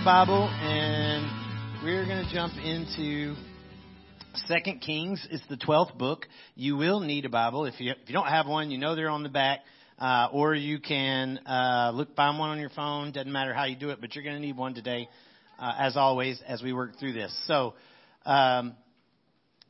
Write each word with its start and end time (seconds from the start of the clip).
a 0.00 0.04
Bible 0.04 0.48
and 0.48 1.84
we're 1.84 2.06
going 2.06 2.24
to 2.24 2.32
jump 2.32 2.54
into 2.56 3.34
Second 4.46 4.80
Kings. 4.80 5.26
It's 5.30 5.42
the 5.48 5.56
12th 5.56 5.98
book. 5.98 6.26
You 6.54 6.76
will 6.76 7.00
need 7.00 7.26
a 7.26 7.28
Bible. 7.28 7.66
If 7.66 7.78
you, 7.80 7.90
if 7.90 8.08
you 8.08 8.14
don't 8.14 8.28
have 8.28 8.46
one, 8.46 8.70
you 8.70 8.78
know 8.78 8.94
they're 8.94 9.10
on 9.10 9.24
the 9.24 9.28
back. 9.28 9.60
Uh, 9.98 10.28
or 10.32 10.54
you 10.54 10.80
can 10.80 11.38
uh, 11.46 11.90
look 11.94 12.14
find 12.16 12.38
one 12.38 12.50
on 12.50 12.58
your 12.58 12.70
phone. 12.70 13.12
Doesn't 13.12 13.30
matter 13.30 13.52
how 13.52 13.64
you 13.64 13.76
do 13.76 13.90
it, 13.90 14.00
but 14.00 14.14
you're 14.14 14.24
going 14.24 14.36
to 14.36 14.40
need 14.40 14.56
one 14.56 14.74
today, 14.74 15.08
uh, 15.58 15.72
as 15.78 15.96
always, 15.96 16.40
as 16.46 16.62
we 16.62 16.72
work 16.72 16.98
through 16.98 17.12
this. 17.12 17.38
So, 17.46 17.74
um, 18.24 18.74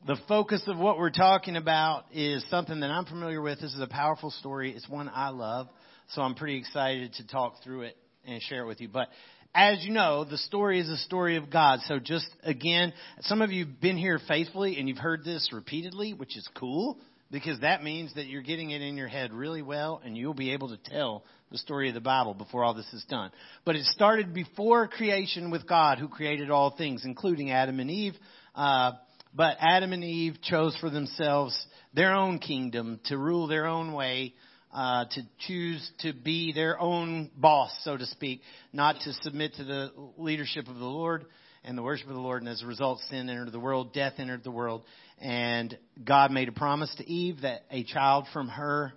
the 0.07 0.17
focus 0.27 0.63
of 0.67 0.77
what 0.77 0.97
we're 0.97 1.09
talking 1.09 1.57
about 1.57 2.05
is 2.13 2.45
something 2.49 2.79
that 2.79 2.89
I'm 2.89 3.05
familiar 3.05 3.41
with. 3.41 3.59
This 3.59 3.73
is 3.73 3.81
a 3.81 3.87
powerful 3.87 4.31
story. 4.31 4.71
It's 4.71 4.87
one 4.87 5.09
I 5.13 5.29
love, 5.29 5.67
so 6.11 6.21
I'm 6.21 6.35
pretty 6.35 6.57
excited 6.57 7.13
to 7.15 7.27
talk 7.27 7.55
through 7.63 7.81
it 7.81 7.97
and 8.25 8.41
share 8.43 8.63
it 8.63 8.67
with 8.67 8.79
you. 8.81 8.87
But 8.87 9.09
as 9.53 9.83
you 9.83 9.91
know, 9.91 10.23
the 10.23 10.37
story 10.37 10.79
is 10.79 10.89
a 10.89 10.97
story 10.97 11.35
of 11.35 11.49
God. 11.49 11.79
So 11.87 11.99
just 11.99 12.27
again, 12.43 12.93
some 13.21 13.41
of 13.41 13.51
you 13.51 13.65
have 13.65 13.81
been 13.81 13.97
here 13.97 14.19
faithfully 14.27 14.77
and 14.79 14.87
you've 14.87 14.97
heard 14.97 15.23
this 15.23 15.49
repeatedly, 15.51 16.13
which 16.13 16.37
is 16.37 16.47
cool 16.55 16.97
because 17.31 17.59
that 17.61 17.83
means 17.83 18.13
that 18.15 18.27
you're 18.27 18.41
getting 18.41 18.71
it 18.71 18.81
in 18.81 18.97
your 18.97 19.07
head 19.07 19.33
really 19.33 19.61
well 19.61 20.01
and 20.03 20.17
you'll 20.17 20.33
be 20.33 20.53
able 20.53 20.69
to 20.69 20.77
tell 20.77 21.23
the 21.51 21.57
story 21.57 21.89
of 21.89 21.93
the 21.93 22.01
Bible 22.01 22.33
before 22.33 22.63
all 22.63 22.73
this 22.73 22.91
is 22.93 23.03
done. 23.09 23.31
But 23.65 23.75
it 23.75 23.85
started 23.85 24.33
before 24.33 24.87
creation 24.87 25.51
with 25.51 25.67
God 25.67 25.97
who 25.97 26.07
created 26.07 26.49
all 26.49 26.75
things, 26.77 27.03
including 27.03 27.51
Adam 27.51 27.79
and 27.79 27.91
Eve. 27.91 28.13
Uh, 28.55 28.93
but 29.33 29.57
Adam 29.59 29.91
and 29.91 30.03
Eve 30.03 30.37
chose 30.41 30.75
for 30.79 30.89
themselves 30.89 31.57
their 31.93 32.13
own 32.13 32.39
kingdom 32.39 32.99
to 33.05 33.17
rule 33.17 33.47
their 33.47 33.65
own 33.65 33.93
way 33.93 34.33
uh, 34.73 35.05
to 35.05 35.21
choose 35.47 35.91
to 35.99 36.13
be 36.13 36.53
their 36.53 36.79
own 36.79 37.29
boss, 37.35 37.71
so 37.83 37.97
to 37.97 38.05
speak, 38.05 38.41
not 38.71 38.95
to 39.03 39.13
submit 39.21 39.53
to 39.55 39.63
the 39.63 39.91
leadership 40.17 40.67
of 40.67 40.75
the 40.75 40.85
Lord 40.85 41.25
and 41.63 41.77
the 41.77 41.83
worship 41.83 42.07
of 42.07 42.15
the 42.15 42.21
Lord. 42.21 42.41
And 42.41 42.49
as 42.49 42.61
a 42.61 42.65
result, 42.65 42.99
sin 43.09 43.29
entered 43.29 43.51
the 43.51 43.59
world, 43.59 43.93
death 43.93 44.13
entered 44.17 44.43
the 44.43 44.51
world. 44.51 44.83
And 45.19 45.77
God 46.03 46.31
made 46.31 46.47
a 46.47 46.53
promise 46.53 46.93
to 46.97 47.07
Eve 47.07 47.41
that 47.41 47.63
a 47.69 47.83
child 47.83 48.27
from 48.33 48.47
her 48.47 48.93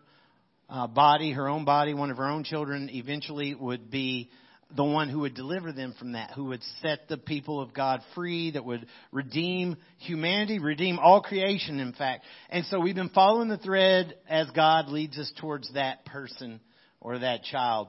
uh, 0.68 0.86
body, 0.86 1.32
her 1.32 1.48
own 1.48 1.64
body, 1.64 1.92
one 1.92 2.10
of 2.10 2.16
her 2.16 2.28
own 2.28 2.44
children, 2.44 2.88
eventually 2.92 3.54
would 3.54 3.90
be 3.90 4.30
the 4.74 4.84
one 4.84 5.08
who 5.08 5.20
would 5.20 5.34
deliver 5.34 5.72
them 5.72 5.94
from 5.98 6.12
that, 6.12 6.32
who 6.32 6.46
would 6.46 6.62
set 6.82 7.08
the 7.08 7.16
people 7.16 7.60
of 7.60 7.74
God 7.74 8.00
free, 8.14 8.52
that 8.52 8.64
would 8.64 8.86
redeem 9.12 9.76
humanity, 9.98 10.58
redeem 10.58 10.98
all 10.98 11.22
creation, 11.22 11.80
in 11.80 11.92
fact. 11.92 12.24
And 12.50 12.64
so 12.66 12.80
we've 12.80 12.94
been 12.94 13.10
following 13.10 13.48
the 13.48 13.58
thread 13.58 14.16
as 14.28 14.50
God 14.50 14.88
leads 14.88 15.18
us 15.18 15.32
towards 15.40 15.72
that 15.74 16.04
person 16.06 16.60
or 17.00 17.18
that 17.18 17.44
child. 17.44 17.88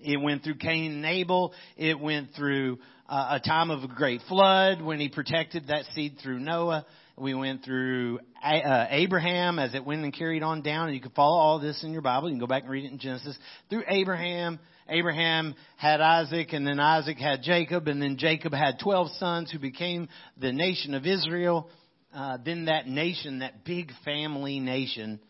It 0.00 0.20
went 0.20 0.42
through 0.42 0.56
Cain 0.56 0.92
and 0.92 1.06
Abel. 1.06 1.52
It 1.76 1.98
went 1.98 2.30
through 2.36 2.78
uh, 3.08 3.38
a 3.42 3.46
time 3.46 3.70
of 3.70 3.82
a 3.84 3.88
great 3.88 4.20
flood 4.28 4.82
when 4.82 5.00
he 5.00 5.08
protected 5.08 5.68
that 5.68 5.84
seed 5.94 6.16
through 6.22 6.40
Noah. 6.40 6.86
We 7.16 7.34
went 7.34 7.64
through 7.64 8.18
uh, 8.42 8.86
Abraham 8.90 9.58
as 9.58 9.74
it 9.74 9.84
went 9.84 10.02
and 10.02 10.12
carried 10.12 10.42
on 10.42 10.62
down. 10.62 10.86
And 10.86 10.96
you 10.96 11.00
can 11.00 11.12
follow 11.12 11.38
all 11.38 11.60
this 11.60 11.84
in 11.84 11.92
your 11.92 12.02
Bible. 12.02 12.28
You 12.28 12.34
can 12.34 12.40
go 12.40 12.46
back 12.46 12.62
and 12.62 12.72
read 12.72 12.84
it 12.84 12.92
in 12.92 12.98
Genesis. 12.98 13.38
Through 13.70 13.84
Abraham, 13.86 14.58
Abraham 14.88 15.54
had 15.76 16.00
Isaac, 16.00 16.52
and 16.52 16.66
then 16.66 16.78
Isaac 16.78 17.18
had 17.18 17.42
Jacob, 17.42 17.88
and 17.88 18.02
then 18.02 18.16
Jacob 18.18 18.52
had 18.52 18.78
12 18.78 19.10
sons 19.12 19.50
who 19.50 19.58
became 19.58 20.08
the 20.38 20.52
nation 20.52 20.94
of 20.94 21.06
Israel. 21.06 21.68
Uh, 22.14 22.38
then 22.44 22.66
that 22.66 22.86
nation, 22.86 23.38
that 23.38 23.64
big 23.64 23.90
family 24.04 24.60
nation, 24.60 25.20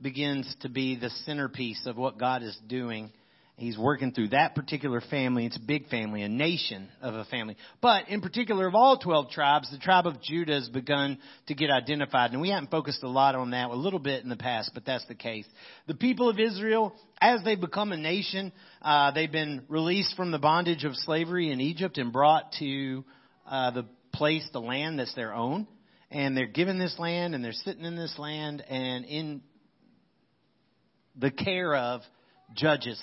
begins 0.00 0.54
to 0.60 0.68
be 0.68 0.96
the 0.96 1.10
centerpiece 1.26 1.86
of 1.86 1.96
what 1.96 2.18
God 2.18 2.42
is 2.42 2.56
doing 2.68 3.10
He's 3.60 3.76
working 3.76 4.12
through 4.12 4.28
that 4.28 4.54
particular 4.54 5.02
family. 5.02 5.44
It's 5.44 5.58
a 5.58 5.60
big 5.60 5.90
family, 5.90 6.22
a 6.22 6.30
nation 6.30 6.88
of 7.02 7.14
a 7.14 7.26
family. 7.26 7.58
But 7.82 8.08
in 8.08 8.22
particular, 8.22 8.66
of 8.66 8.74
all 8.74 8.96
12 8.96 9.28
tribes, 9.28 9.70
the 9.70 9.76
tribe 9.76 10.06
of 10.06 10.22
Judah 10.22 10.54
has 10.54 10.70
begun 10.70 11.18
to 11.48 11.54
get 11.54 11.68
identified. 11.68 12.32
And 12.32 12.40
we 12.40 12.48
haven't 12.48 12.70
focused 12.70 13.02
a 13.02 13.08
lot 13.08 13.34
on 13.34 13.50
that, 13.50 13.68
a 13.68 13.74
little 13.74 13.98
bit 13.98 14.22
in 14.22 14.30
the 14.30 14.36
past, 14.36 14.70
but 14.72 14.86
that's 14.86 15.04
the 15.08 15.14
case. 15.14 15.44
The 15.86 15.94
people 15.94 16.30
of 16.30 16.40
Israel, 16.40 16.94
as 17.20 17.44
they 17.44 17.54
become 17.54 17.92
a 17.92 17.98
nation, 17.98 18.50
uh, 18.80 19.10
they've 19.10 19.30
been 19.30 19.66
released 19.68 20.16
from 20.16 20.30
the 20.30 20.38
bondage 20.38 20.84
of 20.84 20.96
slavery 20.96 21.52
in 21.52 21.60
Egypt 21.60 21.98
and 21.98 22.14
brought 22.14 22.52
to 22.60 23.04
uh, 23.46 23.72
the 23.72 23.84
place, 24.14 24.48
the 24.54 24.60
land 24.62 24.98
that's 24.98 25.14
their 25.14 25.34
own. 25.34 25.68
And 26.10 26.34
they're 26.34 26.46
given 26.46 26.78
this 26.78 26.98
land 26.98 27.34
and 27.34 27.44
they're 27.44 27.52
sitting 27.52 27.84
in 27.84 27.94
this 27.94 28.18
land 28.18 28.64
and 28.70 29.04
in 29.04 29.42
the 31.14 31.30
care 31.30 31.74
of 31.76 32.00
judges 32.56 32.98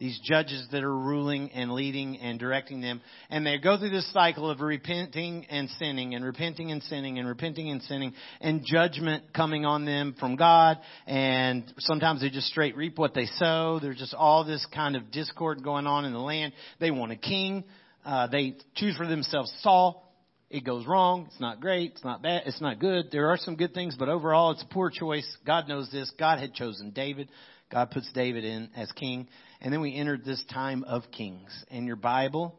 these 0.00 0.18
judges 0.24 0.66
that 0.72 0.82
are 0.82 0.96
ruling 0.96 1.52
and 1.52 1.72
leading 1.72 2.18
and 2.18 2.40
directing 2.40 2.80
them. 2.80 3.02
And 3.28 3.46
they 3.46 3.58
go 3.58 3.78
through 3.78 3.90
this 3.90 4.10
cycle 4.12 4.50
of 4.50 4.60
repenting 4.60 5.44
and 5.50 5.68
sinning 5.78 6.14
and 6.14 6.24
repenting 6.24 6.72
and 6.72 6.82
sinning 6.82 7.18
and 7.18 7.28
repenting 7.28 7.70
and 7.70 7.82
sinning 7.82 8.14
and 8.40 8.64
judgment 8.64 9.34
coming 9.34 9.66
on 9.66 9.84
them 9.84 10.16
from 10.18 10.36
God. 10.36 10.78
And 11.06 11.70
sometimes 11.78 12.22
they 12.22 12.30
just 12.30 12.48
straight 12.48 12.76
reap 12.76 12.98
what 12.98 13.12
they 13.12 13.26
sow. 13.26 13.78
There's 13.80 13.98
just 13.98 14.14
all 14.14 14.42
this 14.44 14.66
kind 14.74 14.96
of 14.96 15.10
discord 15.10 15.62
going 15.62 15.86
on 15.86 16.06
in 16.06 16.14
the 16.14 16.18
land. 16.18 16.54
They 16.80 16.90
want 16.90 17.12
a 17.12 17.16
king. 17.16 17.64
Uh, 18.02 18.26
they 18.26 18.56
choose 18.76 18.96
for 18.96 19.06
themselves 19.06 19.52
Saul. 19.60 20.06
It 20.48 20.64
goes 20.64 20.86
wrong. 20.86 21.26
It's 21.28 21.40
not 21.40 21.60
great. 21.60 21.92
It's 21.92 22.04
not 22.04 22.22
bad. 22.22 22.42
It's 22.46 22.60
not 22.60 22.80
good. 22.80 23.10
There 23.12 23.28
are 23.28 23.36
some 23.36 23.54
good 23.54 23.74
things, 23.74 23.94
but 23.98 24.08
overall 24.08 24.52
it's 24.52 24.62
a 24.62 24.74
poor 24.74 24.90
choice. 24.90 25.28
God 25.46 25.68
knows 25.68 25.90
this. 25.92 26.10
God 26.18 26.40
had 26.40 26.54
chosen 26.54 26.90
David. 26.90 27.28
God 27.70 27.90
puts 27.90 28.10
David 28.12 28.44
in 28.44 28.70
as 28.74 28.90
king. 28.92 29.28
And 29.60 29.72
then 29.72 29.80
we 29.80 29.94
entered 29.94 30.24
this 30.24 30.42
time 30.52 30.84
of 30.84 31.02
kings. 31.10 31.50
And 31.70 31.86
your 31.86 31.96
Bible 31.96 32.54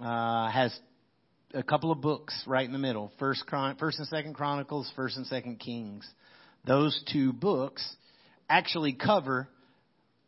uh, 0.00 0.50
has 0.50 0.78
a 1.54 1.62
couple 1.62 1.90
of 1.90 2.00
books 2.00 2.44
right 2.46 2.66
in 2.66 2.72
the 2.72 2.78
middle 2.78 3.10
First, 3.18 3.46
Chron- 3.46 3.76
First 3.76 3.98
and 3.98 4.08
Second 4.08 4.34
Chronicles, 4.34 4.90
First 4.96 5.16
and 5.16 5.26
Second 5.26 5.58
Kings. 5.58 6.06
Those 6.66 7.00
two 7.12 7.32
books 7.32 7.96
actually 8.48 8.92
cover 8.92 9.48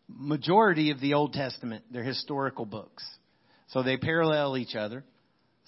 majority 0.09 0.91
of 0.91 1.01
the 1.01 1.15
Old 1.15 1.35
Testament. 1.35 1.85
They're 1.91 2.03
historical 2.03 2.65
books. 2.65 3.05
So 3.69 3.83
they 3.83 3.99
parallel 3.99 4.57
each 4.57 4.75
other. 4.75 5.05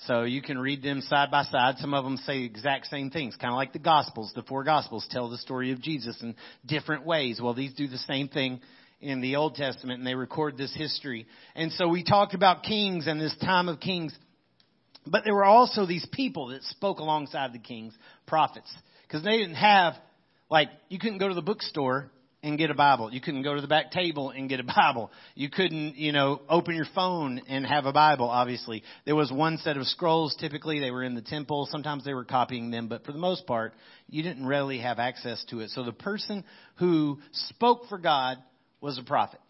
So 0.06 0.22
you 0.22 0.40
can 0.40 0.58
read 0.58 0.82
them 0.82 1.02
side 1.02 1.30
by 1.30 1.42
side. 1.44 1.76
Some 1.76 1.92
of 1.92 2.04
them 2.04 2.16
say 2.18 2.44
exact 2.44 2.86
same 2.86 3.10
things, 3.10 3.36
kind 3.36 3.52
of 3.52 3.56
like 3.56 3.74
the 3.74 3.78
Gospels. 3.78 4.32
The 4.34 4.42
four 4.42 4.64
Gospels 4.64 5.06
tell 5.10 5.28
the 5.28 5.36
story 5.36 5.72
of 5.72 5.82
Jesus 5.82 6.16
in 6.22 6.36
different 6.64 7.04
ways. 7.04 7.38
Well, 7.42 7.52
these 7.52 7.74
do 7.74 7.86
the 7.86 7.98
same 7.98 8.28
thing 8.28 8.60
in 9.00 9.20
the 9.20 9.36
Old 9.36 9.54
Testament 9.54 9.98
and 9.98 10.06
they 10.06 10.14
record 10.14 10.56
this 10.56 10.74
history. 10.74 11.26
And 11.54 11.72
so 11.72 11.88
we 11.88 12.04
talked 12.04 12.34
about 12.34 12.62
kings 12.62 13.06
and 13.06 13.20
this 13.20 13.34
time 13.40 13.68
of 13.68 13.80
kings. 13.80 14.16
But 15.06 15.24
there 15.24 15.34
were 15.34 15.44
also 15.44 15.86
these 15.86 16.06
people 16.12 16.48
that 16.48 16.62
spoke 16.64 16.98
alongside 16.98 17.52
the 17.52 17.58
kings, 17.58 17.94
prophets. 18.26 18.70
Because 19.06 19.24
they 19.24 19.38
didn't 19.38 19.54
have, 19.54 19.94
like, 20.50 20.68
you 20.88 20.98
couldn't 20.98 21.18
go 21.18 21.28
to 21.28 21.34
the 21.34 21.42
bookstore 21.42 22.10
and 22.42 22.56
get 22.56 22.70
a 22.70 22.74
Bible. 22.74 23.12
You 23.12 23.20
couldn't 23.20 23.42
go 23.42 23.54
to 23.54 23.60
the 23.60 23.66
back 23.66 23.90
table 23.90 24.30
and 24.30 24.48
get 24.48 24.60
a 24.60 24.64
Bible. 24.64 25.10
You 25.34 25.50
couldn't, 25.50 25.96
you 25.96 26.12
know, 26.12 26.40
open 26.48 26.74
your 26.74 26.86
phone 26.94 27.40
and 27.48 27.66
have 27.66 27.86
a 27.86 27.92
Bible, 27.92 28.28
obviously. 28.28 28.82
There 29.04 29.16
was 29.16 29.30
one 29.30 29.58
set 29.58 29.76
of 29.76 29.86
scrolls 29.86 30.36
typically. 30.38 30.80
They 30.80 30.90
were 30.90 31.02
in 31.02 31.14
the 31.14 31.22
temple. 31.22 31.68
Sometimes 31.70 32.04
they 32.04 32.14
were 32.14 32.24
copying 32.24 32.70
them, 32.70 32.88
but 32.88 33.04
for 33.04 33.12
the 33.12 33.18
most 33.18 33.46
part, 33.46 33.74
you 34.08 34.22
didn't 34.22 34.46
really 34.46 34.78
have 34.78 34.98
access 34.98 35.44
to 35.50 35.60
it. 35.60 35.70
So 35.70 35.82
the 35.82 35.92
person 35.92 36.44
who 36.76 37.18
spoke 37.32 37.88
for 37.88 37.98
God 37.98 38.38
was 38.80 38.98
a 38.98 39.02
prophet. 39.02 39.40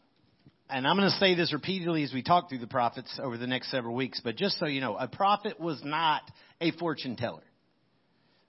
And 0.69 0.87
I'm 0.87 0.97
going 0.97 1.11
to 1.11 1.17
say 1.17 1.35
this 1.35 1.53
repeatedly 1.53 2.05
as 2.05 2.13
we 2.13 2.23
talk 2.23 2.49
through 2.49 2.59
the 2.59 2.67
prophets 2.67 3.19
over 3.23 3.37
the 3.37 3.47
next 3.47 3.71
several 3.71 3.95
weeks, 3.95 4.21
but 4.23 4.37
just 4.37 4.59
so 4.59 4.67
you 4.67 4.81
know, 4.81 4.97
a 4.97 5.09
prophet 5.09 5.59
was 5.59 5.81
not 5.85 6.23
a 6.61 6.71
fortune 6.73 7.17
teller. 7.17 7.43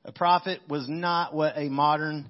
A 0.06 0.12
prophet 0.12 0.60
was 0.68 0.88
not 0.88 1.34
what 1.34 1.58
a 1.58 1.70
modern 1.70 2.30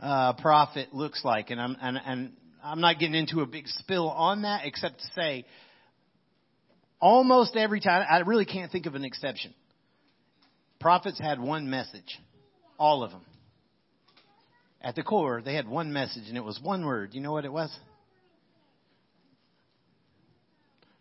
uh, 0.00 0.32
prophet 0.34 0.94
looks 0.94 1.24
like. 1.24 1.50
And 1.50 1.60
I'm, 1.60 1.76
and, 1.80 1.98
and 2.04 2.32
I'm 2.62 2.80
not 2.80 2.98
getting 2.98 3.14
into 3.14 3.40
a 3.40 3.46
big 3.46 3.66
spill 3.66 4.08
on 4.08 4.42
that 4.42 4.64
except 4.64 5.00
to 5.00 5.06
say 5.14 5.44
almost 7.00 7.56
every 7.56 7.80
time, 7.80 8.06
I 8.08 8.18
really 8.20 8.44
can't 8.44 8.70
think 8.70 8.86
of 8.86 8.94
an 8.94 9.04
exception. 9.04 9.54
Prophets 10.80 11.18
had 11.18 11.40
one 11.40 11.68
message. 11.68 12.18
All 12.78 13.02
of 13.02 13.10
them. 13.10 13.24
At 14.80 14.94
the 14.94 15.02
core, 15.02 15.42
they 15.44 15.54
had 15.54 15.68
one 15.68 15.92
message, 15.92 16.28
and 16.28 16.36
it 16.36 16.44
was 16.44 16.60
one 16.62 16.86
word. 16.86 17.10
You 17.12 17.20
know 17.20 17.32
what 17.32 17.44
it 17.44 17.52
was? 17.52 17.76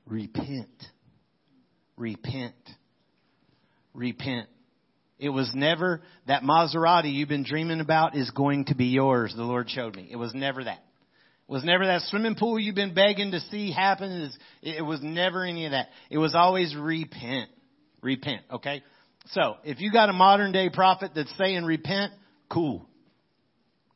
Repent. 0.07 0.69
Repent. 1.97 2.55
Repent. 3.93 4.47
It 5.19 5.29
was 5.29 5.51
never 5.53 6.01
that 6.27 6.43
Maserati 6.43 7.11
you've 7.11 7.29
been 7.29 7.43
dreaming 7.43 7.81
about 7.81 8.15
is 8.15 8.29
going 8.31 8.65
to 8.65 8.75
be 8.75 8.85
yours, 8.85 9.33
the 9.35 9.43
Lord 9.43 9.69
showed 9.69 9.95
me. 9.95 10.07
It 10.11 10.15
was 10.15 10.33
never 10.33 10.63
that. 10.63 10.83
It 11.49 11.51
was 11.51 11.63
never 11.63 11.85
that 11.87 12.01
swimming 12.03 12.35
pool 12.35 12.59
you've 12.59 12.75
been 12.75 12.93
begging 12.93 13.31
to 13.31 13.39
see 13.51 13.71
happen. 13.71 14.31
It 14.61 14.85
was 14.85 14.99
never 15.01 15.43
any 15.43 15.65
of 15.65 15.71
that. 15.71 15.87
It 16.11 16.17
was 16.17 16.35
always 16.35 16.75
repent. 16.75 17.49
Repent, 18.01 18.41
okay? 18.51 18.83
So, 19.31 19.55
if 19.63 19.79
you 19.79 19.91
got 19.91 20.09
a 20.09 20.13
modern 20.13 20.51
day 20.51 20.69
prophet 20.69 21.11
that's 21.15 21.35
saying 21.37 21.65
repent, 21.65 22.13
cool. 22.49 22.87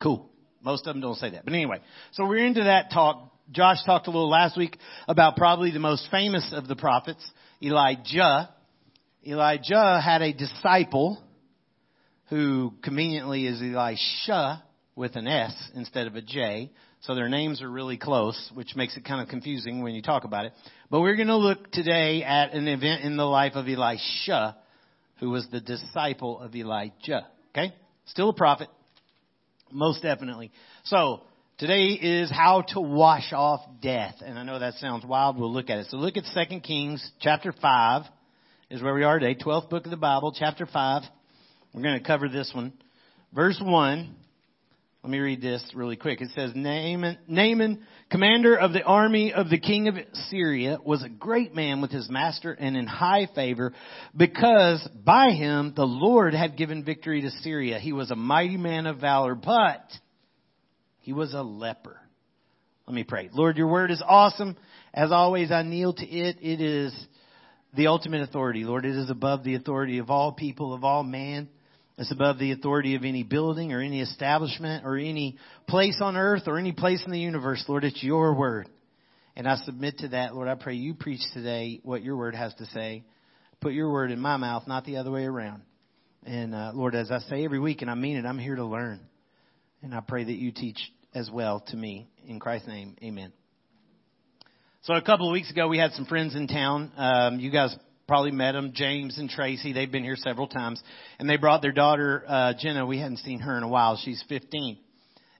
Cool. 0.02 0.28
Most 0.62 0.86
of 0.86 0.94
them 0.94 1.02
don't 1.02 1.16
say 1.16 1.30
that. 1.30 1.44
But 1.44 1.54
anyway, 1.54 1.80
so 2.12 2.26
we're 2.26 2.44
into 2.44 2.64
that 2.64 2.90
talk. 2.90 3.31
Josh 3.52 3.84
talked 3.84 4.06
a 4.06 4.10
little 4.10 4.30
last 4.30 4.56
week 4.56 4.78
about 5.06 5.36
probably 5.36 5.70
the 5.72 5.78
most 5.78 6.08
famous 6.10 6.52
of 6.54 6.68
the 6.68 6.76
prophets 6.76 7.22
Elijah. 7.62 8.48
Elijah 9.26 10.00
had 10.02 10.22
a 10.22 10.32
disciple 10.32 11.22
who 12.30 12.72
conveniently 12.82 13.46
is 13.46 13.60
Elisha 13.60 14.62
with 14.96 15.16
an 15.16 15.26
S 15.26 15.54
instead 15.74 16.06
of 16.06 16.16
a 16.16 16.22
J. 16.22 16.70
So 17.02 17.14
their 17.14 17.28
names 17.28 17.60
are 17.60 17.70
really 17.70 17.98
close, 17.98 18.50
which 18.54 18.74
makes 18.74 18.96
it 18.96 19.04
kind 19.04 19.20
of 19.20 19.28
confusing 19.28 19.82
when 19.82 19.94
you 19.94 20.00
talk 20.02 20.24
about 20.24 20.46
it. 20.46 20.52
But 20.88 21.00
we're 21.00 21.16
going 21.16 21.28
to 21.28 21.36
look 21.36 21.70
today 21.72 22.22
at 22.22 22.54
an 22.54 22.68
event 22.68 23.04
in 23.04 23.16
the 23.18 23.24
life 23.24 23.52
of 23.54 23.68
Elisha, 23.68 24.56
who 25.20 25.28
was 25.28 25.46
the 25.52 25.60
disciple 25.60 26.40
of 26.40 26.54
Elijah. 26.54 27.26
Okay? 27.50 27.74
Still 28.06 28.30
a 28.30 28.34
prophet. 28.34 28.68
Most 29.70 30.02
definitely. 30.02 30.52
So, 30.84 31.22
today 31.62 31.90
is 31.90 32.28
how 32.28 32.62
to 32.70 32.80
wash 32.80 33.32
off 33.32 33.60
death. 33.80 34.16
And 34.20 34.36
I 34.36 34.42
know 34.42 34.58
that 34.58 34.74
sounds 34.74 35.06
wild. 35.06 35.38
We'll 35.38 35.52
look 35.52 35.70
at 35.70 35.78
it. 35.78 35.86
So 35.90 35.96
look 35.96 36.16
at 36.16 36.24
2 36.50 36.58
Kings 36.58 37.08
chapter 37.20 37.52
5 37.52 38.02
is 38.68 38.82
where 38.82 38.92
we 38.92 39.04
are 39.04 39.20
today. 39.20 39.40
12th 39.40 39.70
book 39.70 39.84
of 39.84 39.92
the 39.92 39.96
Bible, 39.96 40.34
chapter 40.36 40.66
5. 40.66 41.02
We're 41.72 41.82
going 41.82 42.00
to 42.00 42.04
cover 42.04 42.28
this 42.28 42.50
one. 42.52 42.72
Verse 43.32 43.62
1. 43.64 44.12
Let 45.04 45.10
me 45.10 45.20
read 45.20 45.40
this 45.40 45.64
really 45.72 45.94
quick. 45.94 46.20
It 46.20 46.30
says, 46.34 46.50
Naaman, 46.56 47.18
Naaman, 47.28 47.86
commander 48.10 48.56
of 48.56 48.72
the 48.72 48.82
army 48.82 49.32
of 49.32 49.48
the 49.48 49.60
king 49.60 49.86
of 49.86 49.94
Syria, 50.30 50.78
was 50.84 51.04
a 51.04 51.08
great 51.08 51.54
man 51.54 51.80
with 51.80 51.92
his 51.92 52.10
master 52.10 52.50
and 52.50 52.76
in 52.76 52.88
high 52.88 53.28
favor 53.36 53.72
because 54.16 54.84
by 55.04 55.30
him 55.30 55.74
the 55.76 55.86
Lord 55.86 56.34
had 56.34 56.56
given 56.56 56.84
victory 56.84 57.20
to 57.20 57.30
Syria. 57.30 57.78
He 57.78 57.92
was 57.92 58.10
a 58.10 58.16
mighty 58.16 58.56
man 58.56 58.86
of 58.86 58.98
valor, 58.98 59.36
but 59.36 59.84
he 61.02 61.12
was 61.12 61.34
a 61.34 61.42
leper. 61.42 62.00
Let 62.86 62.94
me 62.94 63.04
pray. 63.04 63.28
Lord, 63.32 63.56
your 63.56 63.68
word 63.68 63.90
is 63.90 64.02
awesome. 64.04 64.56
As 64.94 65.12
always, 65.12 65.52
I 65.52 65.62
kneel 65.62 65.92
to 65.92 66.06
it. 66.06 66.38
It 66.40 66.60
is 66.60 66.94
the 67.74 67.88
ultimate 67.88 68.22
authority. 68.22 68.64
Lord, 68.64 68.84
it 68.84 68.96
is 68.96 69.10
above 69.10 69.44
the 69.44 69.54
authority 69.54 69.98
of 69.98 70.10
all 70.10 70.32
people, 70.32 70.74
of 70.74 70.84
all 70.84 71.02
man. 71.02 71.48
It's 71.98 72.10
above 72.10 72.38
the 72.38 72.52
authority 72.52 72.94
of 72.94 73.04
any 73.04 73.22
building 73.22 73.72
or 73.72 73.80
any 73.80 74.00
establishment 74.00 74.84
or 74.84 74.96
any 74.96 75.38
place 75.68 75.98
on 76.00 76.16
earth 76.16 76.44
or 76.46 76.58
any 76.58 76.72
place 76.72 77.02
in 77.04 77.12
the 77.12 77.18
universe. 77.18 77.64
Lord, 77.68 77.84
it's 77.84 78.02
your 78.02 78.34
word. 78.34 78.68
And 79.36 79.46
I 79.46 79.56
submit 79.56 79.98
to 79.98 80.08
that. 80.08 80.34
Lord, 80.34 80.48
I 80.48 80.54
pray 80.54 80.74
you 80.74 80.94
preach 80.94 81.20
today 81.32 81.80
what 81.82 82.02
your 82.02 82.16
word 82.16 82.34
has 82.34 82.54
to 82.54 82.66
say. 82.66 83.04
Put 83.60 83.72
your 83.72 83.90
word 83.90 84.10
in 84.10 84.20
my 84.20 84.36
mouth, 84.36 84.66
not 84.66 84.84
the 84.84 84.96
other 84.96 85.10
way 85.10 85.24
around. 85.24 85.62
And 86.24 86.54
uh, 86.54 86.72
Lord, 86.74 86.94
as 86.94 87.10
I 87.10 87.18
say 87.20 87.44
every 87.44 87.58
week, 87.58 87.82
and 87.82 87.90
I 87.90 87.94
mean 87.94 88.16
it, 88.16 88.26
I'm 88.26 88.38
here 88.38 88.56
to 88.56 88.64
learn. 88.64 89.00
And 89.82 89.94
I 89.94 90.00
pray 90.00 90.22
that 90.22 90.32
you 90.32 90.52
teach 90.52 90.78
as 91.12 91.28
well 91.30 91.60
to 91.68 91.76
me. 91.76 92.08
In 92.26 92.38
Christ's 92.38 92.68
name, 92.68 92.96
amen. 93.02 93.32
So 94.82 94.94
a 94.94 95.02
couple 95.02 95.28
of 95.28 95.32
weeks 95.32 95.50
ago, 95.50 95.66
we 95.66 95.76
had 95.76 95.92
some 95.92 96.06
friends 96.06 96.36
in 96.36 96.46
town. 96.46 96.92
Um, 96.96 97.40
you 97.40 97.50
guys 97.50 97.74
probably 98.06 98.30
met 98.30 98.52
them, 98.52 98.72
James 98.74 99.18
and 99.18 99.28
Tracy. 99.28 99.72
They've 99.72 99.90
been 99.90 100.04
here 100.04 100.16
several 100.16 100.46
times. 100.46 100.80
And 101.18 101.28
they 101.28 101.36
brought 101.36 101.62
their 101.62 101.72
daughter, 101.72 102.24
uh, 102.28 102.54
Jenna. 102.56 102.86
We 102.86 102.98
hadn't 102.98 103.18
seen 103.18 103.40
her 103.40 103.56
in 103.56 103.64
a 103.64 103.68
while. 103.68 103.96
She's 103.96 104.22
15. 104.28 104.78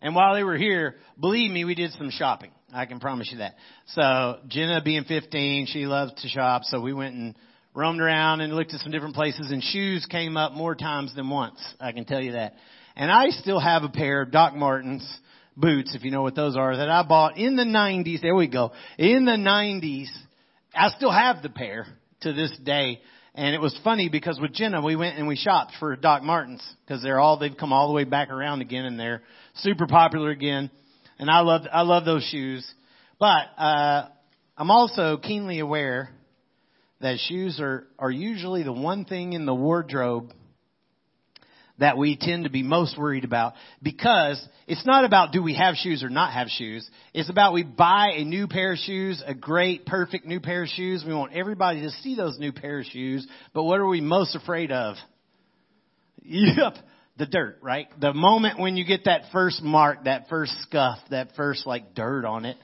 And 0.00 0.16
while 0.16 0.34
they 0.34 0.42
were 0.42 0.56
here, 0.56 0.96
believe 1.20 1.52
me, 1.52 1.64
we 1.64 1.76
did 1.76 1.92
some 1.92 2.10
shopping. 2.10 2.50
I 2.74 2.86
can 2.86 2.98
promise 2.98 3.30
you 3.30 3.38
that. 3.38 3.54
So 3.88 4.40
Jenna 4.48 4.82
being 4.82 5.04
15, 5.04 5.66
she 5.66 5.86
loves 5.86 6.20
to 6.22 6.28
shop. 6.28 6.62
So 6.64 6.80
we 6.80 6.92
went 6.92 7.14
and 7.14 7.36
roamed 7.74 8.00
around 8.00 8.40
and 8.40 8.52
looked 8.54 8.74
at 8.74 8.80
some 8.80 8.90
different 8.90 9.14
places 9.14 9.52
and 9.52 9.62
shoes 9.62 10.04
came 10.10 10.36
up 10.36 10.52
more 10.52 10.74
times 10.74 11.14
than 11.14 11.30
once. 11.30 11.60
I 11.80 11.92
can 11.92 12.04
tell 12.04 12.20
you 12.20 12.32
that. 12.32 12.54
And 12.96 13.10
I 13.10 13.30
still 13.30 13.60
have 13.60 13.82
a 13.84 13.88
pair 13.88 14.22
of 14.22 14.30
Doc 14.30 14.54
Martens 14.54 15.06
boots, 15.56 15.94
if 15.94 16.04
you 16.04 16.10
know 16.10 16.22
what 16.22 16.34
those 16.34 16.56
are, 16.56 16.76
that 16.76 16.88
I 16.88 17.02
bought 17.02 17.36
in 17.36 17.56
the 17.56 17.64
90s. 17.64 18.22
There 18.22 18.34
we 18.34 18.48
go. 18.48 18.72
In 18.98 19.24
the 19.24 19.32
90s. 19.32 20.08
I 20.74 20.88
still 20.90 21.12
have 21.12 21.42
the 21.42 21.50
pair 21.50 21.86
to 22.22 22.32
this 22.32 22.56
day. 22.64 23.00
And 23.34 23.54
it 23.54 23.60
was 23.60 23.78
funny 23.82 24.08
because 24.10 24.38
with 24.40 24.52
Jenna, 24.52 24.82
we 24.82 24.96
went 24.96 25.18
and 25.18 25.26
we 25.26 25.36
shopped 25.36 25.72
for 25.78 25.96
Doc 25.96 26.22
Martens 26.22 26.62
because 26.84 27.02
they're 27.02 27.20
all, 27.20 27.38
they've 27.38 27.56
come 27.56 27.72
all 27.72 27.88
the 27.88 27.94
way 27.94 28.04
back 28.04 28.30
around 28.30 28.60
again 28.60 28.84
and 28.84 28.98
they're 28.98 29.22
super 29.56 29.86
popular 29.86 30.30
again. 30.30 30.70
And 31.18 31.30
I 31.30 31.40
love, 31.40 31.62
I 31.72 31.82
love 31.82 32.04
those 32.04 32.24
shoes. 32.24 32.66
But, 33.18 33.46
uh, 33.56 34.08
I'm 34.56 34.70
also 34.70 35.16
keenly 35.16 35.60
aware 35.60 36.10
that 37.00 37.18
shoes 37.18 37.58
are, 37.58 37.86
are 37.98 38.10
usually 38.10 38.62
the 38.62 38.72
one 38.72 39.04
thing 39.04 39.32
in 39.32 39.46
the 39.46 39.54
wardrobe 39.54 40.32
that 41.78 41.96
we 41.96 42.16
tend 42.16 42.44
to 42.44 42.50
be 42.50 42.62
most 42.62 42.98
worried 42.98 43.24
about 43.24 43.54
because 43.82 44.44
it's 44.66 44.86
not 44.86 45.04
about 45.04 45.32
do 45.32 45.42
we 45.42 45.54
have 45.54 45.74
shoes 45.74 46.02
or 46.02 46.10
not 46.10 46.32
have 46.32 46.48
shoes. 46.48 46.88
It's 47.14 47.30
about 47.30 47.52
we 47.52 47.62
buy 47.62 48.12
a 48.16 48.24
new 48.24 48.46
pair 48.46 48.72
of 48.72 48.78
shoes, 48.78 49.22
a 49.26 49.34
great, 49.34 49.86
perfect 49.86 50.26
new 50.26 50.40
pair 50.40 50.62
of 50.62 50.68
shoes. 50.68 51.04
We 51.06 51.14
want 51.14 51.32
everybody 51.32 51.80
to 51.82 51.90
see 51.90 52.14
those 52.14 52.38
new 52.38 52.52
pair 52.52 52.80
of 52.80 52.86
shoes. 52.86 53.26
But 53.52 53.64
what 53.64 53.80
are 53.80 53.86
we 53.86 54.00
most 54.00 54.36
afraid 54.36 54.70
of? 54.70 54.96
Yep. 56.22 56.74
The 57.18 57.26
dirt, 57.26 57.58
right? 57.60 57.88
The 58.00 58.14
moment 58.14 58.58
when 58.58 58.76
you 58.76 58.86
get 58.86 59.04
that 59.04 59.24
first 59.32 59.62
mark, 59.62 60.04
that 60.04 60.28
first 60.28 60.52
scuff, 60.62 60.98
that 61.10 61.34
first 61.36 61.66
like 61.66 61.94
dirt 61.94 62.24
on 62.24 62.46
it. 62.46 62.56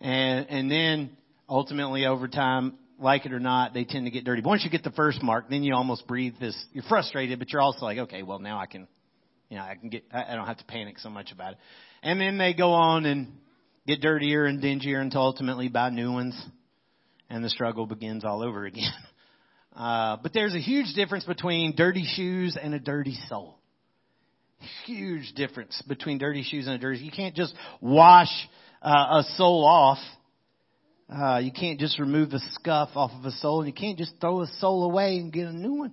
And, 0.00 0.46
and 0.48 0.70
then 0.70 1.16
ultimately 1.48 2.04
over 2.04 2.26
time, 2.26 2.74
like 2.98 3.26
it 3.26 3.32
or 3.32 3.40
not, 3.40 3.74
they 3.74 3.84
tend 3.84 4.06
to 4.06 4.10
get 4.10 4.24
dirty. 4.24 4.42
But 4.42 4.48
once 4.48 4.64
you 4.64 4.70
get 4.70 4.84
the 4.84 4.90
first 4.90 5.22
mark, 5.22 5.48
then 5.50 5.62
you 5.62 5.74
almost 5.74 6.06
breathe 6.06 6.34
this. 6.40 6.56
You're 6.72 6.84
frustrated, 6.88 7.38
but 7.38 7.50
you're 7.52 7.62
also 7.62 7.84
like, 7.84 7.98
okay, 7.98 8.22
well 8.22 8.38
now 8.38 8.58
I 8.58 8.66
can, 8.66 8.88
you 9.50 9.56
know, 9.56 9.62
I 9.62 9.74
can 9.74 9.88
get. 9.88 10.04
I 10.12 10.34
don't 10.34 10.46
have 10.46 10.58
to 10.58 10.64
panic 10.64 10.98
so 10.98 11.10
much 11.10 11.32
about 11.32 11.52
it. 11.52 11.58
And 12.02 12.20
then 12.20 12.38
they 12.38 12.54
go 12.54 12.72
on 12.72 13.04
and 13.04 13.32
get 13.86 14.00
dirtier 14.00 14.44
and 14.46 14.62
dingier 14.62 15.00
until 15.00 15.22
ultimately 15.22 15.68
buy 15.68 15.90
new 15.90 16.12
ones, 16.12 16.40
and 17.30 17.44
the 17.44 17.50
struggle 17.50 17.86
begins 17.86 18.24
all 18.24 18.42
over 18.42 18.64
again. 18.64 18.92
Uh, 19.76 20.16
but 20.22 20.32
there's 20.32 20.54
a 20.54 20.58
huge 20.58 20.94
difference 20.94 21.24
between 21.24 21.76
dirty 21.76 22.06
shoes 22.16 22.56
and 22.58 22.72
a 22.72 22.78
dirty 22.78 23.14
soul. 23.28 23.58
Huge 24.86 25.34
difference 25.34 25.82
between 25.86 26.16
dirty 26.16 26.42
shoes 26.42 26.66
and 26.66 26.76
a 26.76 26.78
dirty. 26.78 27.00
You 27.00 27.12
can't 27.12 27.34
just 27.34 27.54
wash 27.82 28.30
uh, 28.80 29.20
a 29.20 29.22
soul 29.36 29.66
off 29.66 29.98
uh, 31.08 31.38
you 31.38 31.52
can't 31.52 31.78
just 31.78 31.98
remove 31.98 32.30
the 32.30 32.40
scuff 32.52 32.90
off 32.94 33.12
of 33.12 33.24
a 33.24 33.30
soul, 33.32 33.64
you 33.64 33.72
can't 33.72 33.98
just 33.98 34.12
throw 34.20 34.42
a 34.42 34.46
soul 34.58 34.84
away 34.84 35.18
and 35.18 35.32
get 35.32 35.46
a 35.46 35.52
new 35.52 35.74
one. 35.74 35.92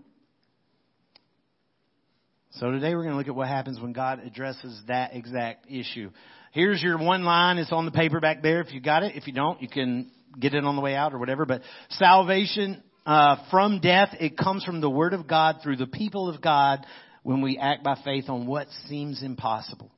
So 2.51 2.69
today 2.69 2.93
we're 2.93 3.01
going 3.01 3.13
to 3.13 3.17
look 3.17 3.27
at 3.27 3.35
what 3.35 3.47
happens 3.47 3.79
when 3.79 3.93
God 3.93 4.19
addresses 4.23 4.79
that 4.87 5.15
exact 5.15 5.71
issue. 5.71 6.11
Here's 6.51 6.81
your 6.83 6.99
one 6.99 7.23
line. 7.23 7.57
It's 7.57 7.71
on 7.71 7.85
the 7.85 7.91
paper 7.91 8.19
back 8.19 8.43
there. 8.43 8.61
If 8.61 8.73
you 8.73 8.79
got 8.79 9.01
it, 9.01 9.15
if 9.15 9.25
you 9.25 9.33
don't, 9.33 9.59
you 9.59 9.67
can 9.67 10.11
get 10.39 10.53
it 10.53 10.63
on 10.63 10.75
the 10.75 10.81
way 10.81 10.95
out 10.95 11.13
or 11.13 11.17
whatever. 11.17 11.45
But 11.45 11.61
salvation 11.89 12.83
uh, 13.07 13.37
from 13.49 13.79
death, 13.79 14.09
it 14.19 14.37
comes 14.37 14.63
from 14.63 14.81
the 14.81 14.89
Word 14.89 15.13
of 15.13 15.27
God 15.27 15.57
through 15.63 15.77
the 15.77 15.87
people 15.87 16.29
of 16.29 16.41
God 16.41 16.85
when 17.23 17.41
we 17.41 17.57
act 17.57 17.83
by 17.83 17.95
faith 18.03 18.29
on 18.29 18.45
what 18.45 18.67
seems 18.87 19.23
impossible. 19.23 19.91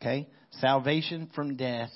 Okay, 0.00 0.28
salvation 0.60 1.30
from 1.34 1.56
death 1.56 1.90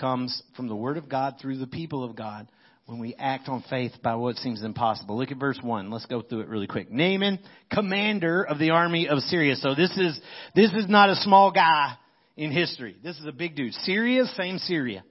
comes 0.00 0.42
from 0.56 0.66
the 0.66 0.74
Word 0.74 0.96
of 0.96 1.08
God 1.08 1.36
through 1.40 1.58
the 1.58 1.66
people 1.66 2.02
of 2.02 2.16
God 2.16 2.48
when 2.86 2.98
we 2.98 3.14
act 3.14 3.48
on 3.48 3.62
faith 3.70 3.92
by 4.02 4.16
what 4.16 4.36
seems 4.36 4.64
impossible. 4.64 5.16
Look 5.16 5.30
at 5.30 5.38
verse 5.38 5.58
1. 5.62 5.90
Let's 5.90 6.06
go 6.06 6.22
through 6.22 6.40
it 6.40 6.48
really 6.48 6.66
quick. 6.66 6.90
Naaman, 6.90 7.38
commander 7.70 8.42
of 8.42 8.58
the 8.58 8.70
army 8.70 9.08
of 9.08 9.20
Syria. 9.20 9.54
So 9.56 9.76
this 9.76 9.96
is, 9.96 10.20
this 10.56 10.72
is 10.72 10.88
not 10.88 11.10
a 11.10 11.14
small 11.16 11.52
guy 11.52 11.94
in 12.36 12.50
history. 12.50 12.96
This 13.02 13.16
is 13.18 13.26
a 13.26 13.32
big 13.32 13.54
dude. 13.54 13.74
Syria, 13.74 14.24
same 14.36 14.58
Syria. 14.58 15.04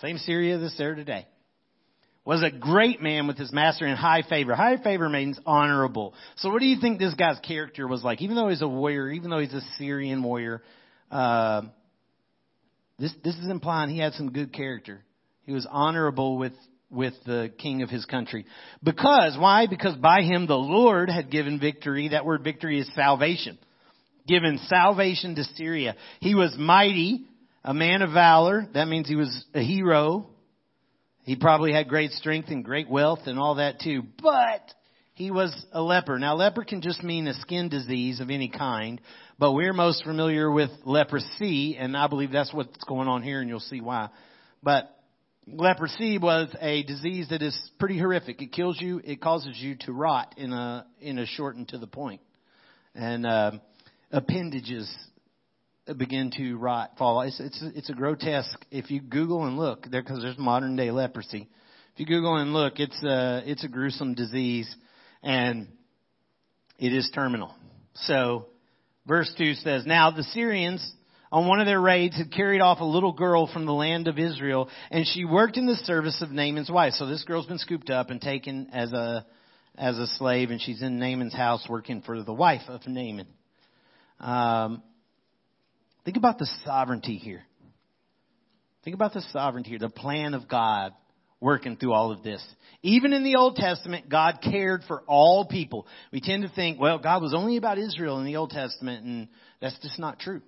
Same 0.00 0.18
Syria 0.18 0.58
that's 0.58 0.76
there 0.76 0.94
today. 0.94 1.26
Was 2.24 2.42
a 2.42 2.50
great 2.50 3.00
man 3.00 3.28
with 3.28 3.38
his 3.38 3.52
master 3.52 3.86
in 3.86 3.96
high 3.96 4.22
favor. 4.22 4.56
High 4.56 4.82
favor 4.82 5.08
means 5.08 5.38
honorable. 5.46 6.12
So 6.38 6.50
what 6.50 6.58
do 6.60 6.66
you 6.66 6.80
think 6.80 6.98
this 6.98 7.14
guy's 7.14 7.38
character 7.38 7.86
was 7.86 8.02
like? 8.02 8.20
Even 8.20 8.34
though 8.34 8.48
he's 8.48 8.62
a 8.62 8.68
warrior, 8.68 9.10
even 9.10 9.30
though 9.30 9.38
he's 9.38 9.54
a 9.54 9.60
Syrian 9.78 10.24
warrior, 10.24 10.60
uh, 11.08 11.62
this, 12.98 13.14
this 13.22 13.36
is 13.36 13.48
implying 13.48 13.90
he 13.90 13.98
had 13.98 14.14
some 14.14 14.32
good 14.32 14.52
character. 14.52 15.04
He 15.42 15.52
was 15.52 15.66
honorable 15.70 16.38
with, 16.38 16.54
with 16.90 17.14
the 17.24 17.52
king 17.58 17.82
of 17.82 17.90
his 17.90 18.04
country. 18.04 18.46
Because, 18.82 19.36
why? 19.38 19.66
Because 19.66 19.94
by 19.96 20.22
him 20.22 20.46
the 20.46 20.56
Lord 20.56 21.10
had 21.10 21.30
given 21.30 21.60
victory. 21.60 22.08
That 22.08 22.24
word 22.24 22.42
victory 22.42 22.80
is 22.80 22.90
salvation. 22.94 23.58
Given 24.26 24.58
salvation 24.66 25.34
to 25.36 25.44
Syria. 25.44 25.94
He 26.20 26.34
was 26.34 26.54
mighty, 26.58 27.26
a 27.62 27.74
man 27.74 28.02
of 28.02 28.12
valor. 28.12 28.66
That 28.74 28.88
means 28.88 29.08
he 29.08 29.14
was 29.14 29.44
a 29.54 29.62
hero. 29.62 30.26
He 31.22 31.36
probably 31.36 31.72
had 31.72 31.88
great 31.88 32.12
strength 32.12 32.48
and 32.48 32.64
great 32.64 32.88
wealth 32.88 33.20
and 33.26 33.38
all 33.38 33.56
that 33.56 33.80
too. 33.80 34.02
But 34.22 34.62
he 35.14 35.30
was 35.30 35.52
a 35.72 35.82
leper. 35.82 36.18
Now 36.18 36.36
leper 36.36 36.62
can 36.62 36.82
just 36.82 37.02
mean 37.02 37.26
a 37.26 37.34
skin 37.34 37.68
disease 37.68 38.20
of 38.20 38.30
any 38.30 38.48
kind, 38.48 39.00
but 39.38 39.52
we're 39.52 39.72
most 39.72 40.04
familiar 40.04 40.50
with 40.50 40.70
leprosy, 40.84 41.76
and 41.78 41.96
I 41.96 42.06
believe 42.06 42.32
that's 42.32 42.52
what's 42.52 42.84
going 42.84 43.08
on 43.08 43.22
here, 43.22 43.40
and 43.40 43.48
you'll 43.48 43.60
see 43.60 43.80
why. 43.80 44.08
But 44.62 44.90
leprosy 45.46 46.18
was 46.18 46.48
a 46.60 46.82
disease 46.84 47.28
that 47.30 47.42
is 47.42 47.58
pretty 47.78 47.98
horrific. 47.98 48.40
It 48.40 48.52
kills 48.52 48.80
you. 48.80 49.00
It 49.04 49.20
causes 49.20 49.56
you 49.58 49.76
to 49.80 49.92
rot 49.92 50.34
in 50.36 50.52
a 50.52 50.86
in 51.00 51.18
a 51.18 51.26
shortened 51.26 51.68
to 51.68 51.78
the 51.78 51.86
point, 51.86 52.20
and 52.94 53.26
uh, 53.26 53.52
appendages 54.10 54.92
begin 55.98 56.32
to 56.36 56.56
rot, 56.56 56.92
fall. 56.98 57.20
It's 57.20 57.38
it's 57.38 57.62
it's 57.74 57.90
a 57.90 57.94
grotesque. 57.94 58.64
If 58.70 58.90
you 58.90 59.00
Google 59.00 59.46
and 59.46 59.56
look 59.56 59.86
there, 59.90 60.02
because 60.02 60.20
there's 60.22 60.38
modern 60.38 60.76
day 60.76 60.90
leprosy 60.90 61.48
If 61.94 62.00
you 62.00 62.06
Google 62.06 62.36
and 62.36 62.52
look, 62.52 62.80
it's 62.80 63.00
a, 63.04 63.42
it's 63.46 63.64
a 63.64 63.68
gruesome 63.68 64.14
disease 64.14 64.68
and 65.22 65.68
it 66.78 66.92
is 66.92 67.10
terminal. 67.14 67.54
So, 67.94 68.46
verse 69.06 69.32
2 69.38 69.54
says, 69.54 69.84
Now 69.86 70.10
the 70.10 70.22
Syrians 70.22 70.94
on 71.30 71.48
one 71.48 71.60
of 71.60 71.66
their 71.66 71.80
raids 71.80 72.16
had 72.16 72.32
carried 72.32 72.60
off 72.60 72.80
a 72.80 72.84
little 72.84 73.12
girl 73.12 73.50
from 73.52 73.66
the 73.66 73.72
land 73.72 74.08
of 74.08 74.18
Israel 74.18 74.68
and 74.90 75.06
she 75.06 75.24
worked 75.24 75.56
in 75.56 75.66
the 75.66 75.76
service 75.76 76.22
of 76.22 76.30
Naaman's 76.30 76.70
wife. 76.70 76.94
So 76.94 77.06
this 77.06 77.24
girl's 77.24 77.46
been 77.46 77.58
scooped 77.58 77.90
up 77.90 78.10
and 78.10 78.20
taken 78.20 78.68
as 78.72 78.92
a, 78.92 79.26
as 79.76 79.98
a 79.98 80.06
slave 80.06 80.50
and 80.50 80.60
she's 80.60 80.82
in 80.82 80.98
Naaman's 80.98 81.34
house 81.34 81.66
working 81.68 82.02
for 82.02 82.22
the 82.22 82.32
wife 82.32 82.62
of 82.68 82.86
Naaman. 82.86 83.26
Um, 84.20 84.82
think 86.04 86.16
about 86.16 86.38
the 86.38 86.48
sovereignty 86.64 87.16
here. 87.16 87.42
Think 88.84 88.94
about 88.94 89.12
the 89.12 89.22
sovereignty 89.32 89.70
here, 89.70 89.80
the 89.80 89.88
plan 89.88 90.34
of 90.34 90.48
God 90.48 90.92
working 91.46 91.76
through 91.76 91.92
all 91.92 92.10
of 92.10 92.24
this. 92.24 92.44
Even 92.82 93.12
in 93.12 93.22
the 93.22 93.36
Old 93.36 93.54
Testament, 93.54 94.08
God 94.08 94.40
cared 94.42 94.82
for 94.88 95.02
all 95.06 95.46
people. 95.46 95.86
We 96.12 96.20
tend 96.20 96.42
to 96.42 96.48
think, 96.48 96.80
well, 96.80 96.98
God 96.98 97.22
was 97.22 97.34
only 97.34 97.56
about 97.56 97.78
Israel 97.78 98.18
in 98.18 98.26
the 98.26 98.34
Old 98.34 98.50
Testament, 98.50 99.04
and 99.04 99.28
that's 99.60 99.78
just 99.80 99.98
not 100.00 100.18
true. 100.18 100.42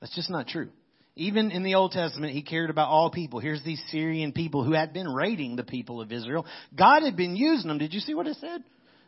That's 0.00 0.14
just 0.14 0.28
not 0.28 0.46
true. 0.46 0.68
Even 1.16 1.50
in 1.50 1.62
the 1.62 1.76
Old 1.76 1.92
Testament, 1.92 2.34
he 2.34 2.42
cared 2.42 2.68
about 2.68 2.90
all 2.90 3.10
people. 3.10 3.40
Here's 3.40 3.64
these 3.64 3.82
Syrian 3.90 4.32
people 4.32 4.64
who 4.64 4.72
had 4.72 4.92
been 4.92 5.08
raiding 5.08 5.56
the 5.56 5.64
people 5.64 6.02
of 6.02 6.12
Israel. 6.12 6.44
God 6.76 7.04
had 7.04 7.16
been 7.16 7.36
using 7.36 7.68
them. 7.68 7.78
Did 7.78 7.94
you 7.94 8.00
see 8.00 8.14
what 8.14 8.26
it 8.26 8.36
said? 8.36 8.62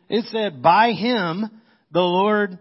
It 0.09 0.25
said, 0.31 0.63
by 0.63 0.93
him, 0.93 1.45
the 1.91 1.99
Lord 1.99 2.57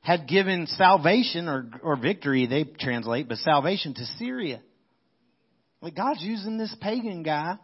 had 0.00 0.26
given 0.26 0.66
salvation 0.66 1.48
or, 1.48 1.70
or 1.80 1.96
victory, 1.96 2.46
they 2.46 2.64
translate, 2.64 3.28
but 3.28 3.38
salvation 3.38 3.94
to 3.94 4.04
Syria. 4.18 4.60
Like 5.80 5.94
God's 5.94 6.22
using 6.22 6.58
this 6.58 6.74
pagan 6.80 7.22
guy 7.22 7.58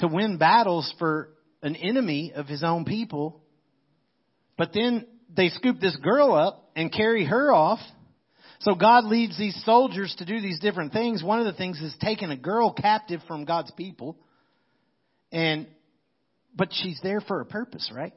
to 0.00 0.08
win 0.08 0.36
battles 0.36 0.92
for 0.98 1.30
an 1.62 1.76
enemy 1.76 2.32
of 2.34 2.46
his 2.46 2.62
own 2.62 2.84
people. 2.84 3.42
But 4.56 4.72
then 4.74 5.06
they 5.34 5.48
scoop 5.48 5.80
this 5.80 5.96
girl 5.96 6.32
up 6.32 6.70
and 6.76 6.92
carry 6.92 7.24
her 7.24 7.52
off 7.52 7.80
so 8.60 8.74
God 8.74 9.06
leads 9.06 9.38
these 9.38 9.58
soldiers 9.64 10.14
to 10.18 10.26
do 10.26 10.40
these 10.40 10.60
different 10.60 10.92
things. 10.92 11.24
One 11.24 11.38
of 11.38 11.46
the 11.46 11.54
things 11.54 11.80
is 11.80 11.94
taking 12.00 12.30
a 12.30 12.36
girl 12.36 12.72
captive 12.72 13.20
from 13.26 13.46
God's 13.46 13.70
people. 13.70 14.18
And, 15.32 15.66
but 16.54 16.68
she's 16.70 17.00
there 17.02 17.22
for 17.22 17.40
a 17.40 17.46
purpose, 17.46 17.90
right? 17.94 18.12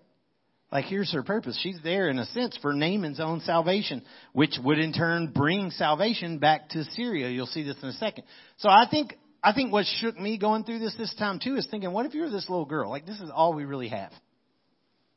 Like 0.69 0.85
here's 0.85 1.13
her 1.13 1.23
purpose. 1.23 1.57
She's 1.63 1.79
there 1.81 2.09
in 2.09 2.19
a 2.19 2.25
sense 2.25 2.57
for 2.61 2.73
Naaman's 2.73 3.21
own 3.21 3.39
salvation, 3.41 4.03
which 4.33 4.57
would 4.61 4.79
in 4.79 4.91
turn 4.91 5.31
bring 5.33 5.69
salvation 5.71 6.39
back 6.39 6.69
to 6.69 6.83
Syria. 6.85 7.29
You'll 7.29 7.45
see 7.45 7.63
this 7.63 7.77
in 7.81 7.89
a 7.89 7.93
second. 7.93 8.25
So 8.57 8.67
I 8.67 8.85
think, 8.91 9.17
I 9.43 9.53
think 9.53 9.73
what 9.73 9.85
shook 9.99 10.17
me 10.17 10.37
going 10.37 10.63
through 10.63 10.79
this 10.79 10.95
this 10.97 11.13
time 11.15 11.39
too 11.43 11.55
is 11.55 11.67
thinking, 11.69 11.91
what 11.91 12.05
if 12.05 12.13
you 12.13 12.21
were 12.21 12.29
this 12.29 12.49
little 12.49 12.65
girl? 12.65 12.89
Like 12.89 13.05
this 13.05 13.19
is 13.19 13.29
all 13.33 13.53
we 13.53 13.65
really 13.65 13.89
have. 13.89 14.11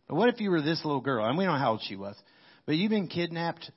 But 0.08 0.16
what 0.16 0.28
if 0.28 0.40
you 0.40 0.50
were 0.50 0.62
this 0.62 0.84
little 0.84 1.00
girl? 1.00 1.24
And 1.24 1.38
we 1.38 1.44
don't 1.44 1.54
know 1.54 1.60
how 1.60 1.72
old 1.72 1.82
she 1.86 1.96
was. 1.96 2.16
But 2.64 2.76
you've 2.76 2.90
been 2.90 3.08
kidnapped 3.08 3.70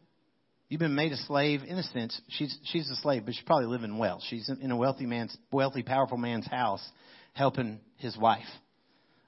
You've 0.69 0.79
been 0.79 0.93
made 0.93 1.11
a 1.11 1.17
slave 1.17 1.61
in 1.67 1.79
a 1.79 1.83
sense. 1.83 2.19
She's 2.29 2.55
she's 2.65 2.87
a 2.91 2.95
slave, 2.97 3.25
but 3.25 3.33
she's 3.33 3.43
probably 3.43 3.65
living 3.65 3.97
well. 3.97 4.21
She's 4.29 4.49
in 4.49 4.69
a 4.69 4.77
wealthy 4.77 5.07
man's 5.07 5.35
wealthy, 5.51 5.81
powerful 5.81 6.17
man's 6.17 6.45
house, 6.45 6.87
helping 7.33 7.79
his 7.97 8.15
wife. 8.15 8.45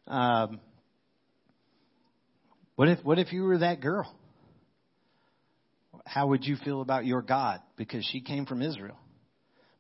Um, 0.08 0.60
what 2.76 2.90
if 2.90 3.04
what 3.04 3.18
if 3.18 3.34
you 3.34 3.44
were 3.44 3.58
that 3.58 3.82
girl? 3.82 4.16
How 6.06 6.28
would 6.28 6.46
you 6.46 6.58
feel 6.58 6.82
about 6.82 7.08
your 7.08 7.24
God? 7.24 7.60
Because 7.76 8.06
she 8.06 8.22
came 8.22 8.46
from 8.46 8.62
Israel. 8.62 8.98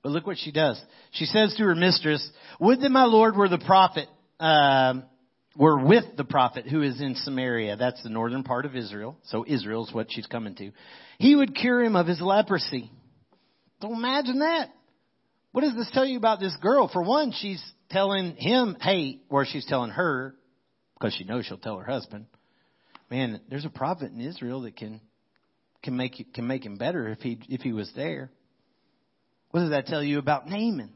But 0.03 0.11
look 0.11 0.25
what 0.25 0.37
she 0.37 0.51
does. 0.51 0.81
She 1.11 1.25
says 1.25 1.53
to 1.57 1.63
her 1.63 1.75
mistress, 1.75 2.27
"Would 2.59 2.81
that 2.81 2.89
my 2.89 3.05
Lord 3.05 3.35
were 3.35 3.49
the 3.49 3.59
prophet." 3.59 4.07
Um, 4.39 5.03
were 5.55 5.83
with 5.83 6.05
the 6.15 6.23
prophet 6.23 6.65
who 6.65 6.81
is 6.81 7.01
in 7.01 7.15
Samaria. 7.15 7.75
That's 7.75 8.01
the 8.03 8.09
northern 8.09 8.43
part 8.43 8.65
of 8.65 8.75
Israel. 8.75 9.17
So 9.25 9.43
Israel 9.47 9.85
is 9.85 9.93
what 9.93 10.07
she's 10.09 10.27
coming 10.27 10.55
to. 10.55 10.71
He 11.19 11.35
would 11.35 11.55
cure 11.55 11.83
him 11.83 11.95
of 11.95 12.07
his 12.07 12.21
leprosy. 12.21 12.89
So 13.81 13.93
imagine 13.93 14.39
that. 14.39 14.69
What 15.51 15.61
does 15.61 15.75
this 15.75 15.91
tell 15.91 16.05
you 16.05 16.17
about 16.17 16.39
this 16.39 16.55
girl? 16.61 16.87
For 16.87 17.03
one, 17.03 17.33
she's 17.33 17.61
telling 17.89 18.35
him, 18.37 18.77
hey, 18.79 19.19
or 19.29 19.45
she's 19.45 19.65
telling 19.65 19.91
her, 19.91 20.35
because 20.93 21.13
she 21.13 21.25
knows 21.25 21.45
she'll 21.45 21.57
tell 21.57 21.77
her 21.77 21.85
husband, 21.85 22.27
man, 23.09 23.41
there's 23.49 23.65
a 23.65 23.69
prophet 23.69 24.11
in 24.11 24.21
Israel 24.21 24.61
that 24.61 24.77
can, 24.77 25.01
can 25.83 25.97
make, 25.97 26.33
can 26.33 26.47
make 26.47 26.65
him 26.65 26.77
better 26.77 27.09
if 27.09 27.19
he, 27.19 27.37
if 27.49 27.61
he 27.61 27.73
was 27.73 27.91
there. 27.95 28.31
What 29.51 29.61
does 29.61 29.69
that 29.71 29.85
tell 29.87 30.03
you 30.03 30.19
about 30.19 30.47
Naaman? 30.47 30.91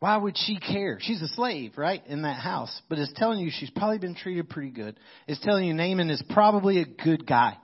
Why 0.00 0.16
would 0.16 0.36
she 0.36 0.58
care? 0.58 0.98
She's 1.00 1.22
a 1.22 1.28
slave, 1.28 1.74
right, 1.76 2.02
in 2.08 2.22
that 2.22 2.40
house. 2.40 2.82
But 2.88 2.98
it's 2.98 3.12
telling 3.14 3.38
you 3.38 3.50
she's 3.52 3.70
probably 3.70 3.98
been 3.98 4.16
treated 4.16 4.50
pretty 4.50 4.70
good. 4.70 4.98
It's 5.28 5.40
telling 5.42 5.64
you 5.64 5.74
Naaman 5.74 6.10
is 6.10 6.22
probably 6.30 6.80
a 6.80 6.84
good 6.84 7.24
guy, 7.24 7.56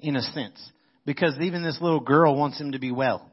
in 0.00 0.16
a 0.16 0.22
sense. 0.22 0.58
Because 1.04 1.36
even 1.40 1.62
this 1.62 1.78
little 1.82 2.00
girl 2.00 2.34
wants 2.34 2.58
him 2.58 2.72
to 2.72 2.78
be 2.78 2.92
well. 2.92 3.30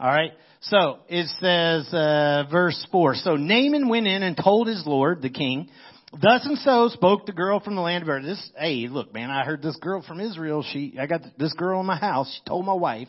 Alright? 0.00 0.30
So, 0.62 1.00
it 1.08 1.26
says, 1.40 1.92
uh, 1.92 2.44
verse 2.50 2.86
4. 2.90 3.16
So 3.16 3.36
Naaman 3.36 3.88
went 3.88 4.06
in 4.06 4.22
and 4.22 4.36
told 4.42 4.68
his 4.68 4.84
lord, 4.86 5.20
the 5.20 5.28
king, 5.28 5.68
Thus 6.12 6.46
and 6.46 6.56
so 6.58 6.88
spoke 6.88 7.26
the 7.26 7.32
girl 7.32 7.60
from 7.60 7.74
the 7.74 7.82
land 7.82 8.02
of 8.02 8.08
Israel. 8.08 8.22
This, 8.22 8.50
hey, 8.56 8.86
look, 8.88 9.12
man, 9.12 9.30
I 9.30 9.44
heard 9.44 9.60
this 9.60 9.76
girl 9.76 10.02
from 10.06 10.20
Israel. 10.20 10.64
She, 10.72 10.96
I 10.98 11.06
got 11.06 11.20
this 11.36 11.52
girl 11.52 11.80
in 11.80 11.86
my 11.86 11.98
house. 11.98 12.32
She 12.34 12.48
told 12.48 12.64
my 12.64 12.72
wife. 12.72 13.08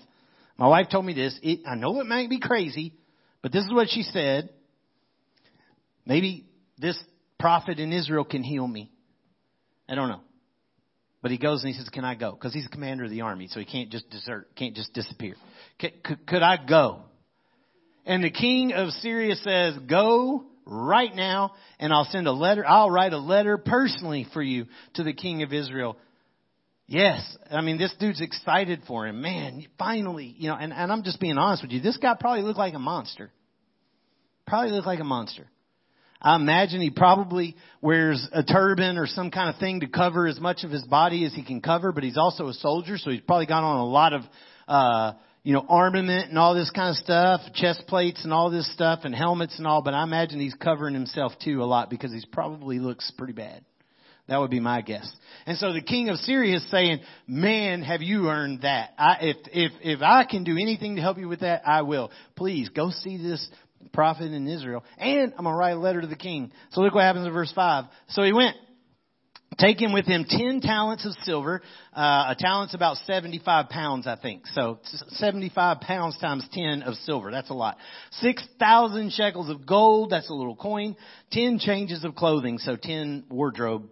My 0.60 0.68
wife 0.68 0.88
told 0.92 1.06
me 1.06 1.14
this. 1.14 1.40
It, 1.42 1.62
I 1.66 1.76
know 1.76 2.02
it 2.02 2.06
might 2.06 2.30
be 2.30 2.38
crazy, 2.38 2.94
but 3.42 3.54
this 3.54 3.64
is 3.64 3.72
what 3.72 3.88
she 3.90 4.04
said. 4.04 4.50
Maybe 6.06 6.48
this 6.78 7.02
prophet 7.40 7.80
in 7.80 7.94
Israel 7.94 8.26
can 8.26 8.44
heal 8.44 8.68
me. 8.68 8.92
I 9.88 9.96
don't 9.96 10.10
know. 10.10 10.20
But 11.22 11.32
he 11.32 11.38
goes 11.38 11.64
and 11.64 11.74
he 11.74 11.80
says, 11.80 11.88
Can 11.88 12.04
I 12.04 12.14
go? 12.16 12.32
Because 12.34 12.54
he's 12.54 12.66
the 12.66 12.72
commander 12.72 13.06
of 13.06 13.10
the 13.10 13.22
army, 13.22 13.48
so 13.48 13.62
he 13.62 13.66
can't 13.66 13.90
just 13.90 14.10
desert, 14.10 14.50
can't 14.58 14.76
just 14.76 14.94
disappear. 14.94 15.36
Could, 15.80 16.04
could, 16.04 16.28
could 16.28 16.44
I 16.44 16.58
go? 16.68 17.04
And 18.06 18.22
the 18.22 18.30
king 18.30 18.74
of 18.74 18.90
Syria 18.90 19.36
says, 19.36 19.78
Go 19.90 20.44
right 20.66 21.16
now, 21.16 21.54
and 21.80 21.94
I'll 21.94 22.08
send 22.12 22.28
a 22.28 22.34
letter. 22.34 22.66
I'll 22.68 22.92
write 22.92 23.14
a 23.14 23.18
letter 23.18 23.58
personally 23.58 24.28
for 24.34 24.42
you 24.42 24.66
to 24.96 25.04
the 25.04 25.14
king 25.14 25.42
of 25.42 25.54
Israel. 25.54 25.96
Yes. 26.90 27.38
I 27.52 27.62
mean, 27.62 27.78
this 27.78 27.94
dude's 28.00 28.20
excited 28.20 28.82
for 28.88 29.06
him. 29.06 29.22
Man, 29.22 29.64
finally, 29.78 30.34
you 30.38 30.50
know, 30.50 30.56
and, 30.56 30.74
and 30.74 30.92
I'm 30.92 31.04
just 31.04 31.20
being 31.20 31.38
honest 31.38 31.62
with 31.62 31.72
you. 31.72 31.82
This 31.82 31.98
guy 31.98 32.16
probably 32.20 32.42
looked 32.42 32.58
like 32.58 32.74
a 32.74 32.80
monster. 32.80 33.30
Probably 34.48 34.72
looked 34.72 34.88
like 34.88 35.00
a 35.00 35.04
monster. 35.04 35.46
I 36.20 36.36
imagine 36.36 36.82
he 36.82 36.90
probably 36.90 37.56
wears 37.80 38.28
a 38.32 38.42
turban 38.42 38.98
or 38.98 39.06
some 39.06 39.30
kind 39.30 39.54
of 39.54 39.60
thing 39.60 39.82
to 39.82 39.88
cover 39.88 40.26
as 40.26 40.40
much 40.40 40.64
of 40.64 40.72
his 40.72 40.84
body 40.84 41.26
as 41.26 41.34
he 41.34 41.44
can 41.44 41.62
cover, 41.62 41.92
but 41.92 42.04
he's 42.04 42.18
also 42.18 42.48
a 42.48 42.54
soldier, 42.54 42.98
so 42.98 43.12
he's 43.12 43.22
probably 43.22 43.46
got 43.46 43.64
on 43.64 43.80
a 43.80 43.86
lot 43.86 44.14
of, 44.14 44.22
uh, 44.68 45.14
you 45.44 45.54
know, 45.54 45.64
armament 45.70 46.30
and 46.30 46.40
all 46.40 46.56
this 46.56 46.72
kind 46.72 46.90
of 46.90 46.96
stuff, 46.96 47.42
chest 47.54 47.84
plates 47.88 48.24
and 48.24 48.34
all 48.34 48.50
this 48.50 48.70
stuff 48.74 49.02
and 49.04 49.14
helmets 49.14 49.60
and 49.60 49.68
all, 49.68 49.84
but 49.84 49.94
I 49.94 50.04
imagine 50.04 50.40
he's 50.40 50.56
covering 50.56 50.96
himself 50.96 51.34
too 51.42 51.62
a 51.62 51.66
lot 51.66 51.92
because 51.92 52.12
he's 52.12 52.26
probably 52.26 52.80
looks 52.80 53.10
pretty 53.16 53.34
bad. 53.34 53.64
That 54.30 54.40
would 54.40 54.52
be 54.52 54.60
my 54.60 54.82
guess. 54.82 55.12
And 55.46 55.58
so 55.58 55.74
the 55.74 55.82
king 55.82 56.10
of 56.10 56.18
Syria 56.18 56.58
is 56.58 56.72
saying, 56.72 57.00
man, 57.28 57.82
have 57.82 58.02
you 58.04 58.30
earned 58.30 58.62
that? 58.62 58.92
I, 58.98 59.18
if, 59.22 59.38
if, 59.52 59.72
if 59.82 60.02
I 60.02 60.24
can 60.26 60.44
do 60.44 60.58
anything 60.58 60.96
to 60.96 61.02
help 61.02 61.18
you 61.18 61.28
with 61.28 61.40
that, 61.40 61.64
I 61.66 61.82
will. 61.82 62.12
Please 62.36 62.70
go 62.70 62.92
see 62.92 63.18
this 63.18 63.50
prophet 63.92 64.32
in 64.32 64.48
Israel. 64.48 64.84
And 65.00 65.34
I'm 65.36 65.44
going 65.44 65.54
to 65.54 65.58
write 65.58 65.72
a 65.72 65.80
letter 65.80 66.02
to 66.02 66.08
the 66.08 66.16
king. 66.16 66.52
So 66.72 66.82
look 66.82 66.94
what 66.94 67.04
happens 67.04 67.26
in 67.26 67.34
verse 67.34 67.52
5. 67.54 67.86
So 68.10 68.24
he 68.24 68.34
went. 68.34 68.56
Taking 69.58 69.92
with 69.92 70.06
him 70.06 70.26
10 70.30 70.62
talents 70.62 71.06
of 71.06 71.12
silver. 71.24 71.62
Uh, 71.94 72.34
a 72.34 72.36
talent's 72.38 72.76
about 72.76 72.98
75 72.98 73.68
pounds, 73.68 74.08
I 74.08 74.16
think. 74.16 74.46
So 74.48 74.80
75 75.10 75.82
pounds 75.82 76.18
times 76.20 76.48
10 76.54 76.84
of 76.84 76.94
silver. 76.94 77.32
That's 77.32 77.50
a 77.50 77.56
lot. 77.56 77.78
6,000 78.12 79.12
shekels 79.12 79.50
of 79.50 79.66
gold. 79.66 80.12
That's 80.12 80.30
a 80.30 80.34
little 80.34 80.56
coin. 80.56 80.96
10 81.32 81.60
changes 81.60 82.06
of 82.06 82.16
clothing. 82.16 82.60
So 82.60 82.78
10 82.78 83.26
wardrobe 83.30 83.90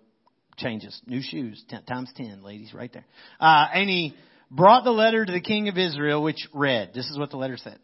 changes. 0.58 1.00
New 1.06 1.22
shoes. 1.22 1.64
10, 1.70 1.84
times 1.84 2.12
10, 2.16 2.44
ladies, 2.44 2.74
right 2.74 2.92
there. 2.92 3.06
Uh, 3.40 3.68
and 3.74 3.90
he 3.90 4.16
brought 4.52 4.84
the 4.84 4.92
letter 4.92 5.26
to 5.26 5.32
the 5.32 5.42
king 5.42 5.70
of 5.70 5.78
Israel, 5.78 6.22
which 6.22 6.48
read, 6.54 6.92
this 6.94 7.10
is 7.10 7.18
what 7.18 7.30
the 7.30 7.38
letter 7.38 7.58
said. 7.58 7.80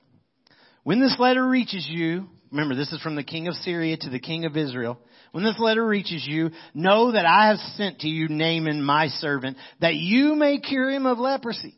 When 0.83 0.99
this 0.99 1.15
letter 1.17 1.47
reaches 1.47 1.87
you, 1.89 2.27
remember 2.51 2.75
this 2.75 2.91
is 2.91 3.01
from 3.01 3.15
the 3.15 3.23
king 3.23 3.47
of 3.47 3.53
Syria 3.55 3.97
to 3.97 4.09
the 4.09 4.19
king 4.19 4.45
of 4.45 4.57
Israel. 4.57 4.99
When 5.31 5.43
this 5.43 5.57
letter 5.57 5.85
reaches 5.85 6.25
you, 6.27 6.51
know 6.73 7.11
that 7.11 7.25
I 7.25 7.47
have 7.47 7.57
sent 7.75 7.99
to 7.99 8.07
you 8.07 8.27
Naaman 8.27 8.83
my 8.83 9.07
servant, 9.07 9.57
that 9.81 9.95
you 9.95 10.35
may 10.35 10.59
cure 10.59 10.91
him 10.91 11.05
of 11.05 11.19
leprosy. 11.19 11.75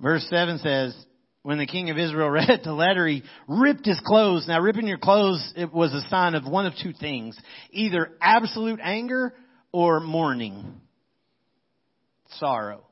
Verse 0.00 0.26
7 0.30 0.58
says, 0.58 1.06
when 1.42 1.58
the 1.58 1.66
king 1.66 1.90
of 1.90 1.98
Israel 1.98 2.30
read 2.30 2.60
the 2.64 2.72
letter, 2.72 3.06
he 3.06 3.22
ripped 3.48 3.86
his 3.86 4.00
clothes. 4.04 4.46
Now 4.46 4.60
ripping 4.60 4.86
your 4.86 4.98
clothes, 4.98 5.52
it 5.56 5.72
was 5.72 5.92
a 5.92 6.08
sign 6.08 6.34
of 6.34 6.46
one 6.46 6.66
of 6.66 6.74
two 6.82 6.92
things. 6.92 7.38
Either 7.70 8.10
absolute 8.20 8.80
anger 8.82 9.34
or 9.72 10.00
mourning. 10.00 10.80
Sorrow. 12.38 12.84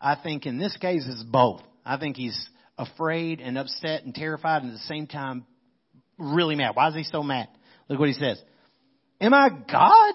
I 0.00 0.16
think 0.20 0.46
in 0.46 0.58
this 0.58 0.76
case 0.78 1.06
it's 1.08 1.22
both. 1.22 1.62
I 1.84 1.96
think 1.96 2.16
he's 2.16 2.48
afraid 2.78 3.40
and 3.40 3.56
upset 3.58 4.04
and 4.04 4.14
terrified 4.14 4.62
and 4.62 4.72
at 4.72 4.74
the 4.74 4.84
same 4.84 5.06
time 5.06 5.46
really 6.18 6.56
mad. 6.56 6.74
Why 6.74 6.88
is 6.88 6.94
he 6.94 7.04
so 7.04 7.22
mad? 7.22 7.48
Look 7.88 7.98
what 7.98 8.08
he 8.08 8.14
says. 8.14 8.42
Am 9.20 9.34
I 9.34 9.50
God 9.50 10.14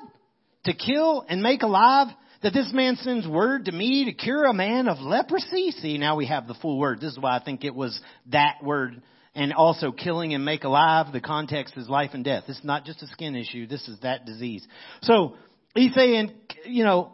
to 0.66 0.74
kill 0.74 1.26
and 1.30 1.42
make 1.42 1.62
alive? 1.62 2.08
That 2.44 2.54
this 2.54 2.72
man 2.74 2.96
sends 2.98 3.28
word 3.28 3.66
to 3.66 3.72
me 3.72 4.06
to 4.06 4.14
cure 4.14 4.46
a 4.46 4.54
man 4.54 4.88
of 4.88 5.00
leprosy? 5.00 5.72
See, 5.72 5.98
now 5.98 6.16
we 6.16 6.28
have 6.28 6.48
the 6.48 6.54
full 6.56 6.78
word. 6.78 7.00
This 7.02 7.14
is 7.14 7.20
why 7.20 7.36
I 7.36 7.44
think 7.44 7.64
it 7.64 7.74
was 7.74 8.00
that 8.28 8.64
word. 8.64 9.02
And 9.34 9.54
also 9.54 9.92
killing 9.92 10.34
and 10.34 10.44
make 10.44 10.64
alive. 10.64 11.14
The 11.14 11.22
context 11.22 11.78
is 11.78 11.88
life 11.88 12.12
and 12.14 12.24
death. 12.24 12.46
This 12.48 12.58
is 12.58 12.64
not 12.64 12.86
just 12.86 13.04
a 13.04 13.08
skin 13.08 13.36
issue. 13.36 13.68
This 13.68 13.88
is 13.88 14.00
that 14.02 14.26
disease. 14.26 14.68
So 15.02 15.36
he's 15.76 15.94
saying, 15.94 16.32
you 16.66 16.84
know, 16.84 17.14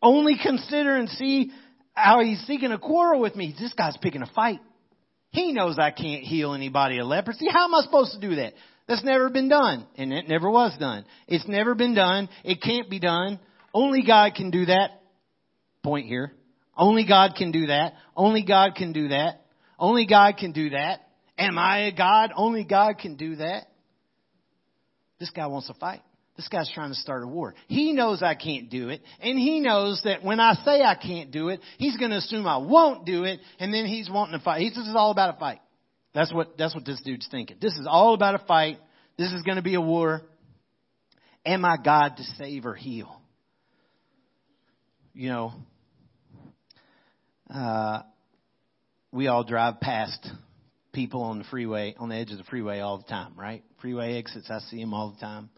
only 0.00 0.36
consider 0.40 0.96
and 0.96 1.08
see 1.08 1.50
how 1.92 2.22
he's 2.22 2.40
seeking 2.46 2.70
a 2.72 2.78
quarrel 2.78 3.20
with 3.20 3.34
me. 3.34 3.54
This 3.58 3.72
guy's 3.72 3.96
picking 3.96 4.22
a 4.22 4.30
fight. 4.34 4.60
He 5.30 5.52
knows 5.52 5.78
I 5.78 5.90
can't 5.90 6.22
heal 6.22 6.54
anybody 6.54 6.98
of 6.98 7.06
leprosy. 7.06 7.46
How 7.50 7.64
am 7.64 7.74
I 7.74 7.80
supposed 7.80 8.12
to 8.12 8.20
do 8.20 8.36
that? 8.36 8.54
That's 8.86 9.02
never 9.02 9.28
been 9.28 9.48
done. 9.48 9.86
And 9.96 10.12
it 10.12 10.28
never 10.28 10.50
was 10.50 10.76
done. 10.78 11.04
It's 11.26 11.48
never 11.48 11.74
been 11.74 11.94
done. 11.94 12.28
It 12.44 12.62
can't 12.62 12.88
be 12.88 13.00
done. 13.00 13.40
Only 13.72 14.02
God 14.06 14.34
can 14.34 14.50
do 14.50 14.66
that. 14.66 15.02
Point 15.82 16.06
here. 16.06 16.32
Only 16.76 17.06
God 17.06 17.34
can 17.36 17.52
do 17.52 17.66
that. 17.66 17.94
Only 18.16 18.42
God 18.42 18.74
can 18.74 18.92
do 18.92 19.08
that. 19.08 19.44
Only 19.78 20.06
God 20.06 20.36
can 20.36 20.52
do 20.52 20.70
that. 20.70 21.00
Am 21.38 21.58
I 21.58 21.86
a 21.86 21.92
God? 21.92 22.32
Only 22.34 22.64
God 22.64 22.98
can 22.98 23.16
do 23.16 23.36
that. 23.36 23.66
This 25.18 25.30
guy 25.30 25.46
wants 25.46 25.68
to 25.68 25.74
fight. 25.74 26.02
This 26.36 26.48
guy's 26.48 26.70
trying 26.70 26.90
to 26.90 26.96
start 26.96 27.22
a 27.24 27.26
war. 27.26 27.54
He 27.66 27.92
knows 27.92 28.22
I 28.22 28.34
can't 28.34 28.68
do 28.68 28.90
it, 28.90 29.00
and 29.20 29.38
he 29.38 29.60
knows 29.60 30.02
that 30.04 30.22
when 30.22 30.38
I 30.38 30.52
say 30.66 30.82
I 30.82 30.94
can't 30.94 31.30
do 31.30 31.48
it, 31.48 31.60
he's 31.78 31.96
going 31.96 32.10
to 32.10 32.18
assume 32.18 32.46
I 32.46 32.58
won't 32.58 33.06
do 33.06 33.24
it, 33.24 33.40
and 33.58 33.72
then 33.72 33.86
he's 33.86 34.10
wanting 34.10 34.38
to 34.38 34.44
fight. 34.44 34.60
He 34.60 34.68
says 34.68 34.84
it's 34.86 34.96
all 34.96 35.10
about 35.10 35.34
a 35.34 35.38
fight. 35.38 35.60
That's 36.14 36.32
what 36.32 36.58
that's 36.58 36.74
what 36.74 36.84
this 36.84 37.00
dude's 37.02 37.26
thinking. 37.30 37.56
This 37.60 37.72
is 37.74 37.86
all 37.88 38.12
about 38.12 38.34
a 38.34 38.44
fight. 38.46 38.78
This 39.16 39.32
is 39.32 39.42
going 39.42 39.56
to 39.56 39.62
be 39.62 39.74
a 39.74 39.80
war. 39.80 40.22
Am 41.44 41.64
I 41.64 41.76
God 41.82 42.16
to 42.18 42.22
save 42.38 42.66
or 42.66 42.74
heal? 42.74 43.20
You 45.18 45.30
know, 45.30 45.52
uh, 47.48 48.02
we 49.12 49.28
all 49.28 49.44
drive 49.44 49.80
past 49.80 50.28
people 50.92 51.22
on 51.22 51.38
the 51.38 51.44
freeway, 51.44 51.94
on 51.98 52.10
the 52.10 52.16
edge 52.16 52.32
of 52.32 52.36
the 52.36 52.44
freeway 52.44 52.80
all 52.80 52.98
the 52.98 53.04
time, 53.04 53.32
right? 53.34 53.64
Freeway 53.80 54.18
exits, 54.18 54.50
I 54.50 54.58
see 54.58 54.78
them 54.78 54.92
all 54.92 55.12
the 55.12 55.18
time. 55.18 55.48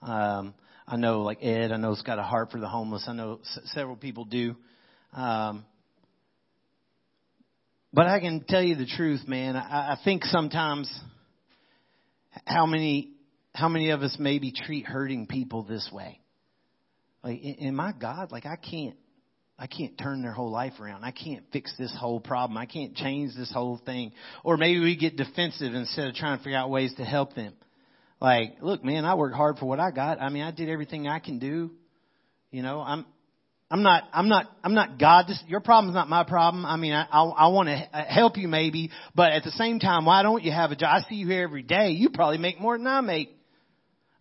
Um, 0.00 0.54
I 0.88 0.96
know, 0.96 1.20
like 1.20 1.40
Ed, 1.42 1.70
I 1.70 1.76
know 1.76 1.90
has 1.90 2.00
got 2.00 2.18
a 2.18 2.22
heart 2.22 2.50
for 2.50 2.58
the 2.58 2.66
homeless. 2.66 3.04
I 3.06 3.12
know 3.12 3.40
s- 3.42 3.58
several 3.74 3.96
people 3.96 4.24
do. 4.24 4.56
Um, 5.12 5.66
but 7.92 8.06
I 8.06 8.20
can 8.20 8.42
tell 8.48 8.62
you 8.62 8.74
the 8.74 8.86
truth, 8.86 9.28
man. 9.28 9.54
I, 9.54 9.92
I 9.92 9.98
think 10.02 10.24
sometimes 10.24 10.90
how 12.46 12.64
many 12.64 13.10
how 13.52 13.68
many 13.68 13.90
of 13.90 14.00
us 14.00 14.16
maybe 14.18 14.50
treat 14.50 14.86
hurting 14.86 15.26
people 15.26 15.62
this 15.62 15.90
way? 15.92 16.20
Like, 17.24 17.40
am 17.42 17.80
I 17.80 17.92
God? 17.98 18.30
Like, 18.30 18.46
I 18.46 18.56
can't 18.56 18.96
I 19.58 19.68
can't 19.68 19.96
turn 19.96 20.22
their 20.22 20.32
whole 20.32 20.50
life 20.50 20.74
around. 20.80 21.04
I 21.04 21.12
can't 21.12 21.44
fix 21.52 21.72
this 21.78 21.94
whole 21.98 22.18
problem. 22.18 22.58
I 22.58 22.66
can't 22.66 22.96
change 22.96 23.36
this 23.36 23.52
whole 23.52 23.80
thing. 23.86 24.12
Or 24.42 24.56
maybe 24.56 24.80
we 24.80 24.96
get 24.96 25.16
defensive 25.16 25.74
instead 25.74 26.08
of 26.08 26.14
trying 26.14 26.38
to 26.38 26.44
figure 26.44 26.58
out 26.58 26.70
ways 26.70 26.92
to 26.96 27.04
help 27.04 27.34
them. 27.34 27.54
Like, 28.20 28.56
look, 28.60 28.84
man, 28.84 29.04
I 29.04 29.14
worked 29.14 29.36
hard 29.36 29.58
for 29.58 29.66
what 29.66 29.78
I 29.78 29.92
got. 29.92 30.20
I 30.20 30.28
mean, 30.28 30.42
I 30.42 30.50
did 30.50 30.68
everything 30.68 31.06
I 31.06 31.20
can 31.20 31.38
do. 31.38 31.70
You 32.50 32.62
know, 32.62 32.80
I'm, 32.80 33.06
I'm 33.70 33.82
not, 33.82 34.04
I'm 34.12 34.28
not, 34.28 34.46
I'm 34.64 34.74
not 34.74 34.98
God. 34.98 35.26
This, 35.28 35.42
your 35.46 35.60
problem's 35.60 35.94
not 35.94 36.08
my 36.08 36.24
problem. 36.24 36.66
I 36.66 36.76
mean, 36.76 36.92
I, 36.92 37.06
I, 37.10 37.22
I 37.22 37.48
want 37.48 37.68
to 37.68 37.74
uh, 37.74 38.04
help 38.08 38.36
you 38.36 38.48
maybe, 38.48 38.90
but 39.14 39.32
at 39.32 39.44
the 39.44 39.50
same 39.52 39.78
time, 39.78 40.04
why 40.04 40.22
don't 40.22 40.42
you 40.42 40.50
have 40.50 40.72
a 40.72 40.76
job? 40.76 40.90
I 40.92 41.08
see 41.08 41.16
you 41.16 41.28
here 41.28 41.42
every 41.42 41.62
day. 41.62 41.90
You 41.90 42.10
probably 42.10 42.38
make 42.38 42.60
more 42.60 42.76
than 42.76 42.86
I 42.88 43.00
make. 43.02 43.36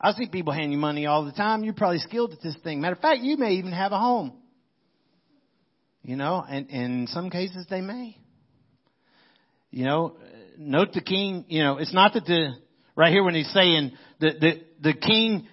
I 0.04 0.12
see 0.12 0.28
people 0.28 0.54
hand 0.54 0.72
you 0.72 0.78
money 0.78 1.06
all 1.08 1.26
the 1.26 1.32
time. 1.32 1.64
You're 1.64 1.74
probably 1.74 2.00
skilled 2.00 2.34
at 2.34 2.42
this 2.42 2.56
thing. 2.64 2.82
Matter 2.82 2.96
of 2.96 3.02
fact, 3.02 3.22
you 3.22 3.38
may 3.38 3.54
even 3.54 3.72
have 3.72 3.94
a 3.94 3.98
home. 3.98 4.34
You 6.04 6.18
know, 6.18 6.44
and, 6.48 6.70
and 6.70 6.94
in 6.94 7.08
some 7.08 7.30
cases 7.30 7.66
they 7.70 7.82
may. 7.82 8.18
You 9.72 9.86
know, 9.86 10.18
note 10.58 10.92
the 10.94 11.02
king, 11.02 11.46
you 11.48 11.64
know, 11.64 11.78
it's 11.78 11.94
not 11.94 12.14
that 12.14 12.26
the, 12.26 12.54
Right 12.96 13.12
here 13.12 13.24
when 13.24 13.34
he's 13.34 13.52
saying 13.52 13.94
that 14.20 14.40
the, 14.40 14.62
the 14.82 14.94
king 14.94 15.48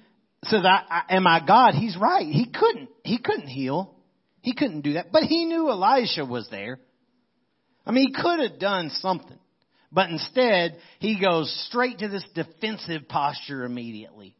says, 0.44 0.62
I, 0.64 1.02
I, 1.08 1.16
am 1.16 1.26
I 1.26 1.40
God? 1.46 1.74
He's 1.74 1.96
right. 1.96 2.26
He 2.26 2.50
couldn't, 2.50 2.90
he 3.02 3.18
couldn't 3.18 3.48
heal. 3.48 3.94
He 4.42 4.54
couldn't 4.54 4.82
do 4.82 4.94
that. 4.94 5.10
But 5.10 5.24
he 5.24 5.46
knew 5.46 5.70
Elisha 5.70 6.24
was 6.24 6.48
there. 6.50 6.78
I 7.86 7.92
mean, 7.92 8.08
he 8.08 8.22
could 8.22 8.40
have 8.40 8.58
done 8.58 8.90
something. 8.90 9.38
But 9.90 10.10
instead, 10.10 10.76
he 10.98 11.20
goes 11.20 11.50
straight 11.68 11.98
to 11.98 12.08
this 12.08 12.24
defensive 12.34 13.08
posture 13.08 13.64
immediately. 13.64 14.36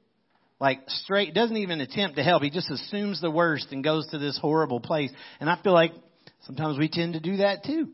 Like 0.60 0.82
straight, 0.88 1.32
doesn't 1.32 1.56
even 1.56 1.80
attempt 1.80 2.16
to 2.16 2.22
help. 2.22 2.42
He 2.42 2.50
just 2.50 2.70
assumes 2.70 3.20
the 3.20 3.30
worst 3.30 3.68
and 3.72 3.82
goes 3.82 4.06
to 4.08 4.18
this 4.18 4.38
horrible 4.38 4.78
place. 4.78 5.10
And 5.40 5.48
I 5.48 5.58
feel 5.62 5.72
like 5.72 5.92
sometimes 6.42 6.78
we 6.78 6.88
tend 6.88 7.14
to 7.14 7.20
do 7.20 7.38
that 7.38 7.64
too. 7.64 7.88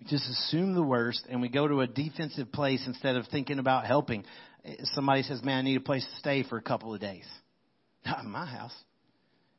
We 0.00 0.06
just 0.06 0.28
assume 0.28 0.74
the 0.74 0.82
worst 0.82 1.26
and 1.28 1.42
we 1.42 1.50
go 1.50 1.68
to 1.68 1.82
a 1.82 1.86
defensive 1.86 2.50
place 2.50 2.82
instead 2.86 3.16
of 3.16 3.26
thinking 3.26 3.58
about 3.58 3.84
helping. 3.84 4.24
Somebody 4.94 5.22
says, 5.22 5.44
man, 5.44 5.58
I 5.58 5.62
need 5.62 5.76
a 5.76 5.80
place 5.80 6.04
to 6.04 6.18
stay 6.18 6.42
for 6.42 6.56
a 6.56 6.62
couple 6.62 6.94
of 6.94 7.00
days. 7.00 7.26
Not 8.06 8.24
in 8.24 8.30
my 8.30 8.46
house. 8.46 8.74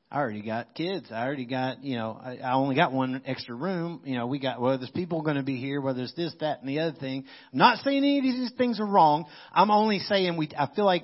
I 0.09 0.19
already 0.19 0.41
got 0.41 0.73
kids. 0.73 1.07
I 1.11 1.23
already 1.25 1.45
got, 1.45 1.83
you 1.83 1.97
know, 1.97 2.19
I, 2.19 2.37
I 2.37 2.53
only 2.53 2.75
got 2.75 2.93
one 2.93 3.21
extra 3.25 3.53
room. 3.53 4.01
You 4.05 4.15
know, 4.15 4.25
we 4.25 4.39
got, 4.39 4.61
well, 4.61 4.77
there's 4.77 4.89
people 4.89 5.21
going 5.21 5.35
to 5.35 5.43
be 5.43 5.57
here, 5.57 5.81
whether 5.81 6.01
it's 6.01 6.13
this, 6.13 6.33
that, 6.39 6.61
and 6.61 6.69
the 6.69 6.79
other 6.79 6.97
thing. 6.97 7.25
I'm 7.51 7.59
not 7.59 7.79
saying 7.79 7.97
any 7.97 8.17
of 8.19 8.23
these 8.23 8.51
things 8.57 8.79
are 8.79 8.87
wrong. 8.87 9.25
I'm 9.53 9.69
only 9.69 9.99
saying 9.99 10.37
we, 10.37 10.49
I 10.57 10.69
feel 10.73 10.85
like, 10.85 11.03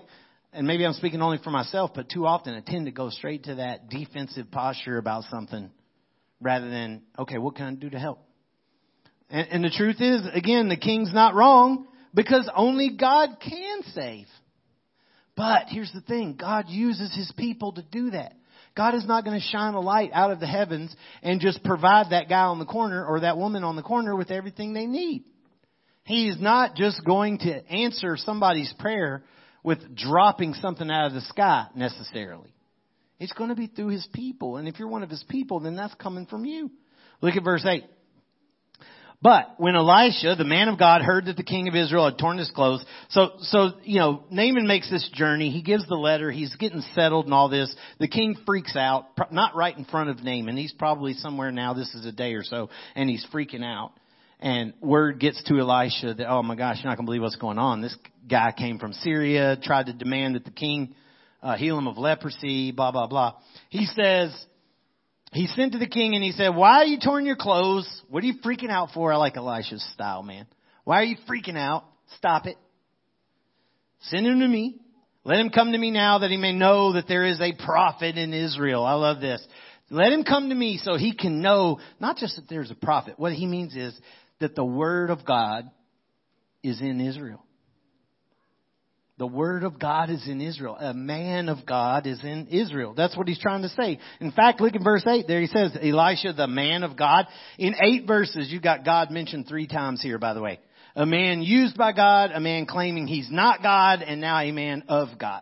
and 0.53 0.67
maybe 0.67 0.85
I'm 0.85 0.93
speaking 0.93 1.21
only 1.21 1.39
for 1.43 1.49
myself, 1.49 1.91
but 1.95 2.09
too 2.09 2.25
often 2.25 2.53
I 2.53 2.61
tend 2.61 2.85
to 2.85 2.91
go 2.91 3.09
straight 3.09 3.45
to 3.45 3.55
that 3.55 3.89
defensive 3.89 4.51
posture 4.51 4.97
about 4.97 5.23
something 5.29 5.71
rather 6.39 6.69
than, 6.69 7.03
okay, 7.17 7.37
what 7.37 7.55
can 7.55 7.65
I 7.65 7.73
do 7.75 7.89
to 7.89 7.99
help? 7.99 8.19
And, 9.29 9.47
and 9.49 9.63
the 9.63 9.69
truth 9.69 9.99
is, 9.99 10.21
again, 10.33 10.69
the 10.69 10.77
king's 10.77 11.13
not 11.13 11.33
wrong 11.33 11.87
because 12.13 12.49
only 12.55 12.95
God 12.99 13.37
can 13.41 13.81
save. 13.93 14.27
But 15.35 15.65
here's 15.69 15.91
the 15.91 16.01
thing 16.01 16.35
God 16.39 16.65
uses 16.67 17.15
his 17.15 17.31
people 17.35 17.73
to 17.73 17.81
do 17.81 18.11
that. 18.11 18.33
God 18.75 18.95
is 18.95 19.05
not 19.05 19.23
going 19.23 19.39
to 19.39 19.47
shine 19.47 19.73
a 19.73 19.79
light 19.79 20.11
out 20.13 20.31
of 20.31 20.39
the 20.39 20.47
heavens 20.47 20.95
and 21.21 21.39
just 21.39 21.63
provide 21.63 22.07
that 22.09 22.29
guy 22.29 22.41
on 22.41 22.59
the 22.59 22.65
corner 22.65 23.05
or 23.05 23.19
that 23.19 23.37
woman 23.37 23.63
on 23.63 23.75
the 23.75 23.83
corner 23.83 24.15
with 24.15 24.31
everything 24.31 24.73
they 24.73 24.85
need. 24.85 25.23
He 26.05 26.27
is 26.27 26.39
not 26.39 26.75
just 26.75 27.03
going 27.05 27.37
to 27.39 27.71
answer 27.71 28.17
somebody's 28.17 28.73
prayer 28.79 29.23
with 29.63 29.95
dropping 29.95 30.53
something 30.55 30.89
out 30.89 31.07
of 31.07 31.13
the 31.13 31.21
sky 31.21 31.67
necessarily. 31.75 32.53
It's 33.19 33.33
going 33.33 33.49
to 33.49 33.55
be 33.55 33.67
through 33.67 33.89
his 33.89 34.07
people. 34.13 34.57
And 34.57 34.67
if 34.67 34.79
you're 34.79 34.87
one 34.87 35.03
of 35.03 35.09
his 35.09 35.23
people, 35.29 35.61
then 35.61 35.75
that's 35.75 35.93
coming 35.95 36.25
from 36.25 36.45
you. 36.45 36.69
Look 37.21 37.35
at 37.35 37.43
verse 37.43 37.65
8. 37.65 37.85
But 39.21 39.55
when 39.55 39.77
Elisha, 39.77 40.35
the 40.37 40.43
man 40.43 40.67
of 40.67 40.77
God, 40.77 41.01
heard 41.01 41.27
that 41.27 41.37
the 41.37 41.43
king 41.43 41.69
of 41.69 41.75
Israel 41.75 42.09
had 42.09 42.17
torn 42.17 42.37
his 42.37 42.51
clothes, 42.51 42.83
so, 43.07 43.29
so, 43.39 43.69
you 43.83 43.97
know, 43.97 44.25
Naaman 44.29 44.67
makes 44.67 44.91
this 44.91 45.09
journey. 45.13 45.49
He 45.49 45.61
gives 45.61 45.87
the 45.87 45.95
letter. 45.95 46.29
He's 46.29 46.53
getting 46.57 46.81
settled 46.93 47.23
and 47.23 47.33
all 47.33 47.47
this. 47.47 47.73
The 47.99 48.09
king 48.09 48.35
freaks 48.45 48.75
out, 48.75 49.05
not 49.31 49.55
right 49.55 49.77
in 49.77 49.85
front 49.85 50.09
of 50.09 50.21
Naaman. 50.21 50.57
He's 50.57 50.73
probably 50.73 51.13
somewhere 51.13 51.53
now. 51.53 51.73
This 51.73 51.95
is 51.95 52.05
a 52.05 52.11
day 52.11 52.33
or 52.33 52.43
so, 52.43 52.69
and 52.95 53.09
he's 53.09 53.25
freaking 53.33 53.63
out. 53.63 53.93
And 54.43 54.73
word 54.81 55.21
gets 55.21 55.41
to 55.45 55.57
Elisha 55.57 56.15
that, 56.15 56.29
oh 56.29 56.43
my 56.43 56.55
gosh, 56.55 56.75
you're 56.83 56.91
not 56.91 56.97
going 56.97 57.05
to 57.05 57.09
believe 57.09 57.21
what's 57.21 57.37
going 57.37 57.57
on. 57.57 57.81
This 57.81 57.95
guy 58.29 58.51
came 58.51 58.77
from 58.77 58.91
Syria, 58.91 59.57
tried 59.63 59.85
to 59.85 59.93
demand 59.93 60.35
that 60.35 60.43
the 60.43 60.51
king 60.51 60.95
uh, 61.41 61.55
heal 61.55 61.77
him 61.77 61.87
of 61.87 61.97
leprosy, 61.97 62.73
blah, 62.73 62.91
blah, 62.91 63.07
blah. 63.07 63.35
He 63.69 63.85
says, 63.85 64.35
he 65.31 65.47
sent 65.47 65.71
to 65.71 65.79
the 65.79 65.87
king 65.87 66.13
and 66.13 66.21
he 66.21 66.33
said, 66.33 66.49
why 66.49 66.79
are 66.79 66.85
you 66.85 66.99
torn 67.01 67.25
your 67.25 67.37
clothes? 67.37 67.87
What 68.09 68.21
are 68.21 68.27
you 68.27 68.33
freaking 68.45 68.69
out 68.69 68.89
for? 68.93 69.13
I 69.13 69.15
like 69.15 69.37
Elisha's 69.37 69.83
style, 69.93 70.23
man. 70.23 70.45
Why 70.83 70.97
are 70.97 71.05
you 71.05 71.15
freaking 71.25 71.57
out? 71.57 71.85
Stop 72.17 72.45
it. 72.45 72.57
Send 74.01 74.27
him 74.27 74.41
to 74.41 74.47
me. 74.47 74.75
Let 75.23 75.39
him 75.39 75.51
come 75.51 75.71
to 75.71 75.77
me 75.77 75.89
now 75.89 76.19
that 76.19 76.31
he 76.31 76.37
may 76.37 76.51
know 76.51 76.93
that 76.93 77.07
there 77.07 77.25
is 77.25 77.39
a 77.39 77.53
prophet 77.63 78.17
in 78.17 78.33
Israel. 78.33 78.83
I 78.83 78.95
love 78.95 79.21
this. 79.21 79.41
Let 79.89 80.11
him 80.11 80.25
come 80.25 80.49
to 80.49 80.55
me 80.55 80.79
so 80.83 80.97
he 80.97 81.15
can 81.15 81.41
know 81.41 81.79
not 82.01 82.17
just 82.17 82.35
that 82.35 82.49
there's 82.49 82.71
a 82.71 82.75
prophet. 82.75 83.13
What 83.17 83.31
he 83.31 83.45
means 83.45 83.73
is 83.75 83.97
that 84.43 84.55
the 84.55 84.65
word 84.65 85.09
of 85.09 85.25
God 85.25 85.71
is 86.61 86.81
in 86.81 86.99
Israel. 86.99 87.43
The 89.17 89.27
word 89.27 89.63
of 89.63 89.79
God 89.79 90.09
is 90.09 90.27
in 90.27 90.41
Israel. 90.41 90.75
A 90.77 90.93
man 90.93 91.47
of 91.47 91.65
God 91.65 92.07
is 92.07 92.21
in 92.23 92.47
Israel. 92.47 92.93
That's 92.93 93.15
what 93.15 93.27
he's 93.27 93.39
trying 93.39 93.61
to 93.61 93.69
say. 93.69 93.99
In 94.19 94.31
fact, 94.31 94.59
look 94.59 94.75
at 94.75 94.83
verse 94.83 95.05
8 95.07 95.27
there. 95.27 95.39
He 95.39 95.47
says, 95.47 95.77
Elisha, 95.81 96.33
the 96.33 96.47
man 96.47 96.83
of 96.83 96.97
God. 96.97 97.27
In 97.57 97.73
eight 97.81 98.05
verses, 98.05 98.51
you 98.51 98.59
got 98.59 98.83
God 98.83 99.11
mentioned 99.11 99.47
three 99.47 99.67
times 99.67 100.01
here, 100.01 100.17
by 100.17 100.33
the 100.33 100.41
way. 100.41 100.59
A 100.95 101.05
man 101.05 101.41
used 101.41 101.77
by 101.77 101.93
God, 101.93 102.31
a 102.33 102.39
man 102.39 102.65
claiming 102.65 103.07
he's 103.07 103.31
not 103.31 103.63
God, 103.63 104.01
and 104.01 104.19
now 104.19 104.39
a 104.39 104.51
man 104.51 104.83
of 104.89 105.17
God. 105.17 105.41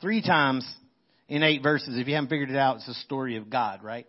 Three 0.00 0.22
times 0.22 0.66
in 1.28 1.42
eight 1.42 1.62
verses. 1.62 1.98
If 1.98 2.08
you 2.08 2.14
haven't 2.14 2.30
figured 2.30 2.50
it 2.50 2.56
out, 2.56 2.76
it's 2.76 2.88
a 2.88 2.94
story 2.94 3.36
of 3.36 3.50
God, 3.50 3.82
right? 3.82 4.06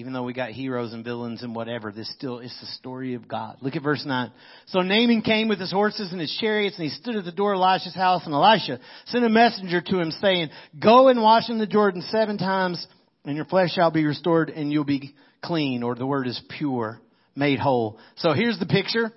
Even 0.00 0.14
though 0.14 0.22
we 0.22 0.32
got 0.32 0.52
heroes 0.52 0.94
and 0.94 1.04
villains 1.04 1.42
and 1.42 1.54
whatever, 1.54 1.92
this 1.92 2.10
still 2.14 2.38
is 2.38 2.56
the 2.58 2.66
story 2.68 3.12
of 3.12 3.28
God. 3.28 3.58
Look 3.60 3.76
at 3.76 3.82
verse 3.82 4.02
9. 4.06 4.32
So 4.68 4.80
Naaman 4.80 5.20
came 5.20 5.46
with 5.46 5.60
his 5.60 5.70
horses 5.70 6.10
and 6.10 6.18
his 6.18 6.34
chariots 6.40 6.78
and 6.78 6.88
he 6.88 6.96
stood 6.96 7.16
at 7.16 7.26
the 7.26 7.32
door 7.32 7.52
of 7.52 7.60
Elisha's 7.60 7.94
house 7.94 8.22
and 8.24 8.32
Elisha 8.32 8.80
sent 9.04 9.26
a 9.26 9.28
messenger 9.28 9.82
to 9.82 10.00
him 10.00 10.10
saying, 10.12 10.48
go 10.82 11.08
and 11.08 11.20
wash 11.20 11.50
in 11.50 11.58
the 11.58 11.66
Jordan 11.66 12.00
seven 12.08 12.38
times 12.38 12.86
and 13.26 13.36
your 13.36 13.44
flesh 13.44 13.72
shall 13.74 13.90
be 13.90 14.06
restored 14.06 14.48
and 14.48 14.72
you'll 14.72 14.84
be 14.84 15.14
clean 15.42 15.82
or 15.82 15.94
the 15.94 16.06
word 16.06 16.26
is 16.26 16.40
pure, 16.56 16.98
made 17.36 17.58
whole. 17.58 17.98
So 18.16 18.32
here's 18.32 18.58
the 18.58 18.64
picture. 18.64 19.12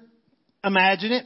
Imagine 0.66 1.14
it. 1.14 1.26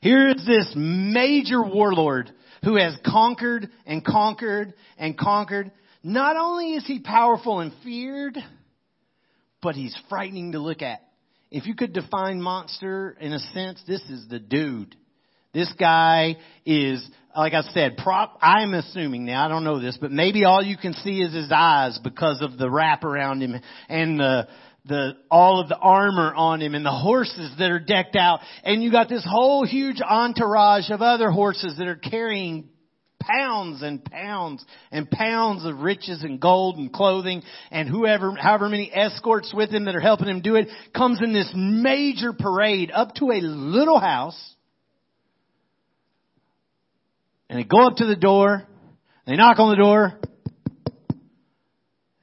Here 0.00 0.30
is 0.30 0.44
this 0.44 0.72
major 0.74 1.62
warlord 1.62 2.32
who 2.64 2.74
has 2.78 2.96
conquered 3.06 3.68
and 3.86 4.04
conquered 4.04 4.74
and 4.98 5.16
conquered 5.16 5.70
not 6.04 6.36
only 6.36 6.74
is 6.74 6.86
he 6.86 7.00
powerful 7.00 7.60
and 7.60 7.72
feared, 7.82 8.36
but 9.62 9.74
he's 9.74 9.96
frightening 10.10 10.52
to 10.52 10.58
look 10.58 10.82
at. 10.82 11.00
If 11.50 11.66
you 11.66 11.74
could 11.74 11.94
define 11.94 12.42
monster 12.42 13.16
in 13.18 13.32
a 13.32 13.38
sense, 13.38 13.82
this 13.86 14.02
is 14.10 14.28
the 14.28 14.38
dude. 14.38 14.94
This 15.54 15.72
guy 15.78 16.36
is, 16.66 17.08
like 17.34 17.54
I 17.54 17.62
said, 17.72 17.96
prop, 17.96 18.38
I'm 18.42 18.74
assuming 18.74 19.24
now, 19.24 19.46
I 19.46 19.48
don't 19.48 19.64
know 19.64 19.80
this, 19.80 19.96
but 19.98 20.10
maybe 20.10 20.44
all 20.44 20.62
you 20.62 20.76
can 20.76 20.92
see 20.94 21.22
is 21.22 21.32
his 21.32 21.50
eyes 21.50 21.98
because 22.02 22.42
of 22.42 22.58
the 22.58 22.68
wrap 22.68 23.04
around 23.04 23.40
him 23.40 23.60
and 23.88 24.20
the, 24.20 24.48
the, 24.84 25.12
all 25.30 25.60
of 25.60 25.68
the 25.68 25.78
armor 25.78 26.34
on 26.34 26.60
him 26.60 26.74
and 26.74 26.84
the 26.84 26.90
horses 26.90 27.52
that 27.58 27.70
are 27.70 27.78
decked 27.78 28.16
out. 28.16 28.40
And 28.62 28.82
you 28.82 28.90
got 28.90 29.08
this 29.08 29.24
whole 29.26 29.64
huge 29.64 30.02
entourage 30.02 30.90
of 30.90 31.00
other 31.00 31.30
horses 31.30 31.76
that 31.78 31.86
are 31.86 31.96
carrying 31.96 32.68
pounds 33.26 33.82
and 33.82 34.04
pounds 34.04 34.64
and 34.90 35.10
pounds 35.10 35.64
of 35.64 35.78
riches 35.78 36.22
and 36.22 36.40
gold 36.40 36.76
and 36.78 36.92
clothing 36.92 37.42
and 37.70 37.88
whoever, 37.88 38.32
however 38.32 38.68
many 38.68 38.90
escorts 38.92 39.52
with 39.54 39.70
him 39.70 39.86
that 39.86 39.94
are 39.94 40.00
helping 40.00 40.28
him 40.28 40.40
do 40.40 40.56
it 40.56 40.68
comes 40.94 41.20
in 41.22 41.32
this 41.32 41.50
major 41.54 42.32
parade 42.32 42.90
up 42.90 43.14
to 43.16 43.30
a 43.30 43.40
little 43.40 43.98
house. 43.98 44.54
And 47.48 47.58
they 47.58 47.64
go 47.64 47.86
up 47.86 47.96
to 47.96 48.06
the 48.06 48.16
door. 48.16 48.66
They 49.26 49.36
knock 49.36 49.58
on 49.58 49.70
the 49.70 49.82
door. 49.82 50.18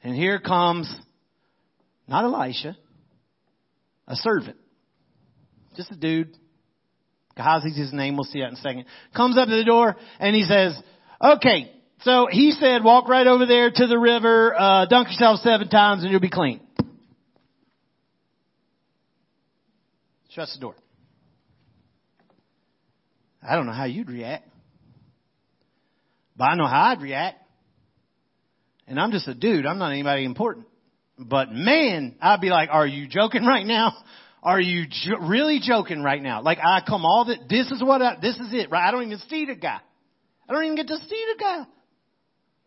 And 0.03 0.15
here 0.15 0.39
comes 0.39 0.93
not 2.07 2.25
Elisha, 2.25 2.75
a 4.07 4.15
servant. 4.15 4.57
Just 5.75 5.91
a 5.91 5.95
dude 5.95 6.35
Gehazi's 7.37 7.77
his 7.77 7.93
name. 7.93 8.15
We'll 8.15 8.25
see 8.25 8.39
that 8.39 8.49
in 8.49 8.53
a 8.53 8.57
second. 8.57 8.85
Comes 9.15 9.37
up 9.37 9.47
to 9.47 9.55
the 9.55 9.63
door 9.63 9.95
and 10.19 10.35
he 10.35 10.43
says, 10.43 10.77
okay, 11.21 11.71
so 12.01 12.27
he 12.29 12.51
said, 12.51 12.84
walk 12.84 13.07
right 13.07 13.27
over 13.27 13.45
there 13.45 13.69
to 13.69 13.88
the 13.88 13.97
river, 13.97 14.55
uh, 14.57 14.86
dunk 14.88 15.10
yourself 15.10 15.39
seven 15.39 15.69
times 15.69 16.03
and 16.03 16.12
you'll 16.12 16.19
be 16.19 16.29
clean. 16.29 16.60
Shuts 20.29 20.53
the 20.55 20.62
door. 20.62 20.75
I 23.47 23.55
don't 23.55 23.65
know 23.65 23.73
how 23.73 23.86
you'd 23.86 24.10
react. 24.10 24.47
But 26.38 26.45
I 26.45 26.55
know 26.55 26.65
how 26.65 26.86
I'd 26.91 27.01
react. 27.01 27.38
And 28.88 28.99
I'm 28.99 29.12
just 29.12 29.27
a 29.27 29.36
dude. 29.36 29.65
I'm 29.65 29.77
not 29.77 29.91
anybody 29.91 30.25
important. 30.25 30.65
But 31.19 31.51
man, 31.51 32.15
I'd 32.21 32.41
be 32.41 32.49
like, 32.49 32.69
are 32.71 32.88
you 32.88 33.07
joking 33.07 33.45
right 33.45 33.65
now? 33.65 33.93
Are 34.41 34.60
you 34.60 34.88
jo- 34.89 35.17
really 35.21 35.60
joking 35.62 36.01
right 36.01 36.21
now? 36.21 36.41
Like 36.41 36.57
I 36.57 36.81
come 36.88 37.05
all 37.05 37.25
that, 37.25 37.47
this 37.47 37.69
is 37.69 37.84
what 37.84 38.01
I, 38.01 38.17
this 38.19 38.36
is 38.38 38.47
it, 38.53 38.71
right? 38.71 38.88
I 38.88 38.91
don't 38.91 39.03
even 39.03 39.19
see 39.29 39.45
the 39.45 39.55
guy. 39.55 39.81
I 40.51 40.53
don't 40.53 40.65
even 40.65 40.75
get 40.75 40.87
to 40.87 40.97
see 40.97 41.25
the 41.33 41.41
guy. 41.41 41.65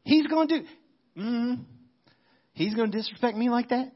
He's 0.04 0.26
going 0.26 0.48
to 0.48 0.62
mm, 1.18 1.58
he's 2.54 2.74
going 2.74 2.90
to 2.90 2.96
disrespect 2.96 3.36
me 3.36 3.50
like 3.50 3.68
that? 3.68 3.92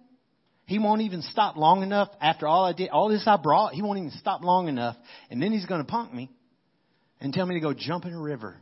He 0.66 0.79
won't 0.79 1.01
even 1.01 1.22
stop 1.22 1.57
long 1.57 1.83
enough 1.83 2.11
after 2.20 2.46
all 2.46 2.66
I 2.66 2.74
did, 2.74 2.90
all 2.90 3.09
this 3.09 3.22
I 3.27 3.38
brought, 3.38 3.72
he 3.72 3.81
won't 3.81 3.98
even 3.98 4.11
stop 4.11 4.42
long 4.42 4.68
enough. 4.68 4.94
And 5.31 5.42
then 5.42 5.53
he's 5.53 5.64
going 5.64 5.81
to 5.81 5.87
punk 5.87 6.12
me 6.12 6.31
and 7.18 7.33
tell 7.33 7.46
me 7.46 7.55
to 7.55 7.61
go 7.61 7.72
jump 7.72 8.05
in 8.05 8.12
a 8.12 8.20
river. 8.20 8.59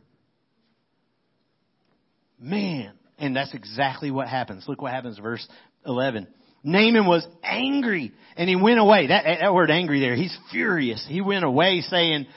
Man. 2.39 2.93
And 3.19 3.35
that's 3.35 3.53
exactly 3.53 4.11
what 4.11 4.29
happens. 4.29 4.63
Look 4.65 4.81
what 4.81 4.93
happens, 4.93 5.19
verse 5.19 5.45
11. 5.85 6.27
Naaman 6.63 7.05
was 7.05 7.27
angry 7.43 8.13
and 8.37 8.47
he 8.47 8.55
went 8.55 8.79
away. 8.79 9.07
That, 9.07 9.25
that 9.41 9.53
word 9.53 9.71
angry 9.71 9.99
there, 9.99 10.15
he's 10.15 10.37
furious. 10.51 11.05
He 11.09 11.19
went 11.19 11.43
away 11.43 11.81
saying, 11.81 12.27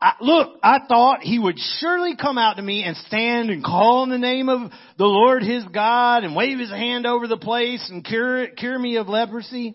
I, 0.00 0.12
look, 0.20 0.58
I 0.62 0.80
thought 0.86 1.20
he 1.22 1.38
would 1.38 1.58
surely 1.78 2.16
come 2.16 2.36
out 2.36 2.56
to 2.56 2.62
me 2.62 2.84
and 2.84 2.96
stand 3.08 3.48
and 3.48 3.64
call 3.64 4.04
in 4.04 4.10
the 4.10 4.18
name 4.18 4.50
of 4.50 4.70
the 4.98 5.06
Lord 5.06 5.42
his 5.42 5.64
God 5.64 6.22
and 6.22 6.36
wave 6.36 6.58
his 6.58 6.70
hand 6.70 7.06
over 7.06 7.26
the 7.26 7.38
place 7.38 7.88
and 7.90 8.04
cure, 8.04 8.48
cure 8.48 8.78
me 8.78 8.96
of 8.96 9.08
leprosy. 9.08 9.74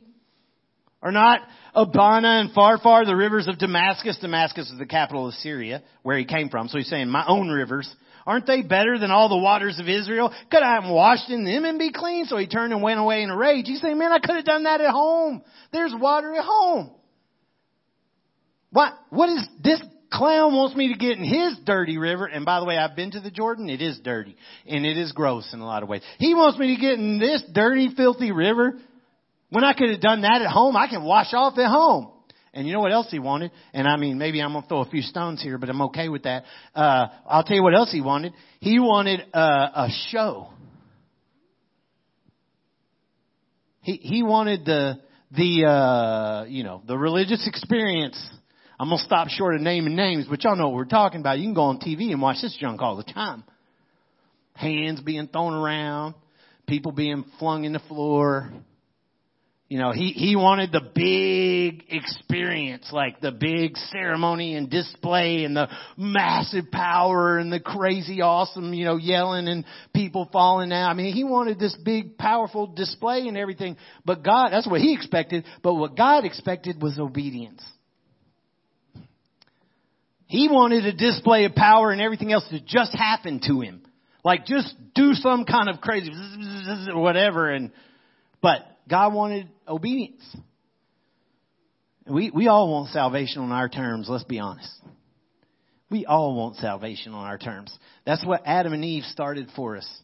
Are 1.01 1.11
not 1.11 1.41
Abana 1.73 2.41
and 2.41 2.51
Pharpar 2.51 3.05
the 3.05 3.15
rivers 3.15 3.47
of 3.47 3.57
Damascus? 3.57 4.19
Damascus 4.21 4.69
is 4.69 4.77
the 4.77 4.85
capital 4.85 5.27
of 5.27 5.33
Syria, 5.35 5.81
where 6.03 6.17
he 6.17 6.25
came 6.25 6.49
from. 6.49 6.67
So 6.67 6.77
he's 6.77 6.89
saying, 6.89 7.09
my 7.09 7.25
own 7.27 7.49
rivers. 7.49 7.91
Aren't 8.27 8.45
they 8.45 8.61
better 8.61 8.99
than 8.99 9.09
all 9.09 9.27
the 9.27 9.37
waters 9.37 9.79
of 9.79 9.89
Israel? 9.89 10.31
Could 10.51 10.61
I 10.61 10.79
have 10.79 10.91
washed 10.91 11.31
in 11.31 11.43
them 11.43 11.65
and 11.65 11.79
be 11.79 11.91
clean? 11.91 12.25
So 12.25 12.37
he 12.37 12.45
turned 12.45 12.71
and 12.71 12.83
went 12.83 12.99
away 12.99 13.23
in 13.23 13.31
a 13.31 13.35
rage. 13.35 13.65
He's 13.65 13.81
saying, 13.81 13.97
man, 13.97 14.11
I 14.11 14.19
could 14.19 14.35
have 14.35 14.45
done 14.45 14.65
that 14.65 14.79
at 14.79 14.91
home. 14.91 15.41
There's 15.73 15.95
water 15.99 16.31
at 16.35 16.45
home. 16.45 16.91
What, 18.69 18.93
what 19.09 19.29
is, 19.29 19.49
this 19.63 19.81
clown 20.11 20.53
wants 20.53 20.75
me 20.75 20.91
to 20.91 20.99
get 20.99 21.17
in 21.17 21.23
his 21.23 21.57
dirty 21.65 21.97
river. 21.97 22.25
And 22.25 22.45
by 22.45 22.59
the 22.59 22.65
way, 22.65 22.77
I've 22.77 22.95
been 22.95 23.11
to 23.11 23.19
the 23.19 23.31
Jordan. 23.31 23.69
It 23.69 23.81
is 23.81 23.99
dirty. 24.03 24.35
And 24.67 24.85
it 24.85 24.97
is 24.97 25.11
gross 25.11 25.53
in 25.53 25.59
a 25.59 25.65
lot 25.65 25.83
of 25.83 25.89
ways. 25.89 26.01
He 26.19 26.33
wants 26.33 26.59
me 26.59 26.75
to 26.75 26.81
get 26.81 26.93
in 26.93 27.19
this 27.19 27.43
dirty, 27.51 27.89
filthy 27.95 28.31
river. 28.31 28.73
When 29.49 29.63
I 29.63 29.73
could 29.73 29.89
have 29.89 30.01
done 30.01 30.21
that 30.21 30.41
at 30.41 30.49
home, 30.49 30.77
I 30.77 30.87
can 30.87 31.03
wash 31.03 31.33
off 31.33 31.57
at 31.57 31.67
home. 31.67 32.11
And 32.53 32.67
you 32.67 32.73
know 32.73 32.81
what 32.81 32.91
else 32.91 33.07
he 33.09 33.19
wanted? 33.19 33.51
And 33.73 33.87
I 33.87 33.95
mean, 33.95 34.17
maybe 34.17 34.41
I'm 34.41 34.53
gonna 34.53 34.67
throw 34.67 34.81
a 34.81 34.89
few 34.89 35.01
stones 35.01 35.41
here, 35.41 35.57
but 35.57 35.69
I'm 35.69 35.81
okay 35.83 36.09
with 36.09 36.23
that. 36.23 36.43
Uh, 36.75 37.07
I'll 37.25 37.43
tell 37.43 37.55
you 37.55 37.63
what 37.63 37.73
else 37.73 37.91
he 37.91 38.01
wanted. 38.01 38.33
He 38.59 38.77
wanted 38.77 39.21
uh, 39.33 39.69
a 39.73 39.87
show. 40.09 40.49
He 43.81 43.93
he 43.93 44.23
wanted 44.23 44.65
the 44.65 44.99
the 45.31 45.65
uh, 45.65 46.45
you 46.45 46.63
know 46.63 46.81
the 46.85 46.97
religious 46.97 47.47
experience. 47.47 48.21
I'm 48.81 48.89
gonna 48.89 48.97
stop 49.03 49.27
short 49.27 49.53
of 49.53 49.61
naming 49.61 49.95
names, 49.95 50.25
but 50.27 50.43
y'all 50.43 50.55
know 50.55 50.69
what 50.69 50.75
we're 50.75 50.85
talking 50.85 51.19
about. 51.19 51.37
You 51.37 51.45
can 51.45 51.53
go 51.53 51.65
on 51.65 51.77
TV 51.77 52.09
and 52.11 52.19
watch 52.19 52.37
this 52.41 52.57
junk 52.59 52.81
all 52.81 52.95
the 52.95 53.03
time. 53.03 53.43
Hands 54.55 54.99
being 55.01 55.27
thrown 55.27 55.53
around, 55.53 56.15
people 56.65 56.91
being 56.91 57.23
flung 57.37 57.63
in 57.65 57.73
the 57.73 57.79
floor, 57.87 58.51
you 59.69 59.77
know, 59.77 59.91
he, 59.91 60.07
he 60.13 60.35
wanted 60.35 60.71
the 60.71 60.81
big 60.95 61.85
experience, 61.89 62.89
like 62.91 63.21
the 63.21 63.31
big 63.31 63.77
ceremony 63.77 64.55
and 64.55 64.67
display 64.67 65.45
and 65.45 65.55
the 65.55 65.69
massive 65.95 66.71
power 66.71 67.37
and 67.37 67.53
the 67.53 67.59
crazy 67.59 68.21
awesome, 68.21 68.73
you 68.73 68.85
know, 68.85 68.97
yelling 68.97 69.47
and 69.47 69.63
people 69.93 70.27
falling 70.33 70.73
out. 70.73 70.89
I 70.89 70.93
mean, 70.95 71.13
he 71.13 71.23
wanted 71.23 71.59
this 71.59 71.77
big 71.85 72.17
powerful 72.17 72.65
display 72.65 73.27
and 73.27 73.37
everything. 73.37 73.77
But 74.03 74.23
God, 74.23 74.49
that's 74.49 74.67
what 74.67 74.81
he 74.81 74.95
expected. 74.95 75.45
But 75.61 75.75
what 75.75 75.95
God 75.95 76.25
expected 76.25 76.81
was 76.81 76.97
obedience. 76.97 77.63
He 80.31 80.47
wanted 80.47 80.85
a 80.85 80.93
display 80.93 81.43
of 81.43 81.55
power 81.55 81.91
and 81.91 81.99
everything 81.99 82.31
else 82.31 82.47
to 82.51 82.61
just 82.61 82.93
happen 82.95 83.41
to 83.47 83.59
him. 83.59 83.81
Like 84.23 84.45
just 84.45 84.73
do 84.95 85.13
some 85.13 85.43
kind 85.43 85.67
of 85.67 85.81
crazy 85.81 86.09
whatever 86.93 87.51
and, 87.51 87.69
but 88.41 88.61
God 88.89 89.13
wanted 89.13 89.49
obedience. 89.67 90.23
We, 92.07 92.31
we 92.31 92.47
all 92.47 92.71
want 92.71 92.91
salvation 92.91 93.41
on 93.41 93.51
our 93.51 93.67
terms, 93.67 94.07
let's 94.07 94.23
be 94.23 94.39
honest. 94.39 94.71
We 95.89 96.05
all 96.05 96.33
want 96.33 96.55
salvation 96.55 97.11
on 97.11 97.25
our 97.25 97.37
terms. 97.37 97.77
That's 98.05 98.25
what 98.25 98.43
Adam 98.45 98.71
and 98.71 98.85
Eve 98.85 99.03
started 99.03 99.49
for 99.53 99.75
us. 99.75 100.01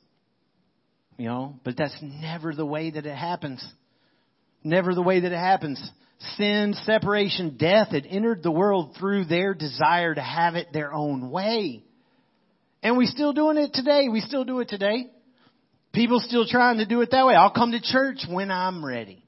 You 1.17 1.27
know, 1.27 1.55
but 1.63 1.77
that's 1.77 1.95
never 2.01 2.53
the 2.53 2.65
way 2.65 2.91
that 2.91 3.05
it 3.05 3.15
happens. 3.15 3.65
Never 4.61 4.93
the 4.93 5.01
way 5.01 5.21
that 5.21 5.31
it 5.31 5.39
happens. 5.39 5.81
Sin, 6.35 6.73
separation, 6.83 7.57
death 7.57 7.89
had 7.89 8.07
entered 8.07 8.41
the 8.41 8.51
world 8.51 8.95
through 8.97 9.25
their 9.25 9.53
desire 9.53 10.15
to 10.15 10.21
have 10.21 10.55
it 10.55 10.73
their 10.73 10.91
own 10.91 11.29
way. 11.29 11.83
And 12.81 12.97
we're 12.97 13.07
still 13.07 13.33
doing 13.33 13.57
it 13.57 13.73
today. 13.73 14.07
We 14.09 14.21
still 14.21 14.43
do 14.43 14.59
it 14.59 14.69
today. 14.69 15.07
People 15.93 16.19
still 16.19 16.47
trying 16.47 16.77
to 16.77 16.85
do 16.85 17.01
it 17.01 17.11
that 17.11 17.25
way. 17.25 17.35
I'll 17.35 17.51
come 17.51 17.71
to 17.71 17.81
church 17.81 18.25
when 18.29 18.51
I'm 18.51 18.83
ready. 18.83 19.23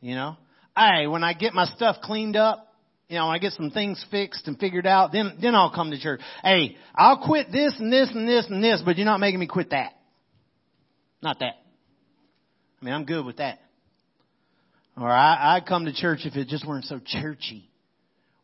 You 0.00 0.14
know? 0.14 0.36
Hey, 0.76 1.06
when 1.06 1.22
I 1.22 1.32
get 1.32 1.54
my 1.54 1.66
stuff 1.66 1.96
cleaned 2.02 2.36
up, 2.36 2.68
you 3.08 3.18
know, 3.18 3.26
when 3.26 3.34
I 3.34 3.38
get 3.38 3.52
some 3.52 3.70
things 3.70 4.04
fixed 4.10 4.48
and 4.48 4.58
figured 4.58 4.86
out, 4.86 5.12
then, 5.12 5.38
then 5.40 5.54
I'll 5.54 5.72
come 5.72 5.90
to 5.90 6.00
church. 6.00 6.20
Hey, 6.42 6.76
I'll 6.94 7.24
quit 7.24 7.52
this 7.52 7.74
and 7.78 7.92
this 7.92 8.10
and 8.14 8.26
this 8.26 8.46
and 8.48 8.64
this, 8.64 8.82
but 8.84 8.96
you're 8.96 9.04
not 9.04 9.20
making 9.20 9.38
me 9.38 9.46
quit 9.46 9.70
that. 9.70 9.92
Not 11.22 11.38
that. 11.40 11.54
I 12.80 12.84
mean, 12.84 12.94
I'm 12.94 13.04
good 13.04 13.24
with 13.24 13.36
that. 13.36 13.60
Or 14.96 15.10
I, 15.10 15.56
I'd 15.56 15.66
come 15.66 15.86
to 15.86 15.92
church 15.92 16.20
if 16.24 16.36
it 16.36 16.48
just 16.48 16.66
weren't 16.66 16.84
so 16.84 17.00
churchy. 17.04 17.68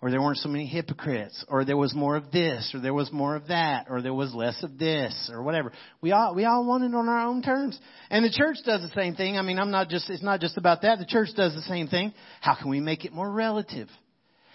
or 0.01 0.11
there 0.11 0.23
weren't 0.23 0.39
so 0.39 0.49
many 0.49 0.67
hypocrites, 0.67 1.45
or 1.49 1.65
there 1.65 1.77
was 1.77 1.93
more 1.93 2.17
of 2.17 2.31
this, 2.31 2.71
or 2.73 2.81
there 2.81 2.95
was 2.95 3.11
more 3.11 3.35
of 3.35 3.49
that, 3.49 3.87
or 3.91 4.01
there 4.01 4.15
was 4.15 4.33
less 4.33 4.63
of 4.63 4.79
this, 4.79 5.29
or 5.33 5.43
whatever. 5.43 5.73
We 6.01 6.13
all 6.13 6.35
we 6.37 6.45
all 6.45 6.65
want 6.65 6.85
it 6.85 6.95
on 6.95 7.09
our 7.09 7.27
own 7.27 7.43
terms, 7.43 7.79
and 8.09 8.25
the 8.25 8.31
church 8.31 8.59
does 8.65 8.83
the 8.83 8.93
same 8.95 9.17
thing. 9.17 9.37
I 9.37 9.43
mean, 9.43 9.59
I'm 9.59 9.73
not 9.73 9.89
just 9.89 10.09
it's 10.09 10.23
not 10.23 10.41
just 10.41 10.57
about 10.57 10.83
that. 10.83 10.99
The 11.01 11.07
church 11.07 11.31
does 11.37 11.55
the 11.55 11.63
same 11.63 11.89
thing. 11.89 12.13
How 12.41 12.55
can 12.55 12.71
we 12.71 12.79
make 12.81 13.05
it 13.05 13.13
more 13.13 13.31
relative? 13.31 13.89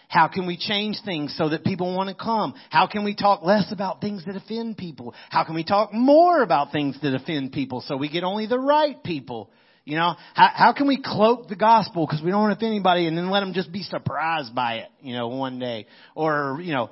How 0.08 0.28
can 0.28 0.46
we 0.46 0.58
change 0.58 0.98
things 1.04 1.36
so 1.38 1.50
that 1.50 1.64
people 1.66 1.94
want 1.96 2.08
to 2.10 2.16
come? 2.16 2.54
How 2.70 2.88
can 2.88 3.04
we 3.04 3.16
talk 3.16 3.44
less 3.44 3.72
about 3.72 4.00
things 4.00 4.24
that 4.26 4.36
offend 4.36 4.78
people? 4.78 5.14
How 5.30 5.44
can 5.44 5.56
we 5.56 5.64
talk 5.64 5.92
more 5.92 6.44
about 6.44 6.72
things 6.72 6.98
that 7.02 7.16
offend 7.16 7.52
people 7.52 7.82
so 7.82 7.98
we 7.98 8.10
get 8.10 8.24
only 8.24 8.46
the 8.46 8.60
right 8.60 9.04
people? 9.04 9.50
You 9.86 9.98
know, 9.98 10.16
how, 10.34 10.50
how 10.54 10.74
can 10.74 10.88
we 10.88 11.02
cloak 11.04 11.50
the 11.50 11.58
gospel 11.58 12.06
because 12.08 12.24
we 12.24 12.32
don't 12.32 12.42
want 12.42 12.58
to 12.58 12.58
offend 12.58 12.74
anybody 12.74 13.06
and 13.06 13.18
then 13.18 13.30
let 13.30 13.42
them 13.42 13.54
just 13.54 13.72
be 13.72 13.84
surprised 13.84 14.56
by 14.56 14.76
it, 14.76 14.90
you 15.02 15.14
know, 15.14 15.28
one 15.28 15.60
day? 15.60 15.88
Or, 16.16 16.60
you 16.62 16.72
know, 16.72 16.90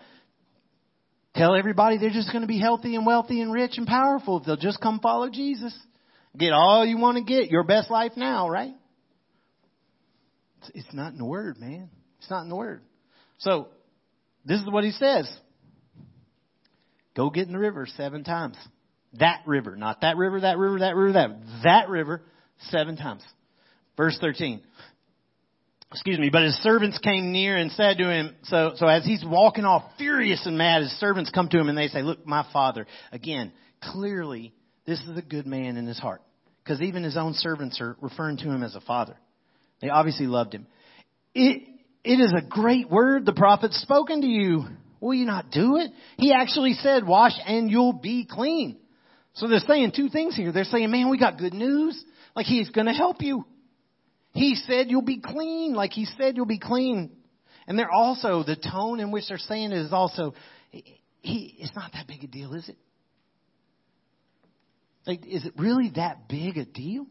tell 1.36 1.56
everybody 1.56 1.98
they're 1.98 2.10
just 2.10 2.32
going 2.32 2.42
to 2.42 2.48
be 2.48 2.60
healthy 2.60 2.96
and 2.96 3.06
wealthy 3.06 3.42
and 3.42 3.54
rich 3.54 3.78
and 3.78 3.88
powerful 3.88 4.40
if 4.40 4.46
they'll 4.46 4.58
just 4.58 4.82
come 4.82 5.00
follow 5.00 5.30
Jesus. 5.30 5.78
Get 6.38 6.52
all 6.52 6.86
you 6.86 6.98
want 6.98 7.18
to 7.18 7.24
get, 7.24 7.50
your 7.50 7.64
best 7.64 7.90
life 7.90 8.14
now, 8.18 8.50
right? 8.50 8.74
It's, 10.74 10.94
not 10.94 11.14
in 11.14 11.18
the 11.18 11.26
Word, 11.26 11.60
man. 11.60 11.90
It's 12.20 12.30
not 12.30 12.44
in 12.44 12.50
the 12.50 12.56
Word. 12.56 12.82
So, 13.40 13.70
this 14.46 14.60
is 14.60 14.70
what 14.70 14.84
he 14.84 14.92
says. 14.92 15.32
Go 17.16 17.30
get 17.30 17.48
in 17.48 17.54
the 17.54 17.60
river 17.60 17.88
seven 17.98 18.24
times. 18.24 18.58
That 19.14 19.42
river, 19.46 19.76
not 19.76 20.02
that 20.02 20.18
river, 20.18 20.42
that 20.42 20.58
river, 20.58 20.80
that 20.80 20.96
river, 20.96 21.14
that, 21.14 21.32
that 21.64 21.90
river 21.90 22.22
seven 22.70 22.98
times. 22.98 23.24
Verse 23.98 24.18
13. 24.20 24.62
Excuse 25.92 26.20
me, 26.20 26.30
but 26.32 26.44
his 26.44 26.56
servants 26.64 26.98
came 27.00 27.34
near 27.34 27.58
and 27.58 27.70
said 27.72 27.98
to 27.98 28.10
him, 28.10 28.34
so, 28.44 28.72
so 28.76 28.88
as 28.88 29.06
he's 29.06 29.26
walking 29.26 29.66
off 29.66 29.84
furious 29.98 30.46
and 30.46 30.58
mad, 30.58 30.84
his 30.84 30.92
servants 31.00 31.30
come 31.32 31.50
to 31.50 31.60
him 31.60 31.68
and 31.68 31.78
they 31.78 31.88
say, 31.88 32.02
look, 32.02 32.26
my 32.26 32.46
father, 32.54 32.88
again, 33.12 33.52
clearly 33.84 34.54
this 34.86 35.02
is 35.02 35.18
a 35.18 35.22
good 35.22 35.46
man 35.46 35.76
in 35.76 35.86
his 35.86 36.00
heart. 36.00 36.22
Because 36.64 36.82
even 36.82 37.04
his 37.04 37.18
own 37.18 37.34
servants 37.34 37.82
are 37.82 37.98
referring 38.00 38.38
to 38.38 38.46
him 38.46 38.64
as 38.64 38.76
a 38.76 38.82
father. 38.82 39.18
They 39.82 39.90
obviously 39.90 40.28
loved 40.28 40.54
him. 40.54 40.68
It, 41.34 41.64
it 42.06 42.20
is 42.20 42.34
a 42.34 42.42
great 42.42 42.90
word 42.90 43.26
the 43.26 43.34
prophet's 43.34 43.82
spoken 43.82 44.22
to 44.22 44.28
you. 44.28 44.66
Will 45.02 45.16
you 45.16 45.26
not 45.26 45.52
do 45.52 45.78
it? 45.78 45.92
He 46.18 46.32
actually 46.32 46.74
said, 46.74 47.06
wash 47.06 47.34
and 47.46 47.70
you'll 47.70 47.94
be 47.94 48.26
clean. 48.30 48.78
So 49.34 49.48
they're 49.48 49.60
saying 49.60 49.94
two 49.96 50.10
things 50.10 50.36
here. 50.36 50.52
They're 50.52 50.64
saying, 50.64 50.90
man, 50.92 51.10
we 51.10 51.18
got 51.18 51.38
good 51.38 51.54
news. 51.54 52.02
Like 52.36 52.46
he's 52.46 52.70
going 52.70 52.88
to 52.88 52.94
help 52.94 53.22
you. 53.22 53.46
He 54.34 54.56
said 54.56 54.90
you'll 54.90 55.02
be 55.02 55.20
clean. 55.20 55.74
Like 55.74 55.92
he 55.92 56.06
said 56.06 56.38
you'll 56.38 56.46
be 56.46 56.60
clean. 56.60 57.12
And 57.68 57.78
they're 57.78 57.92
also, 57.92 58.44
the 58.44 58.56
tone 58.56 59.00
in 59.00 59.12
which 59.12 59.26
they're 59.30 59.38
saying 59.38 59.72
it 59.72 59.78
is 59.78 59.94
also, 59.94 60.34
he, 60.72 61.56
it's 61.60 61.76
not 61.76 61.92
that 61.94 62.08
big 62.08 62.24
a 62.24 62.28
deal, 62.28 62.54
is 62.54 62.68
it? 62.68 62.78
Like, 65.06 65.26
is 65.26 65.46
it 65.46 65.54
really 65.58 65.92
that 65.96 66.28
big 66.28 66.58
a 66.58 66.66
deal? 66.66 67.06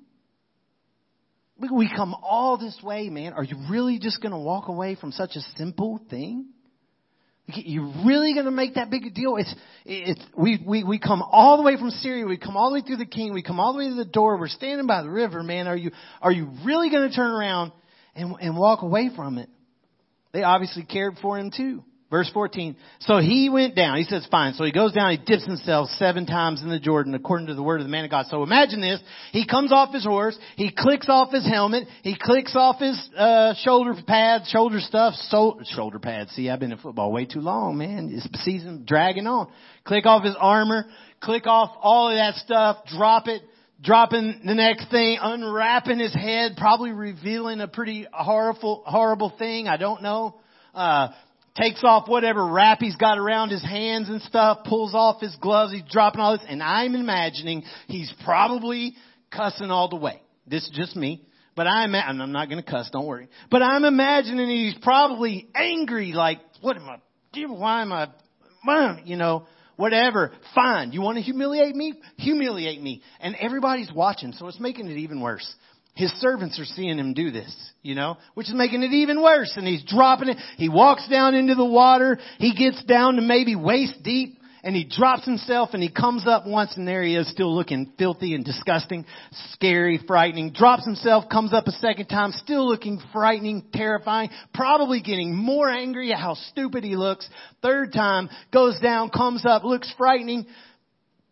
We 1.59 1.91
come 1.95 2.15
all 2.15 2.57
this 2.57 2.79
way, 2.83 3.11
man. 3.11 3.35
Are 3.35 3.45
you 3.45 3.57
really 3.71 3.99
just 3.99 4.23
going 4.23 4.33
to 4.33 4.39
walk 4.39 4.69
away 4.69 4.95
from 4.95 5.13
such 5.13 5.37
a 5.37 5.41
simple 5.57 6.01
thing? 6.09 6.47
You 7.57 7.93
really 8.05 8.35
going 8.35 8.47
to 8.47 8.51
make 8.51 8.75
that 8.75 8.91
big 8.91 9.05
a 9.07 9.11
deal? 9.11 9.37
It's, 9.37 9.55
it's, 9.85 10.21
we, 10.37 10.63
we, 10.67 10.85
we 10.85 10.99
come 10.99 11.23
all 11.23 11.57
the 11.57 11.63
way 11.63 11.77
from 11.77 11.91
Syria. 11.91 12.27
We 12.27 12.39
come 12.39 12.57
all 12.57 12.71
the 12.71 12.75
way 12.75 12.83
through 12.83 12.97
the 12.97 13.07
king. 13.07 13.33
We 13.33 13.43
come 13.43 13.61
all 13.61 13.73
the 13.73 13.79
way 13.79 13.89
to 13.89 13.95
the 13.95 14.05
door. 14.05 14.39
We're 14.39 14.49
standing 14.49 14.87
by 14.87 15.03
the 15.03 15.11
river, 15.11 15.43
man. 15.43 15.67
Are 15.67 15.77
you, 15.77 15.91
are 16.21 16.33
you 16.33 16.51
really 16.65 16.91
going 16.91 17.09
to 17.09 17.15
turn 17.15 17.31
around 17.31 17.73
and, 18.15 18.35
and 18.41 18.57
walk 18.57 18.83
away 18.83 19.11
from 19.15 19.39
it? 19.39 19.49
They 20.33 20.43
obviously 20.43 20.85
cared 20.85 21.17
for 21.21 21.39
him 21.39 21.51
too. 21.57 21.85
Verse 22.11 22.29
14. 22.35 22.75
So 23.01 23.19
he 23.19 23.49
went 23.49 23.77
down. 23.77 23.97
He 23.97 24.03
says, 24.03 24.27
fine. 24.33 24.55
So 24.55 24.65
he 24.65 24.73
goes 24.73 24.93
down. 24.93 25.13
He 25.13 25.17
dips 25.17 25.47
himself 25.47 25.89
seven 25.91 26.27
times 26.27 26.61
in 26.61 26.69
the 26.69 26.81
Jordan 26.81 27.15
according 27.15 27.47
to 27.47 27.55
the 27.55 27.63
word 27.63 27.81
of 27.81 27.87
the 27.87 27.91
man 27.91 28.05
of 28.05 28.11
God. 28.11 28.27
So 28.29 28.43
imagine 28.43 28.81
this. 28.81 29.01
He 29.31 29.47
comes 29.47 29.73
off 29.73 29.95
his 29.95 30.05
horse. 30.05 30.37
He 30.57 30.73
clicks 30.77 31.09
off 31.09 31.31
his 31.31 31.47
helmet. 31.47 31.87
He 32.03 32.17
clicks 32.21 32.57
off 32.57 32.81
his, 32.81 32.99
uh, 33.17 33.55
shoulder 33.63 33.95
pads, 34.05 34.49
shoulder 34.49 34.81
stuff, 34.81 35.15
so, 35.29 35.61
shoulder 35.65 36.01
pads. 36.01 36.33
See, 36.33 36.51
I've 36.51 36.59
been 36.59 36.73
in 36.73 36.79
football 36.79 37.13
way 37.13 37.27
too 37.27 37.41
long, 37.41 37.79
man. 37.79 38.11
It's 38.13 38.43
season 38.45 38.85
dragging 38.85 39.29
on. 39.29 39.49
Click 39.85 40.05
off 40.05 40.25
his 40.25 40.37
armor. 40.39 40.87
Click 41.21 41.47
off 41.47 41.71
all 41.81 42.11
of 42.11 42.17
that 42.17 42.35
stuff. 42.37 42.79
Drop 42.87 43.29
it 43.29 43.43
dropping 43.83 44.43
the 44.45 44.55
next 44.55 44.91
thing, 44.91 45.19
unwrapping 45.23 45.99
his 45.99 46.13
head, 46.13 46.53
probably 46.59 46.93
revealing 46.93 47.63
a 47.63 47.69
pretty 47.69 48.07
horrible, 48.13 48.83
horrible 48.85 49.33
thing. 49.39 49.69
I 49.69 49.79
don't 49.79 50.03
know. 50.03 50.39
Uh, 50.75 51.09
takes 51.55 51.83
off 51.85 52.09
whatever 52.09 52.47
wrap 52.47 52.79
he's 52.81 52.97
got 52.97 53.19
around 53.19 53.51
his 53.51 53.63
hands 53.63 54.09
and 54.09 54.23
stuff, 54.23 54.65
pulls 54.65 54.95
off 54.95 55.21
his 55.21 55.37
gloves, 55.41 55.73
he's 55.73 55.83
dropping 55.91 56.21
all 56.21 56.37
this, 56.37 56.47
and 56.49 56.63
I'm 56.63 56.95
imagining 56.95 57.65
he's 57.87 58.13
probably 58.25 58.95
cussing 59.31 59.71
all 59.71 59.89
the 59.89 59.97
way. 59.97 60.21
This 60.47 60.65
is 60.65 60.71
just 60.73 60.97
me. 60.97 61.27
But 61.57 61.67
I'm, 61.67 61.95
I'm 61.95 62.33
not 62.33 62.49
to 62.49 62.63
cuss, 62.63 62.89
don't 62.91 63.07
worry. 63.07 63.29
But 63.51 63.63
I'm 63.63 63.85
imagining 63.85 64.49
he's 64.49 64.77
probably 64.83 65.49
angry, 65.55 66.13
like, 66.13 66.39
what 66.61 66.77
am 66.77 66.89
I, 66.89 66.99
why 67.49 67.83
am 67.83 67.93
I, 67.93 69.01
you 69.05 69.17
know, 69.17 69.47
whatever. 69.77 70.33
Fine. 70.55 70.93
You 70.93 71.01
want 71.01 71.17
to 71.17 71.23
humiliate 71.23 71.75
me? 71.75 71.95
Humiliate 72.19 72.81
me. 72.81 73.03
And 73.19 73.35
everybody's 73.35 73.91
watching, 73.93 74.33
so 74.33 74.47
it's 74.47 74.61
making 74.61 74.89
it 74.89 74.99
even 74.99 75.21
worse. 75.21 75.55
His 75.95 76.13
servants 76.13 76.59
are 76.59 76.65
seeing 76.65 76.99
him 76.99 77.15
do 77.15 77.31
this, 77.31 77.55
you 77.83 77.95
know, 77.95 78.17
which 78.35 78.49
is 78.49 78.55
making 78.55 78.83
it 78.83 78.93
even 78.93 79.23
worse. 79.23 79.53
And 79.57 79.67
he's 79.67 79.85
dropping 79.85 80.29
it. 80.29 80.37
He 80.57 80.69
walks 80.69 81.07
down 81.09 81.35
into 81.35 81.55
the 81.55 81.65
water. 81.65 82.19
He 82.39 82.55
gets 82.55 82.83
down 82.85 83.17
to 83.17 83.23
maybe 83.23 83.57
waist 83.57 84.03
deep 84.03 84.41
and 84.63 84.77
he 84.77 84.85
drops 84.85 85.25
himself 85.25 85.71
and 85.73 85.83
he 85.83 85.91
comes 85.91 86.27
up 86.27 86.47
once 86.47 86.77
and 86.77 86.87
there 86.87 87.03
he 87.03 87.17
is 87.17 87.31
still 87.31 87.55
looking 87.55 87.93
filthy 87.99 88.35
and 88.35 88.45
disgusting, 88.45 89.07
scary, 89.53 90.01
frightening. 90.07 90.53
Drops 90.53 90.85
himself, 90.85 91.29
comes 91.31 91.53
up 91.53 91.67
a 91.67 91.73
second 91.73 92.07
time, 92.07 92.33
still 92.33 92.69
looking 92.69 93.01
frightening, 93.13 93.65
terrifying, 93.73 94.31
probably 94.53 95.01
getting 95.01 95.35
more 95.35 95.69
angry 95.69 96.13
at 96.13 96.19
how 96.19 96.35
stupid 96.35 96.85
he 96.85 96.97
looks. 96.97 97.29
Third 97.63 97.93
time, 97.93 98.29
goes 98.53 98.79
down, 98.81 99.11
comes 99.11 99.47
up, 99.47 99.65
looks 99.65 99.93
frightening, 99.97 100.47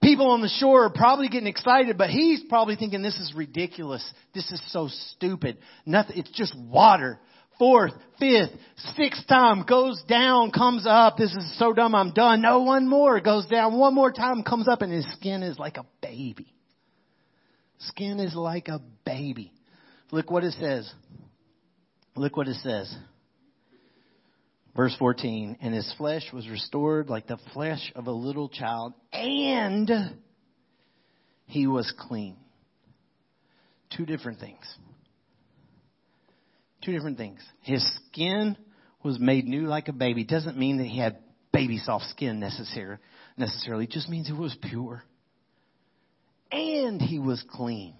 People 0.08 0.30
on 0.30 0.40
the 0.40 0.48
shore 0.48 0.86
are 0.86 0.90
probably 0.90 1.28
getting 1.28 1.48
excited, 1.48 1.98
but 1.98 2.08
he's 2.08 2.42
probably 2.48 2.76
thinking 2.76 3.02
this 3.02 3.18
is 3.18 3.34
ridiculous. 3.36 4.10
This 4.34 4.50
is 4.50 4.62
so 4.72 4.88
stupid. 4.88 5.58
Nothing, 5.84 6.16
it's 6.16 6.30
just 6.30 6.58
water. 6.58 7.20
Fourth, 7.58 7.92
fifth, 8.18 8.48
sixth 8.96 9.26
time 9.28 9.66
goes 9.68 10.02
down, 10.08 10.50
comes 10.50 10.86
up. 10.88 11.18
This 11.18 11.32
is 11.32 11.58
so 11.58 11.74
dumb. 11.74 11.94
I'm 11.94 12.14
done. 12.14 12.40
No, 12.40 12.62
one 12.62 12.88
more 12.88 13.20
goes 13.20 13.44
down. 13.48 13.78
One 13.78 13.94
more 13.94 14.10
time 14.10 14.44
comes 14.44 14.66
up 14.66 14.80
and 14.80 14.90
his 14.90 15.04
skin 15.12 15.42
is 15.42 15.58
like 15.58 15.76
a 15.76 15.84
baby. 16.00 16.54
Skin 17.76 18.18
is 18.18 18.34
like 18.34 18.68
a 18.68 18.80
baby. 19.04 19.52
Look 20.10 20.30
what 20.30 20.42
it 20.42 20.54
says. 20.54 20.90
Look 22.16 22.34
what 22.34 22.48
it 22.48 22.56
says. 22.62 22.96
Verse 24.78 24.94
14, 24.96 25.58
and 25.60 25.74
his 25.74 25.92
flesh 25.98 26.22
was 26.32 26.48
restored 26.48 27.10
like 27.10 27.26
the 27.26 27.36
flesh 27.52 27.92
of 27.96 28.06
a 28.06 28.12
little 28.12 28.48
child, 28.48 28.94
and 29.12 29.90
he 31.46 31.66
was 31.66 31.92
clean. 31.98 32.36
Two 33.96 34.06
different 34.06 34.38
things. 34.38 34.62
Two 36.84 36.92
different 36.92 37.18
things. 37.18 37.40
His 37.62 37.84
skin 38.06 38.56
was 39.02 39.18
made 39.18 39.48
new 39.48 39.62
like 39.62 39.88
a 39.88 39.92
baby. 39.92 40.22
Doesn't 40.22 40.56
mean 40.56 40.76
that 40.76 40.86
he 40.86 41.00
had 41.00 41.18
baby 41.52 41.78
soft 41.78 42.04
skin 42.10 42.38
necessarily. 42.38 42.98
Necessarily, 43.36 43.86
it 43.86 43.90
just 43.90 44.08
means 44.08 44.30
it 44.30 44.36
was 44.36 44.56
pure. 44.62 45.02
And 46.52 47.02
he 47.02 47.18
was 47.18 47.44
clean. 47.50 47.96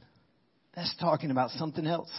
That's 0.76 0.94
talking 1.00 1.32
about 1.32 1.50
something 1.50 1.88
else. 1.88 2.12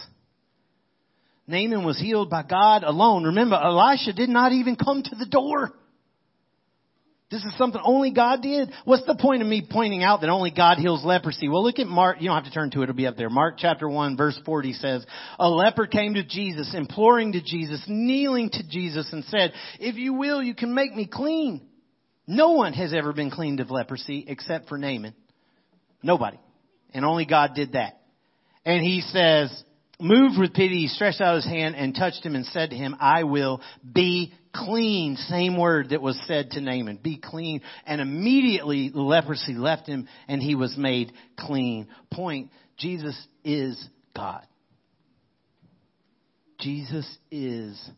Naaman 1.50 1.84
was 1.84 1.98
healed 1.98 2.30
by 2.30 2.42
God 2.42 2.84
alone. 2.84 3.24
Remember, 3.24 3.56
Elisha 3.56 4.12
did 4.12 4.28
not 4.28 4.52
even 4.52 4.76
come 4.76 5.02
to 5.02 5.16
the 5.16 5.26
door. 5.26 5.72
This 7.30 7.44
is 7.44 7.56
something 7.56 7.80
only 7.84 8.10
God 8.10 8.42
did. 8.42 8.72
What's 8.84 9.06
the 9.06 9.14
point 9.14 9.40
of 9.40 9.46
me 9.46 9.64
pointing 9.68 10.02
out 10.02 10.20
that 10.20 10.30
only 10.30 10.50
God 10.50 10.78
heals 10.78 11.04
leprosy? 11.04 11.48
Well, 11.48 11.62
look 11.62 11.78
at 11.78 11.86
Mark. 11.86 12.20
You 12.20 12.28
don't 12.28 12.42
have 12.42 12.44
to 12.44 12.50
turn 12.50 12.72
to 12.72 12.80
it. 12.80 12.84
It'll 12.84 12.94
be 12.94 13.06
up 13.06 13.16
there. 13.16 13.30
Mark 13.30 13.54
chapter 13.56 13.88
1 13.88 14.16
verse 14.16 14.38
40 14.44 14.72
says, 14.72 15.06
a 15.38 15.48
leper 15.48 15.86
came 15.86 16.14
to 16.14 16.24
Jesus, 16.24 16.74
imploring 16.74 17.32
to 17.32 17.40
Jesus, 17.40 17.84
kneeling 17.86 18.50
to 18.50 18.68
Jesus 18.68 19.12
and 19.12 19.24
said, 19.26 19.52
if 19.78 19.94
you 19.94 20.14
will, 20.14 20.42
you 20.42 20.56
can 20.56 20.74
make 20.74 20.92
me 20.92 21.06
clean. 21.06 21.68
No 22.26 22.52
one 22.52 22.72
has 22.72 22.92
ever 22.92 23.12
been 23.12 23.30
cleaned 23.30 23.60
of 23.60 23.70
leprosy 23.70 24.24
except 24.26 24.68
for 24.68 24.76
Naaman. 24.76 25.14
Nobody. 26.02 26.38
And 26.92 27.04
only 27.04 27.26
God 27.26 27.54
did 27.54 27.72
that. 27.72 28.00
And 28.64 28.82
he 28.84 29.02
says, 29.02 29.64
moved 30.00 30.38
with 30.38 30.54
pity, 30.54 30.80
he 30.80 30.88
stretched 30.88 31.20
out 31.20 31.36
his 31.36 31.44
hand 31.44 31.74
and 31.76 31.94
touched 31.94 32.24
him 32.24 32.34
and 32.34 32.46
said 32.46 32.70
to 32.70 32.76
him, 32.76 32.96
I 33.00 33.24
will 33.24 33.60
be 33.92 34.32
clean. 34.54 35.16
Same 35.16 35.56
word 35.56 35.90
that 35.90 36.02
was 36.02 36.20
said 36.26 36.50
to 36.52 36.60
Naaman. 36.60 36.98
Be 37.02 37.18
clean. 37.22 37.60
And 37.86 38.00
immediately 38.00 38.88
the 38.88 39.00
leprosy 39.00 39.54
left 39.54 39.86
him 39.86 40.08
and 40.28 40.42
he 40.42 40.54
was 40.54 40.76
made 40.76 41.12
clean. 41.38 41.88
Point. 42.10 42.50
Jesus 42.76 43.16
is 43.44 43.82
God. 44.16 44.46
Jesus 46.58 47.06
is 47.30 47.90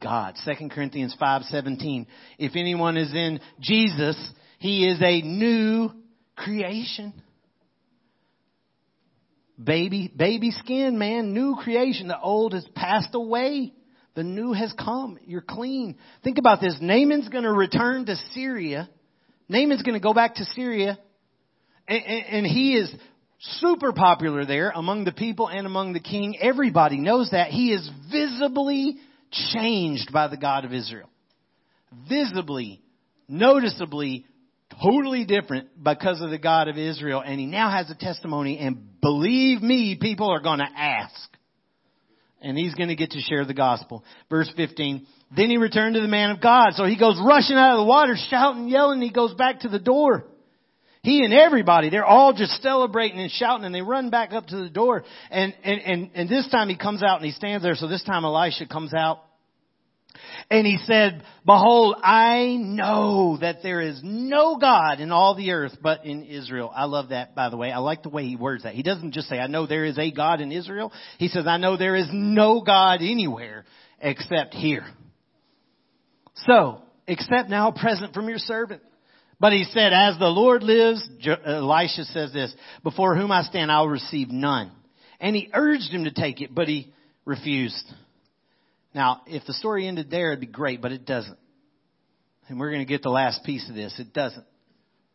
God. 0.00 0.36
2 0.44 0.68
Corinthians 0.68 1.14
5:17. 1.20 2.06
If 2.38 2.56
anyone 2.56 2.96
is 2.96 3.12
in 3.12 3.40
Jesus, 3.60 4.16
he 4.58 4.88
is 4.88 5.00
a 5.02 5.22
new 5.22 5.90
creation. 6.36 7.12
Baby, 9.62 10.10
baby 10.14 10.52
skin, 10.52 10.98
man, 10.98 11.34
new 11.34 11.56
creation. 11.56 12.08
The 12.08 12.18
old 12.18 12.54
has 12.54 12.66
passed 12.74 13.14
away. 13.14 13.74
The 14.14 14.22
new 14.22 14.52
has 14.52 14.72
come. 14.72 15.18
You're 15.26 15.42
clean. 15.42 15.96
Think 16.24 16.38
about 16.38 16.60
this. 16.60 16.76
Naaman's 16.80 17.28
going 17.28 17.44
to 17.44 17.52
return 17.52 18.06
to 18.06 18.16
Syria. 18.32 18.88
Naaman's 19.48 19.82
going 19.82 19.94
to 19.94 20.02
go 20.02 20.14
back 20.14 20.36
to 20.36 20.44
Syria. 20.44 20.98
And, 21.86 22.02
and, 22.04 22.26
and, 22.26 22.46
he 22.46 22.76
is 22.76 22.92
super 23.40 23.92
popular 23.92 24.44
there 24.44 24.70
among 24.74 25.04
the 25.04 25.12
people 25.12 25.48
and 25.48 25.66
among 25.66 25.92
the 25.92 26.00
king. 26.00 26.36
Everybody 26.40 26.98
knows 26.98 27.30
that. 27.32 27.48
He 27.48 27.72
is 27.72 27.88
visibly 28.10 28.96
changed 29.52 30.12
by 30.12 30.28
the 30.28 30.36
God 30.36 30.64
of 30.64 30.72
Israel. 30.72 31.10
Visibly, 32.08 32.80
noticeably, 33.28 34.26
totally 34.82 35.24
different 35.24 35.82
because 35.82 36.20
of 36.20 36.30
the 36.30 36.38
God 36.38 36.68
of 36.68 36.78
Israel. 36.78 37.22
And 37.24 37.40
he 37.40 37.46
now 37.46 37.70
has 37.70 37.90
a 37.90 37.94
testimony 37.94 38.58
and 38.58 39.00
believe 39.00 39.62
me, 39.62 39.98
people 40.00 40.30
are 40.30 40.40
to 40.58 40.68
ask. 40.74 41.14
And 42.42 42.56
he's 42.56 42.74
to 42.88 42.96
get 42.96 43.10
to 43.10 43.20
share 43.20 43.44
the 43.44 43.54
gospel. 43.54 44.04
Verse 44.30 44.50
15. 44.56 45.06
Then 45.36 45.50
he 45.50 45.58
returned 45.58 45.94
to 45.94 46.00
the 46.00 46.08
man 46.08 46.30
of 46.30 46.40
God. 46.40 46.70
So 46.74 46.84
he 46.84 46.98
goes 46.98 47.20
rushing 47.22 47.56
out 47.56 47.72
of 47.72 47.78
the 47.78 47.84
water, 47.84 48.16
shouting, 48.30 48.68
yelling. 48.68 49.02
He 49.02 49.12
goes 49.12 49.34
back 49.34 49.60
to 49.60 49.68
the 49.68 49.78
door. 49.78 50.24
He 51.02 51.24
and 51.24 51.32
everybody, 51.32 51.88
they're 51.88 52.04
all 52.04 52.34
just 52.34 52.62
celebrating 52.62 53.18
and 53.20 53.30
shouting 53.30 53.64
and 53.64 53.74
they 53.74 53.80
run 53.80 54.10
back 54.10 54.32
up 54.32 54.46
to 54.48 54.56
the 54.56 54.68
door. 54.68 55.04
And, 55.30 55.54
and, 55.64 55.80
and, 55.80 56.10
and 56.14 56.28
this 56.28 56.48
time 56.50 56.68
he 56.68 56.76
comes 56.76 57.02
out 57.02 57.16
and 57.16 57.24
he 57.24 57.32
stands 57.32 57.62
there. 57.62 57.74
So 57.74 57.88
this 57.88 58.04
time 58.04 58.24
Elisha 58.24 58.66
comes 58.66 58.92
out 58.92 59.20
and 60.50 60.66
he 60.66 60.78
said, 60.84 61.22
behold, 61.44 61.96
I 62.02 62.56
know 62.58 63.38
that 63.40 63.62
there 63.62 63.80
is 63.80 64.00
no 64.02 64.56
God 64.58 65.00
in 65.00 65.12
all 65.12 65.34
the 65.34 65.52
earth 65.52 65.76
but 65.82 66.04
in 66.04 66.24
Israel. 66.24 66.72
I 66.74 66.84
love 66.84 67.10
that, 67.10 67.34
by 67.34 67.50
the 67.50 67.56
way. 67.56 67.70
I 67.70 67.78
like 67.78 68.02
the 68.02 68.08
way 68.08 68.26
he 68.26 68.36
words 68.36 68.64
that. 68.64 68.74
He 68.74 68.82
doesn't 68.82 69.12
just 69.12 69.28
say, 69.28 69.38
I 69.38 69.46
know 69.46 69.66
there 69.66 69.84
is 69.84 69.98
a 69.98 70.10
God 70.10 70.40
in 70.40 70.52
Israel. 70.52 70.92
He 71.18 71.28
says, 71.28 71.46
I 71.46 71.56
know 71.56 71.76
there 71.76 71.96
is 71.96 72.08
no 72.12 72.62
God 72.62 73.00
anywhere 73.00 73.64
except 74.00 74.54
here. 74.54 74.86
So, 76.46 76.82
accept 77.06 77.48
now 77.48 77.68
a 77.68 77.72
present 77.72 78.14
from 78.14 78.28
your 78.28 78.38
servant. 78.38 78.82
But 79.38 79.52
he 79.52 79.64
said, 79.64 79.92
as 79.92 80.18
the 80.18 80.26
Lord 80.26 80.62
lives, 80.62 81.08
Elisha 81.46 82.04
says 82.04 82.32
this, 82.32 82.54
before 82.82 83.16
whom 83.16 83.32
I 83.32 83.42
stand, 83.42 83.72
I 83.72 83.80
will 83.80 83.88
receive 83.88 84.30
none. 84.30 84.70
And 85.18 85.34
he 85.34 85.50
urged 85.54 85.90
him 85.90 86.04
to 86.04 86.12
take 86.12 86.40
it, 86.40 86.54
but 86.54 86.68
he 86.68 86.92
refused. 87.24 87.84
Now, 88.94 89.22
if 89.26 89.44
the 89.46 89.52
story 89.54 89.86
ended 89.86 90.10
there, 90.10 90.32
it'd 90.32 90.40
be 90.40 90.46
great, 90.46 90.82
but 90.82 90.92
it 90.92 91.06
doesn't. 91.06 91.38
And 92.48 92.58
we're 92.58 92.70
going 92.70 92.84
to 92.84 92.88
get 92.88 93.02
the 93.02 93.10
last 93.10 93.44
piece 93.44 93.68
of 93.68 93.76
this. 93.76 93.94
It 93.98 94.12
doesn't. 94.12 94.44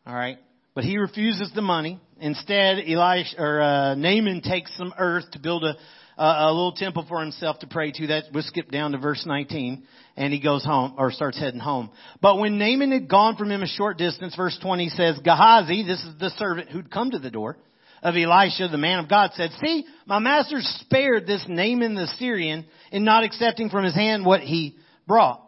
All 0.06 0.14
right. 0.14 0.38
But 0.74 0.84
he 0.84 0.96
refuses 0.98 1.50
the 1.54 1.62
money. 1.62 2.00
Instead, 2.20 2.78
Elisha 2.86 3.34
or 3.38 3.60
uh, 3.60 3.94
Naaman 3.94 4.40
takes 4.42 4.74
some 4.76 4.94
earth 4.98 5.30
to 5.32 5.38
build 5.38 5.64
a, 5.64 5.74
a, 6.16 6.46
a 6.46 6.52
little 6.52 6.72
temple 6.72 7.04
for 7.08 7.20
himself 7.20 7.58
to 7.58 7.66
pray 7.66 7.92
to. 7.92 8.06
That 8.06 8.24
we'll 8.32 8.42
skip 8.42 8.70
down 8.70 8.92
to 8.92 8.98
verse 8.98 9.24
19, 9.26 9.84
and 10.16 10.32
he 10.32 10.40
goes 10.40 10.64
home 10.64 10.94
or 10.96 11.10
starts 11.12 11.38
heading 11.38 11.60
home. 11.60 11.90
But 12.22 12.38
when 12.38 12.58
Naaman 12.58 12.92
had 12.92 13.08
gone 13.08 13.36
from 13.36 13.50
him 13.50 13.62
a 13.62 13.66
short 13.66 13.98
distance, 13.98 14.34
verse 14.36 14.58
20 14.62 14.88
says, 14.90 15.18
Gehazi, 15.22 15.82
this 15.82 16.02
is 16.04 16.18
the 16.18 16.30
servant 16.38 16.70
who'd 16.70 16.90
come 16.90 17.10
to 17.10 17.18
the 17.18 17.30
door, 17.30 17.58
of 18.02 18.14
Elisha, 18.16 18.68
the 18.68 18.78
man 18.78 18.98
of 18.98 19.08
God, 19.08 19.30
said, 19.34 19.50
See, 19.60 19.84
my 20.06 20.18
master 20.18 20.58
spared 20.60 21.26
this 21.26 21.44
Naaman 21.48 21.94
the 21.94 22.06
Syrian 22.18 22.66
in 22.92 23.04
not 23.04 23.24
accepting 23.24 23.70
from 23.70 23.84
his 23.84 23.94
hand 23.94 24.24
what 24.24 24.40
he 24.40 24.76
brought. 25.06 25.42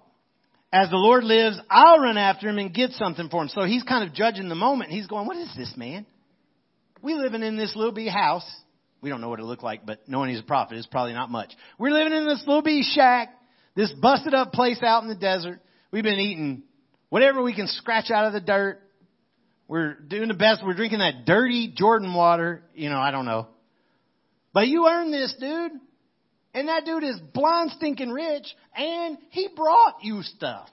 As 0.73 0.91
the 0.91 0.97
Lord 0.97 1.25
lives, 1.25 1.59
I'll 1.71 1.99
run 1.99 2.19
after 2.19 2.49
him 2.49 2.59
and 2.59 2.75
get 2.75 2.91
something 2.93 3.29
for 3.31 3.43
him. 3.43 3.49
So 3.49 3.65
he's 3.65 3.83
kind 3.83 4.07
of 4.07 4.15
judging 4.15 4.49
the 4.49 4.55
moment. 4.55 4.91
He's 4.91 5.07
going, 5.07 5.27
What 5.27 5.37
is 5.37 5.53
this 5.57 5.75
man? 5.77 6.07
We 7.03 7.15
living 7.15 7.43
in 7.43 7.57
this 7.57 7.75
little 7.77 7.93
bee 7.93 8.09
house. 8.09 8.49
We 9.01 9.11
don't 9.11 9.21
know 9.21 9.29
what 9.29 9.39
it 9.39 9.45
looked 9.45 9.63
like, 9.63 9.87
but 9.87 10.09
knowing 10.09 10.31
he's 10.31 10.41
a 10.41 10.45
prophet 10.45 10.77
is 10.77 10.87
probably 10.87 11.13
not 11.13 11.31
much. 11.31 11.53
We're 11.79 11.93
living 11.93 12.13
in 12.13 12.27
this 12.27 12.43
little 12.47 12.63
bee 12.63 12.83
shack, 12.95 13.33
this 13.77 13.93
busted 13.93 14.35
up 14.35 14.53
place 14.53 14.83
out 14.83 15.05
in 15.05 15.09
the 15.09 15.15
desert. 15.15 15.61
We've 15.93 16.03
been 16.03 16.19
eating 16.19 16.65
whatever 17.09 17.43
we 17.43 17.55
can 17.55 17.69
scratch 17.69 18.11
out 18.11 18.27
of 18.27 18.33
the 18.33 18.41
dirt. 18.41 18.81
We're 19.69 19.95
doing 19.95 20.29
the 20.29 20.35
best. 20.35 20.63
We're 20.65 20.75
drinking 20.75 21.01
that 21.01 21.27
dirty 21.27 21.73
Jordan 21.77 22.15
water. 22.15 22.63
You 22.75 22.89
know, 22.89 22.99
I 22.99 23.11
don't 23.11 23.27
know. 23.27 23.49
But 24.53 24.67
you 24.67 24.89
earned 24.89 25.13
this, 25.13 25.35
dude. 25.39 25.73
And 26.55 26.69
that 26.69 26.85
dude 26.85 27.05
is 27.05 27.21
blind, 27.35 27.71
stinking 27.77 28.09
rich, 28.09 28.47
and 28.75 29.19
he 29.31 29.49
brought 29.55 30.03
you 30.03 30.23
stuff. 30.23 30.69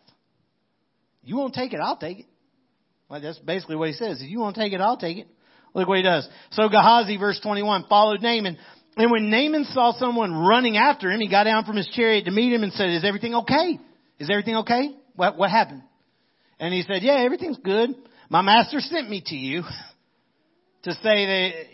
You 1.23 1.35
won't 1.35 1.53
take 1.53 1.73
it, 1.73 1.79
I'll 1.79 1.97
take 1.97 2.19
it. 2.19 2.25
Well, 3.09 3.21
that's 3.21 3.37
basically 3.39 3.75
what 3.75 3.89
he 3.89 3.93
says. 3.93 4.21
If 4.21 4.29
you 4.29 4.39
won't 4.39 4.55
take 4.55 4.73
it, 4.73 4.81
I'll 4.81 4.97
take 4.97 5.17
it. 5.17 5.27
Look 5.73 5.87
what 5.87 5.97
he 5.97 6.03
does. 6.03 6.27
So 6.51 6.69
Gehazi, 6.69 7.17
verse 7.17 7.39
21, 7.43 7.85
followed 7.89 8.21
Naaman. 8.21 8.57
And 8.95 9.11
when 9.11 9.29
Naaman 9.29 9.65
saw 9.65 9.91
someone 9.99 10.33
running 10.33 10.77
after 10.77 11.11
him, 11.11 11.19
he 11.19 11.29
got 11.29 11.43
down 11.43 11.65
from 11.65 11.75
his 11.75 11.87
chariot 11.89 12.25
to 12.25 12.31
meet 12.31 12.53
him 12.53 12.63
and 12.63 12.71
said, 12.71 12.89
is 12.89 13.03
everything 13.03 13.35
okay? 13.35 13.77
Is 14.17 14.29
everything 14.29 14.55
okay? 14.57 14.95
What, 15.15 15.37
what 15.37 15.51
happened? 15.51 15.83
And 16.59 16.73
he 16.73 16.83
said, 16.83 17.03
yeah, 17.03 17.17
everything's 17.17 17.57
good. 17.57 17.89
My 18.29 18.41
master 18.41 18.79
sent 18.79 19.09
me 19.09 19.21
to 19.27 19.35
you 19.35 19.63
to 20.83 20.93
say 20.93 20.99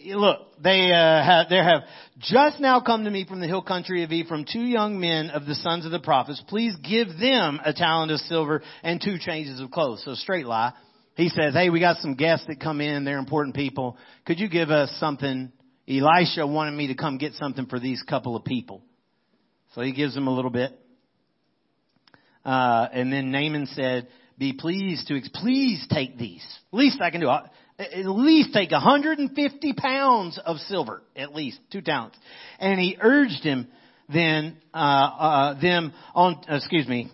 they 0.03 0.13
look 0.13 0.39
they 0.61 0.91
uh, 0.91 1.23
have 1.23 1.49
there 1.49 1.63
have 1.63 1.83
just 2.19 2.59
now 2.59 2.81
come 2.81 3.05
to 3.05 3.09
me 3.09 3.25
from 3.25 3.39
the 3.39 3.47
hill 3.47 3.61
country 3.61 4.03
of 4.03 4.11
Ephraim 4.11 4.45
two 4.51 4.63
young 4.63 4.99
men 4.99 5.29
of 5.29 5.45
the 5.45 5.55
sons 5.55 5.85
of 5.85 5.91
the 5.91 5.99
prophets. 5.99 6.43
Please 6.47 6.75
give 6.77 7.07
them 7.19 7.59
a 7.63 7.73
talent 7.73 8.11
of 8.11 8.19
silver 8.21 8.61
and 8.83 9.01
two 9.01 9.17
changes 9.17 9.59
of 9.61 9.71
clothes. 9.71 10.03
So 10.03 10.13
straight 10.15 10.45
lie. 10.45 10.73
He 11.15 11.29
says, 11.29 11.53
"Hey, 11.53 11.69
we 11.69 11.79
got 11.79 11.97
some 11.97 12.15
guests 12.15 12.47
that 12.47 12.59
come 12.59 12.81
in. 12.81 13.05
They're 13.05 13.17
important 13.17 13.55
people. 13.55 13.97
Could 14.25 14.39
you 14.39 14.49
give 14.49 14.71
us 14.71 14.91
something?" 14.99 15.51
Elisha 15.87 16.45
wanted 16.45 16.71
me 16.71 16.87
to 16.87 16.95
come 16.95 17.17
get 17.17 17.33
something 17.33 17.65
for 17.65 17.79
these 17.79 18.01
couple 18.03 18.35
of 18.35 18.45
people, 18.45 18.83
so 19.73 19.81
he 19.81 19.91
gives 19.91 20.13
them 20.13 20.27
a 20.27 20.31
little 20.33 20.51
bit. 20.51 20.77
Uh, 22.45 22.87
and 22.93 23.11
then 23.11 23.31
Naaman 23.31 23.65
said, 23.67 24.07
be 24.41 24.53
pleased 24.53 25.07
to, 25.07 25.21
please 25.35 25.85
take 25.93 26.17
these. 26.17 26.43
Least 26.71 26.99
I 26.99 27.11
can 27.11 27.21
do. 27.21 27.29
At 27.29 28.07
least 28.07 28.53
take 28.53 28.71
150 28.71 29.73
pounds 29.73 30.39
of 30.43 30.57
silver, 30.57 31.03
at 31.15 31.35
least 31.35 31.59
two 31.71 31.81
talents. 31.81 32.17
And 32.57 32.79
he 32.79 32.97
urged 32.99 33.43
him 33.43 33.67
then, 34.11 34.57
uh, 34.73 34.77
uh, 34.77 35.61
them 35.61 35.93
on, 36.15 36.41
excuse 36.49 36.87
me, 36.87 37.11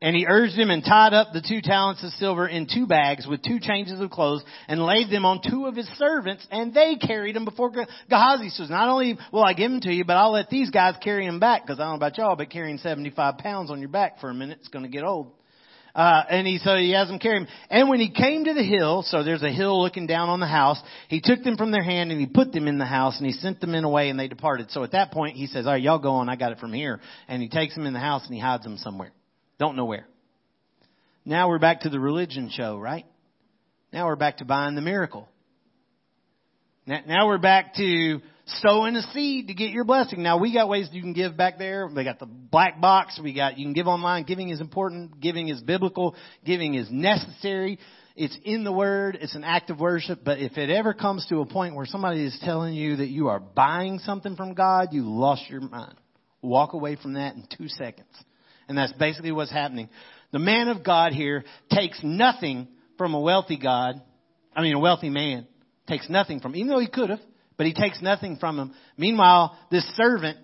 and 0.00 0.14
he 0.14 0.26
urged 0.28 0.54
him 0.54 0.70
and 0.70 0.84
tied 0.84 1.12
up 1.12 1.32
the 1.32 1.42
two 1.46 1.60
talents 1.60 2.04
of 2.04 2.12
silver 2.12 2.46
in 2.46 2.68
two 2.72 2.86
bags 2.86 3.26
with 3.26 3.42
two 3.42 3.58
changes 3.58 4.00
of 4.00 4.10
clothes 4.10 4.44
and 4.68 4.80
laid 4.80 5.10
them 5.10 5.24
on 5.24 5.40
two 5.42 5.66
of 5.66 5.74
his 5.74 5.88
servants 5.98 6.46
and 6.52 6.72
they 6.72 6.94
carried 6.94 7.34
them 7.34 7.44
before 7.44 7.72
Gehazi. 8.08 8.48
says, 8.50 8.70
not 8.70 8.88
only 8.88 9.18
will 9.32 9.44
I 9.44 9.54
give 9.54 9.72
them 9.72 9.80
to 9.80 9.92
you, 9.92 10.04
but 10.04 10.16
I'll 10.16 10.32
let 10.32 10.48
these 10.50 10.70
guys 10.70 10.94
carry 11.02 11.26
them 11.26 11.40
back 11.40 11.66
because 11.66 11.80
I 11.80 11.82
don't 11.82 11.90
know 11.90 11.96
about 11.96 12.16
y'all, 12.16 12.36
but 12.36 12.48
carrying 12.48 12.78
75 12.78 13.38
pounds 13.38 13.72
on 13.72 13.80
your 13.80 13.90
back 13.90 14.20
for 14.20 14.30
a 14.30 14.34
minute 14.34 14.60
is 14.62 14.68
going 14.68 14.84
to 14.84 14.90
get 14.90 15.02
old. 15.02 15.32
Uh, 15.94 16.22
and 16.30 16.46
he 16.46 16.58
so 16.58 16.76
he 16.76 16.92
has 16.92 17.08
them 17.08 17.18
carry 17.18 17.38
him. 17.38 17.48
And 17.68 17.88
when 17.88 18.00
he 18.00 18.10
came 18.10 18.44
to 18.44 18.54
the 18.54 18.62
hill, 18.62 19.02
so 19.06 19.24
there's 19.24 19.42
a 19.42 19.52
hill 19.52 19.82
looking 19.82 20.06
down 20.06 20.28
on 20.28 20.40
the 20.40 20.46
house, 20.46 20.80
he 21.08 21.20
took 21.20 21.42
them 21.42 21.56
from 21.56 21.70
their 21.70 21.82
hand 21.82 22.12
and 22.12 22.20
he 22.20 22.26
put 22.26 22.52
them 22.52 22.68
in 22.68 22.78
the 22.78 22.86
house 22.86 23.18
and 23.18 23.26
he 23.26 23.32
sent 23.32 23.60
them 23.60 23.74
in 23.74 23.84
away 23.84 24.08
and 24.08 24.18
they 24.18 24.28
departed. 24.28 24.70
So 24.70 24.84
at 24.84 24.92
that 24.92 25.10
point 25.12 25.36
he 25.36 25.46
says, 25.46 25.66
"All 25.66 25.72
right, 25.72 25.82
y'all 25.82 25.98
go 25.98 26.12
on. 26.12 26.28
I 26.28 26.36
got 26.36 26.52
it 26.52 26.58
from 26.58 26.72
here." 26.72 27.00
And 27.28 27.42
he 27.42 27.48
takes 27.48 27.74
them 27.74 27.86
in 27.86 27.92
the 27.92 28.00
house 28.00 28.24
and 28.24 28.34
he 28.34 28.40
hides 28.40 28.62
them 28.62 28.76
somewhere. 28.76 29.12
Don't 29.58 29.76
know 29.76 29.84
where. 29.84 30.06
Now 31.24 31.48
we're 31.48 31.58
back 31.58 31.80
to 31.80 31.90
the 31.90 32.00
religion 32.00 32.50
show, 32.50 32.78
right? 32.78 33.04
Now 33.92 34.06
we're 34.06 34.16
back 34.16 34.38
to 34.38 34.44
buying 34.44 34.74
the 34.74 34.80
miracle. 34.80 35.28
Now 36.86 37.26
we're 37.26 37.38
back 37.38 37.74
to 37.74 38.20
sowing 38.58 38.96
a 38.96 39.02
seed 39.12 39.48
to 39.48 39.54
get 39.54 39.70
your 39.70 39.84
blessing. 39.84 40.22
Now 40.22 40.38
we 40.38 40.52
got 40.52 40.68
ways 40.68 40.88
you 40.92 41.00
can 41.00 41.12
give 41.12 41.36
back 41.36 41.58
there. 41.58 41.86
We 41.86 42.04
got 42.04 42.18
the 42.18 42.26
black 42.26 42.80
box. 42.80 43.18
We 43.22 43.34
got, 43.34 43.58
you 43.58 43.64
can 43.64 43.72
give 43.72 43.86
online. 43.86 44.24
Giving 44.24 44.50
is 44.50 44.60
important. 44.60 45.20
Giving 45.20 45.48
is 45.48 45.60
biblical. 45.60 46.14
Giving 46.44 46.74
is 46.74 46.88
necessary. 46.90 47.78
It's 48.16 48.36
in 48.44 48.64
the 48.64 48.72
word. 48.72 49.18
It's 49.20 49.34
an 49.34 49.44
act 49.44 49.70
of 49.70 49.80
worship. 49.80 50.20
But 50.24 50.38
if 50.38 50.58
it 50.58 50.70
ever 50.70 50.92
comes 50.92 51.26
to 51.28 51.40
a 51.40 51.46
point 51.46 51.74
where 51.74 51.86
somebody 51.86 52.24
is 52.24 52.38
telling 52.42 52.74
you 52.74 52.96
that 52.96 53.08
you 53.08 53.28
are 53.28 53.40
buying 53.40 53.98
something 54.00 54.36
from 54.36 54.54
God, 54.54 54.88
you 54.92 55.02
lost 55.02 55.48
your 55.48 55.60
mind. 55.60 55.94
Walk 56.42 56.72
away 56.72 56.96
from 56.96 57.14
that 57.14 57.34
in 57.34 57.46
two 57.56 57.68
seconds. 57.68 58.08
And 58.68 58.76
that's 58.76 58.92
basically 58.92 59.32
what's 59.32 59.52
happening. 59.52 59.88
The 60.32 60.38
man 60.38 60.68
of 60.68 60.84
God 60.84 61.12
here 61.12 61.44
takes 61.70 62.00
nothing 62.02 62.68
from 62.96 63.14
a 63.14 63.20
wealthy 63.20 63.58
God. 63.58 64.00
I 64.54 64.62
mean, 64.62 64.74
a 64.74 64.78
wealthy 64.78 65.10
man 65.10 65.46
takes 65.88 66.08
nothing 66.08 66.40
from, 66.40 66.54
even 66.54 66.68
though 66.68 66.78
he 66.78 66.88
could 66.88 67.10
have, 67.10 67.20
but 67.60 67.66
he 67.66 67.74
takes 67.74 68.00
nothing 68.00 68.38
from 68.38 68.58
him. 68.58 68.72
Meanwhile, 68.96 69.54
this 69.70 69.84
servant 69.94 70.38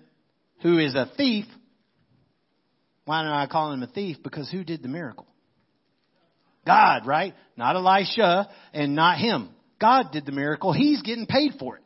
who 0.61 0.77
is 0.77 0.93
a 0.93 1.09
thief, 1.17 1.45
why 3.05 3.23
do 3.23 3.29
I 3.29 3.47
call 3.47 3.71
him 3.71 3.81
a 3.81 3.87
thief? 3.87 4.17
Because 4.23 4.51
who 4.51 4.63
did 4.63 4.83
the 4.83 4.87
miracle? 4.87 5.25
God, 6.63 7.07
right? 7.07 7.33
Not 7.55 7.75
Elisha 7.75 8.47
and 8.71 8.93
not 8.93 9.17
him. 9.17 9.49
God 9.81 10.11
did 10.11 10.27
the 10.27 10.31
miracle. 10.31 10.73
He's 10.73 11.01
getting 11.01 11.25
paid 11.25 11.53
for 11.59 11.77
it. 11.77 11.83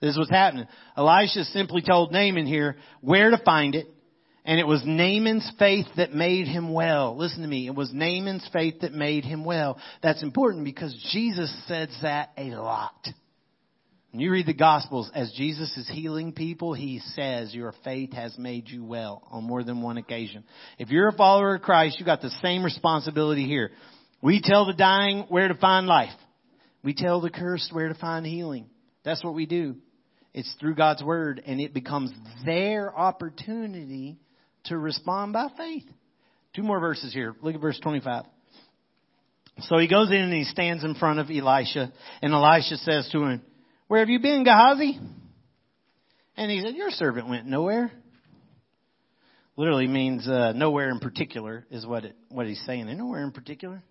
This 0.00 0.10
is 0.12 0.18
what's 0.18 0.30
happening. 0.30 0.68
Elisha 0.96 1.42
simply 1.46 1.82
told 1.82 2.12
Naaman 2.12 2.46
here 2.46 2.76
where 3.00 3.30
to 3.30 3.42
find 3.44 3.74
it 3.74 3.88
And 4.44 4.60
it 4.60 4.66
was 4.66 4.82
Naaman's 4.86 5.50
faith 5.58 5.86
that 5.96 6.12
made 6.12 6.46
him 6.46 6.72
well. 6.72 7.16
Listen 7.16 7.42
to 7.42 7.48
me. 7.48 7.66
It 7.66 7.74
was 7.74 7.92
Naaman's 7.92 8.48
faith 8.52 8.82
that 8.82 8.92
made 8.92 9.24
him 9.24 9.44
well. 9.44 9.76
That's 10.04 10.22
important 10.22 10.64
because 10.64 10.94
Jesus 11.10 11.52
says 11.66 11.88
that 12.02 12.30
a 12.36 12.50
lot. 12.50 13.08
You 14.12 14.32
read 14.32 14.46
the 14.46 14.54
Gospels, 14.54 15.08
as 15.14 15.32
Jesus 15.36 15.74
is 15.76 15.88
healing 15.88 16.32
people, 16.32 16.74
He 16.74 16.98
says, 17.14 17.54
your 17.54 17.72
faith 17.84 18.12
has 18.12 18.36
made 18.36 18.68
you 18.68 18.84
well 18.84 19.22
on 19.30 19.44
more 19.44 19.62
than 19.62 19.82
one 19.82 19.98
occasion. 19.98 20.42
If 20.78 20.90
you're 20.90 21.08
a 21.08 21.16
follower 21.16 21.54
of 21.54 21.62
Christ, 21.62 21.96
you've 21.98 22.06
got 22.06 22.20
the 22.20 22.30
same 22.42 22.64
responsibility 22.64 23.46
here. 23.46 23.70
We 24.20 24.42
tell 24.42 24.66
the 24.66 24.72
dying 24.72 25.26
where 25.28 25.46
to 25.46 25.54
find 25.54 25.86
life. 25.86 26.10
We 26.82 26.92
tell 26.92 27.20
the 27.20 27.30
cursed 27.30 27.72
where 27.72 27.88
to 27.88 27.94
find 27.94 28.26
healing. 28.26 28.66
That's 29.04 29.22
what 29.22 29.34
we 29.34 29.46
do. 29.46 29.76
It's 30.34 30.52
through 30.58 30.74
God's 30.74 31.04
Word, 31.04 31.40
and 31.46 31.60
it 31.60 31.72
becomes 31.72 32.12
their 32.44 32.94
opportunity 32.94 34.18
to 34.64 34.76
respond 34.76 35.32
by 35.32 35.48
faith. 35.56 35.86
Two 36.54 36.62
more 36.62 36.80
verses 36.80 37.14
here. 37.14 37.36
Look 37.42 37.54
at 37.54 37.60
verse 37.60 37.78
25. 37.80 38.24
So 39.60 39.78
he 39.78 39.88
goes 39.88 40.10
in 40.10 40.16
and 40.16 40.32
he 40.32 40.44
stands 40.44 40.82
in 40.82 40.94
front 40.96 41.20
of 41.20 41.30
Elisha, 41.30 41.92
and 42.22 42.32
Elisha 42.32 42.76
says 42.78 43.08
to 43.12 43.24
him, 43.24 43.42
Where 43.90 43.98
have 43.98 44.08
you 44.08 44.20
been, 44.20 44.44
Gehazi? 44.44 45.00
And 46.36 46.48
he 46.48 46.60
said, 46.60 46.76
Your 46.76 46.90
servant 46.90 47.28
went 47.28 47.46
nowhere. 47.46 47.90
Literally 49.56 49.88
means 49.88 50.28
uh, 50.28 50.52
nowhere 50.52 50.90
in 50.90 51.00
particular 51.00 51.66
is 51.72 51.84
what 51.84 52.04
it, 52.04 52.14
what 52.28 52.46
he's 52.46 52.62
saying. 52.66 52.86
Nowhere 52.96 53.24
in 53.24 53.32
particular. 53.32 53.82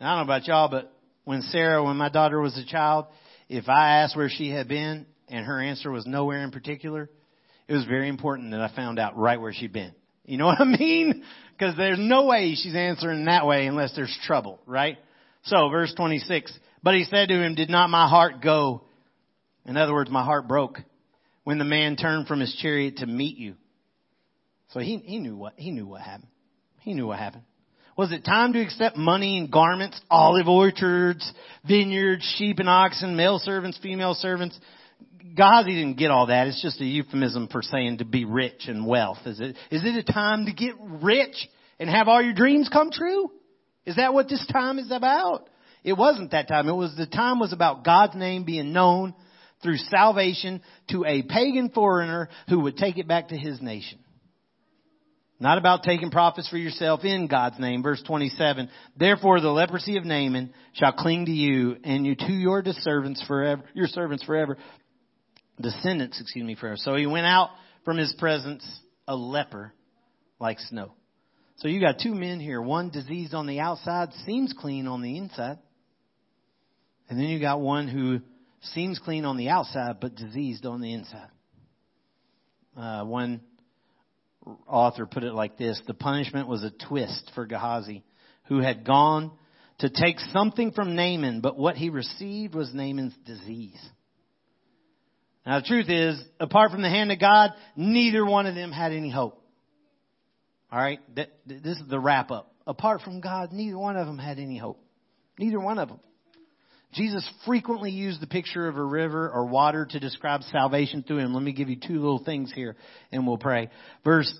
Now, 0.00 0.06
I 0.06 0.16
don't 0.16 0.26
know 0.26 0.32
about 0.32 0.46
y'all, 0.48 0.70
but 0.70 0.90
when 1.24 1.42
Sarah, 1.42 1.84
when 1.84 1.98
my 1.98 2.08
daughter 2.08 2.40
was 2.40 2.56
a 2.56 2.64
child, 2.64 3.08
if 3.50 3.68
I 3.68 3.98
asked 3.98 4.16
where 4.16 4.30
she 4.30 4.48
had 4.48 4.68
been 4.68 5.04
and 5.28 5.44
her 5.44 5.60
answer 5.60 5.90
was 5.90 6.06
nowhere 6.06 6.42
in 6.42 6.50
particular, 6.50 7.10
it 7.68 7.74
was 7.74 7.84
very 7.84 8.08
important 8.08 8.52
that 8.52 8.62
I 8.62 8.74
found 8.74 8.98
out 8.98 9.18
right 9.18 9.38
where 9.38 9.52
she'd 9.52 9.74
been. 9.74 9.92
You 10.24 10.38
know 10.38 10.46
what 10.46 10.62
I 10.62 10.64
mean? 10.64 11.24
Because 11.52 11.76
there's 11.76 11.98
no 12.00 12.24
way 12.24 12.54
she's 12.54 12.74
answering 12.74 13.26
that 13.26 13.46
way 13.46 13.66
unless 13.66 13.94
there's 13.94 14.18
trouble, 14.24 14.60
right? 14.64 14.96
So, 15.42 15.68
verse 15.68 15.92
26. 15.94 16.58
But 16.82 16.94
he 16.94 17.04
said 17.04 17.28
to 17.28 17.34
him, 17.34 17.54
Did 17.54 17.68
not 17.68 17.90
my 17.90 18.08
heart 18.08 18.40
go? 18.40 18.84
In 19.66 19.76
other 19.76 19.92
words, 19.92 20.10
my 20.10 20.24
heart 20.24 20.48
broke 20.48 20.78
when 21.44 21.58
the 21.58 21.64
man 21.64 21.96
turned 21.96 22.26
from 22.26 22.40
his 22.40 22.54
chariot 22.60 22.98
to 22.98 23.06
meet 23.06 23.36
you. 23.36 23.54
So 24.68 24.80
he, 24.80 24.98
he 24.98 25.18
knew 25.18 25.36
what, 25.36 25.54
he 25.56 25.70
knew 25.70 25.86
what 25.86 26.00
happened. 26.00 26.30
He 26.80 26.94
knew 26.94 27.06
what 27.06 27.18
happened. 27.18 27.44
Was 27.96 28.12
it 28.12 28.24
time 28.24 28.52
to 28.54 28.62
accept 28.62 28.96
money 28.96 29.36
and 29.38 29.50
garments, 29.50 30.00
olive 30.10 30.48
orchards, 30.48 31.30
vineyards, 31.66 32.24
sheep 32.38 32.58
and 32.58 32.68
oxen, 32.68 33.16
male 33.16 33.38
servants, 33.38 33.78
female 33.82 34.14
servants? 34.14 34.58
Gehazi 35.34 35.74
didn't 35.74 35.98
get 35.98 36.10
all 36.10 36.26
that. 36.26 36.46
It's 36.46 36.62
just 36.62 36.80
a 36.80 36.84
euphemism 36.84 37.48
for 37.48 37.62
saying 37.62 37.98
to 37.98 38.04
be 38.04 38.24
rich 38.24 38.68
and 38.68 38.86
wealth. 38.86 39.18
Is 39.26 39.40
it, 39.40 39.56
is 39.70 39.82
it 39.84 40.08
a 40.08 40.12
time 40.12 40.46
to 40.46 40.52
get 40.52 40.74
rich 40.80 41.48
and 41.78 41.90
have 41.90 42.08
all 42.08 42.22
your 42.22 42.32
dreams 42.32 42.70
come 42.72 42.90
true? 42.90 43.30
Is 43.84 43.96
that 43.96 44.14
what 44.14 44.28
this 44.28 44.46
time 44.50 44.78
is 44.78 44.90
about? 44.90 45.48
It 45.84 45.94
wasn't 45.94 46.30
that 46.30 46.48
time. 46.48 46.68
It 46.68 46.74
was 46.74 46.94
the 46.96 47.06
time 47.06 47.38
was 47.38 47.52
about 47.52 47.84
God's 47.84 48.14
name 48.14 48.44
being 48.44 48.72
known 48.72 49.14
through 49.62 49.76
salvation 49.76 50.62
to 50.90 51.04
a 51.04 51.22
pagan 51.22 51.70
foreigner 51.70 52.28
who 52.48 52.60
would 52.60 52.76
take 52.76 52.98
it 52.98 53.08
back 53.08 53.28
to 53.28 53.36
his 53.36 53.60
nation. 53.60 53.98
Not 55.38 55.56
about 55.56 55.82
taking 55.84 56.10
profits 56.10 56.48
for 56.50 56.58
yourself 56.58 57.02
in 57.02 57.26
God's 57.26 57.58
name. 57.58 57.82
Verse 57.82 58.02
27. 58.06 58.68
Therefore 58.96 59.40
the 59.40 59.48
leprosy 59.48 59.96
of 59.96 60.04
Naaman 60.04 60.52
shall 60.74 60.92
cling 60.92 61.26
to 61.26 61.32
you 61.32 61.76
and 61.82 62.04
you 62.04 62.14
to 62.14 62.32
your 62.32 62.62
servants 62.64 63.22
forever, 63.26 63.62
your 63.74 63.86
servants 63.86 64.24
forever 64.24 64.58
descendants, 65.60 66.20
excuse 66.20 66.44
me, 66.44 66.54
forever. 66.54 66.76
So 66.76 66.94
he 66.94 67.06
went 67.06 67.26
out 67.26 67.50
from 67.84 67.96
his 67.96 68.14
presence 68.18 68.66
a 69.06 69.14
leper 69.14 69.72
like 70.38 70.58
snow. 70.58 70.92
So 71.56 71.68
you 71.68 71.80
got 71.80 71.96
two 72.02 72.14
men 72.14 72.40
here, 72.40 72.60
one 72.60 72.90
diseased 72.90 73.34
on 73.34 73.46
the 73.46 73.60
outside, 73.60 74.12
seems 74.24 74.54
clean 74.58 74.86
on 74.86 75.02
the 75.02 75.18
inside. 75.18 75.58
And 77.08 77.18
then 77.18 77.26
you 77.26 77.40
got 77.40 77.60
one 77.60 77.88
who 77.88 78.20
seems 78.60 78.98
clean 78.98 79.24
on 79.24 79.36
the 79.36 79.48
outside, 79.48 79.98
but 80.00 80.14
diseased 80.14 80.66
on 80.66 80.80
the 80.80 80.92
inside. 80.92 81.28
Uh, 82.76 83.04
one 83.04 83.40
author 84.66 85.06
put 85.06 85.24
it 85.24 85.32
like 85.32 85.58
this 85.58 85.80
The 85.86 85.94
punishment 85.94 86.48
was 86.48 86.62
a 86.62 86.70
twist 86.88 87.30
for 87.34 87.46
Gehazi, 87.46 88.04
who 88.44 88.60
had 88.60 88.84
gone 88.84 89.32
to 89.78 89.88
take 89.88 90.18
something 90.32 90.72
from 90.72 90.94
Naaman, 90.94 91.40
but 91.40 91.58
what 91.58 91.76
he 91.76 91.90
received 91.90 92.54
was 92.54 92.72
Naaman's 92.74 93.14
disease. 93.24 93.80
Now 95.46 95.60
the 95.60 95.66
truth 95.66 95.88
is, 95.88 96.22
apart 96.38 96.70
from 96.70 96.82
the 96.82 96.90
hand 96.90 97.10
of 97.10 97.18
God, 97.18 97.52
neither 97.76 98.24
one 98.24 98.46
of 98.46 98.54
them 98.54 98.72
had 98.72 98.92
any 98.92 99.10
hope. 99.10 99.42
Alright? 100.70 101.00
This 101.14 101.78
is 101.78 101.88
the 101.88 101.98
wrap 101.98 102.30
up. 102.30 102.54
Apart 102.66 103.00
from 103.00 103.20
God, 103.20 103.52
neither 103.52 103.78
one 103.78 103.96
of 103.96 104.06
them 104.06 104.18
had 104.18 104.38
any 104.38 104.58
hope. 104.58 104.80
Neither 105.38 105.58
one 105.58 105.78
of 105.78 105.88
them. 105.88 106.00
Jesus 106.92 107.28
frequently 107.46 107.90
used 107.90 108.20
the 108.20 108.26
picture 108.26 108.66
of 108.68 108.76
a 108.76 108.82
river 108.82 109.30
or 109.30 109.46
water 109.46 109.86
to 109.90 110.00
describe 110.00 110.42
salvation 110.44 111.04
through 111.06 111.18
him. 111.18 111.32
Let 111.32 111.42
me 111.42 111.52
give 111.52 111.68
you 111.68 111.76
two 111.76 112.00
little 112.00 112.24
things 112.24 112.52
here 112.52 112.76
and 113.12 113.26
we'll 113.26 113.38
pray. 113.38 113.70
Verse 114.04 114.32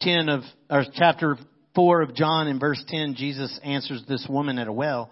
10 0.00 0.28
of, 0.28 0.42
or 0.68 0.84
chapter 0.94 1.38
4 1.74 2.02
of 2.02 2.14
John 2.14 2.46
in 2.46 2.58
verse 2.58 2.82
10, 2.88 3.14
Jesus 3.16 3.58
answers 3.64 4.02
this 4.06 4.26
woman 4.28 4.58
at 4.58 4.68
a 4.68 4.72
well. 4.72 5.10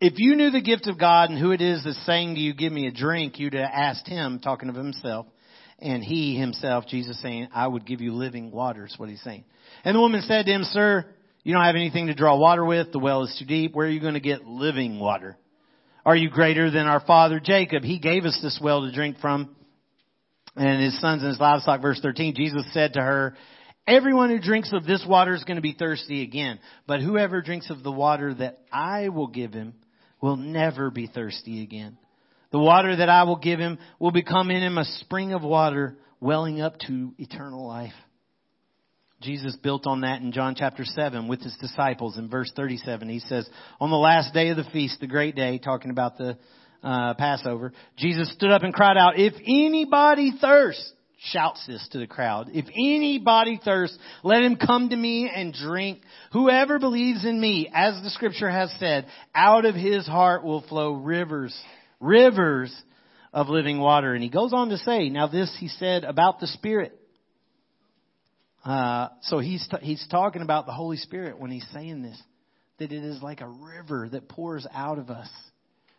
If 0.00 0.14
you 0.16 0.34
knew 0.34 0.50
the 0.50 0.60
gift 0.60 0.88
of 0.88 0.98
God 0.98 1.30
and 1.30 1.38
who 1.38 1.52
it 1.52 1.60
is 1.60 1.84
that's 1.84 2.04
saying 2.06 2.34
to 2.34 2.40
you, 2.40 2.54
give 2.54 2.72
me 2.72 2.88
a 2.88 2.92
drink, 2.92 3.38
you'd 3.38 3.54
have 3.54 3.70
asked 3.72 4.08
him, 4.08 4.40
talking 4.40 4.68
of 4.68 4.74
himself, 4.74 5.26
and 5.78 6.02
he 6.02 6.36
himself, 6.36 6.86
Jesus 6.88 7.22
saying, 7.22 7.48
I 7.54 7.68
would 7.68 7.86
give 7.86 8.00
you 8.00 8.12
living 8.12 8.50
water, 8.50 8.84
is 8.84 8.94
what 8.98 9.08
he's 9.08 9.22
saying. 9.22 9.44
And 9.84 9.94
the 9.94 10.00
woman 10.00 10.22
said 10.22 10.46
to 10.46 10.52
him, 10.52 10.64
Sir, 10.64 11.06
you 11.44 11.54
don't 11.54 11.64
have 11.64 11.76
anything 11.76 12.08
to 12.08 12.14
draw 12.14 12.36
water 12.36 12.64
with. 12.64 12.90
The 12.90 12.98
well 12.98 13.22
is 13.22 13.36
too 13.38 13.44
deep. 13.44 13.74
Where 13.74 13.86
are 13.86 13.90
you 13.90 14.00
going 14.00 14.14
to 14.14 14.20
get 14.20 14.44
living 14.44 14.98
water? 14.98 15.36
Are 16.04 16.16
you 16.16 16.30
greater 16.30 16.70
than 16.70 16.86
our 16.86 17.00
father 17.00 17.38
Jacob? 17.38 17.84
He 17.84 18.00
gave 18.00 18.24
us 18.24 18.38
this 18.42 18.58
well 18.62 18.82
to 18.82 18.92
drink 18.92 19.18
from 19.20 19.54
and 20.56 20.82
his 20.82 21.00
sons 21.00 21.22
and 21.22 21.30
his 21.30 21.40
livestock. 21.40 21.80
Verse 21.80 22.00
13, 22.00 22.34
Jesus 22.34 22.64
said 22.72 22.94
to 22.94 23.00
her, 23.00 23.36
Everyone 23.86 24.28
who 24.30 24.40
drinks 24.40 24.72
of 24.72 24.84
this 24.84 25.04
water 25.08 25.34
is 25.34 25.44
going 25.44 25.56
to 25.56 25.62
be 25.62 25.74
thirsty 25.76 26.22
again, 26.22 26.58
but 26.86 27.00
whoever 27.00 27.40
drinks 27.40 27.70
of 27.70 27.82
the 27.82 27.92
water 27.92 28.34
that 28.34 28.60
I 28.72 29.08
will 29.08 29.28
give 29.28 29.52
him 29.52 29.74
will 30.20 30.36
never 30.36 30.90
be 30.90 31.06
thirsty 31.06 31.62
again. 31.62 31.98
The 32.50 32.58
water 32.58 32.94
that 32.96 33.08
I 33.08 33.22
will 33.22 33.36
give 33.36 33.58
him 33.58 33.78
will 33.98 34.12
become 34.12 34.50
in 34.50 34.62
him 34.62 34.78
a 34.78 34.84
spring 34.84 35.32
of 35.32 35.42
water 35.42 35.96
welling 36.20 36.60
up 36.60 36.78
to 36.86 37.14
eternal 37.18 37.66
life. 37.66 37.92
Jesus 39.22 39.56
built 39.56 39.86
on 39.86 40.02
that 40.02 40.20
in 40.20 40.32
John 40.32 40.54
chapter 40.56 40.84
7 40.84 41.28
with 41.28 41.40
his 41.40 41.56
disciples 41.60 42.18
in 42.18 42.28
verse 42.28 42.52
37. 42.54 43.08
He 43.08 43.20
says, 43.20 43.48
on 43.80 43.90
the 43.90 43.96
last 43.96 44.34
day 44.34 44.48
of 44.48 44.56
the 44.56 44.64
feast, 44.64 45.00
the 45.00 45.06
great 45.06 45.34
day, 45.34 45.58
talking 45.58 45.90
about 45.90 46.18
the 46.18 46.36
uh, 46.82 47.14
Passover, 47.14 47.72
Jesus 47.96 48.32
stood 48.32 48.50
up 48.50 48.62
and 48.62 48.74
cried 48.74 48.96
out, 48.96 49.18
if 49.18 49.34
anybody 49.46 50.32
thirsts, 50.40 50.92
shouts 51.30 51.64
this 51.66 51.86
to 51.92 51.98
the 51.98 52.06
crowd. 52.06 52.50
If 52.52 52.66
anybody 52.66 53.60
thirsts, 53.64 53.96
let 54.24 54.42
him 54.42 54.56
come 54.56 54.88
to 54.88 54.96
me 54.96 55.30
and 55.32 55.54
drink. 55.54 56.00
Whoever 56.32 56.78
believes 56.78 57.24
in 57.24 57.40
me, 57.40 57.70
as 57.72 58.02
the 58.02 58.10
scripture 58.10 58.50
has 58.50 58.74
said, 58.80 59.06
out 59.34 59.64
of 59.64 59.74
his 59.74 60.06
heart 60.06 60.42
will 60.42 60.62
flow 60.62 60.94
rivers, 60.94 61.56
rivers 62.00 62.74
of 63.32 63.48
living 63.48 63.78
water. 63.78 64.14
And 64.14 64.22
he 64.22 64.30
goes 64.30 64.52
on 64.52 64.70
to 64.70 64.78
say, 64.78 65.08
now 65.10 65.28
this 65.28 65.54
he 65.60 65.68
said 65.68 66.04
about 66.04 66.40
the 66.40 66.48
Spirit. 66.48 66.98
Uh, 68.64 69.08
so 69.22 69.38
he's, 69.38 69.66
t- 69.68 69.84
he's 69.84 70.06
talking 70.10 70.42
about 70.42 70.66
the 70.66 70.72
Holy 70.72 70.96
Spirit 70.96 71.38
when 71.38 71.50
he's 71.50 71.66
saying 71.72 72.02
this, 72.02 72.20
that 72.78 72.92
it 72.92 73.04
is 73.04 73.22
like 73.22 73.40
a 73.40 73.48
river 73.48 74.08
that 74.10 74.28
pours 74.28 74.66
out 74.72 74.98
of 74.98 75.10
us. 75.10 75.28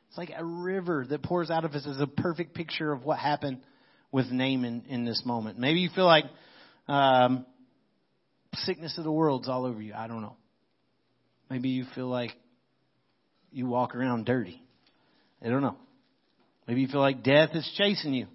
It's 0.09 0.17
like 0.17 0.31
a 0.37 0.45
river 0.45 1.05
that 1.09 1.23
pours 1.23 1.49
out 1.49 1.65
of 1.65 1.73
us 1.73 1.85
is 1.85 1.99
a 1.99 2.07
perfect 2.07 2.53
picture 2.53 2.91
of 2.91 3.03
what 3.03 3.19
happened 3.19 3.59
with 4.11 4.27
Naaman 4.31 4.83
in 4.87 5.05
this 5.05 5.23
moment. 5.25 5.57
Maybe 5.57 5.79
you 5.79 5.89
feel 5.93 6.05
like 6.05 6.25
um, 6.87 7.45
sickness 8.53 8.97
of 8.97 9.03
the 9.03 9.11
world's 9.11 9.49
all 9.49 9.65
over 9.65 9.81
you. 9.81 9.93
I 9.93 10.07
don't 10.07 10.21
know. 10.21 10.37
Maybe 11.49 11.69
you 11.69 11.85
feel 11.95 12.07
like 12.07 12.31
you 13.51 13.65
walk 13.65 13.95
around 13.95 14.25
dirty. 14.25 14.61
I 15.43 15.49
don't 15.49 15.61
know. 15.61 15.77
Maybe 16.67 16.81
you 16.81 16.87
feel 16.87 17.01
like 17.01 17.23
death 17.23 17.49
is 17.53 17.69
chasing 17.77 18.13
you. 18.13 18.27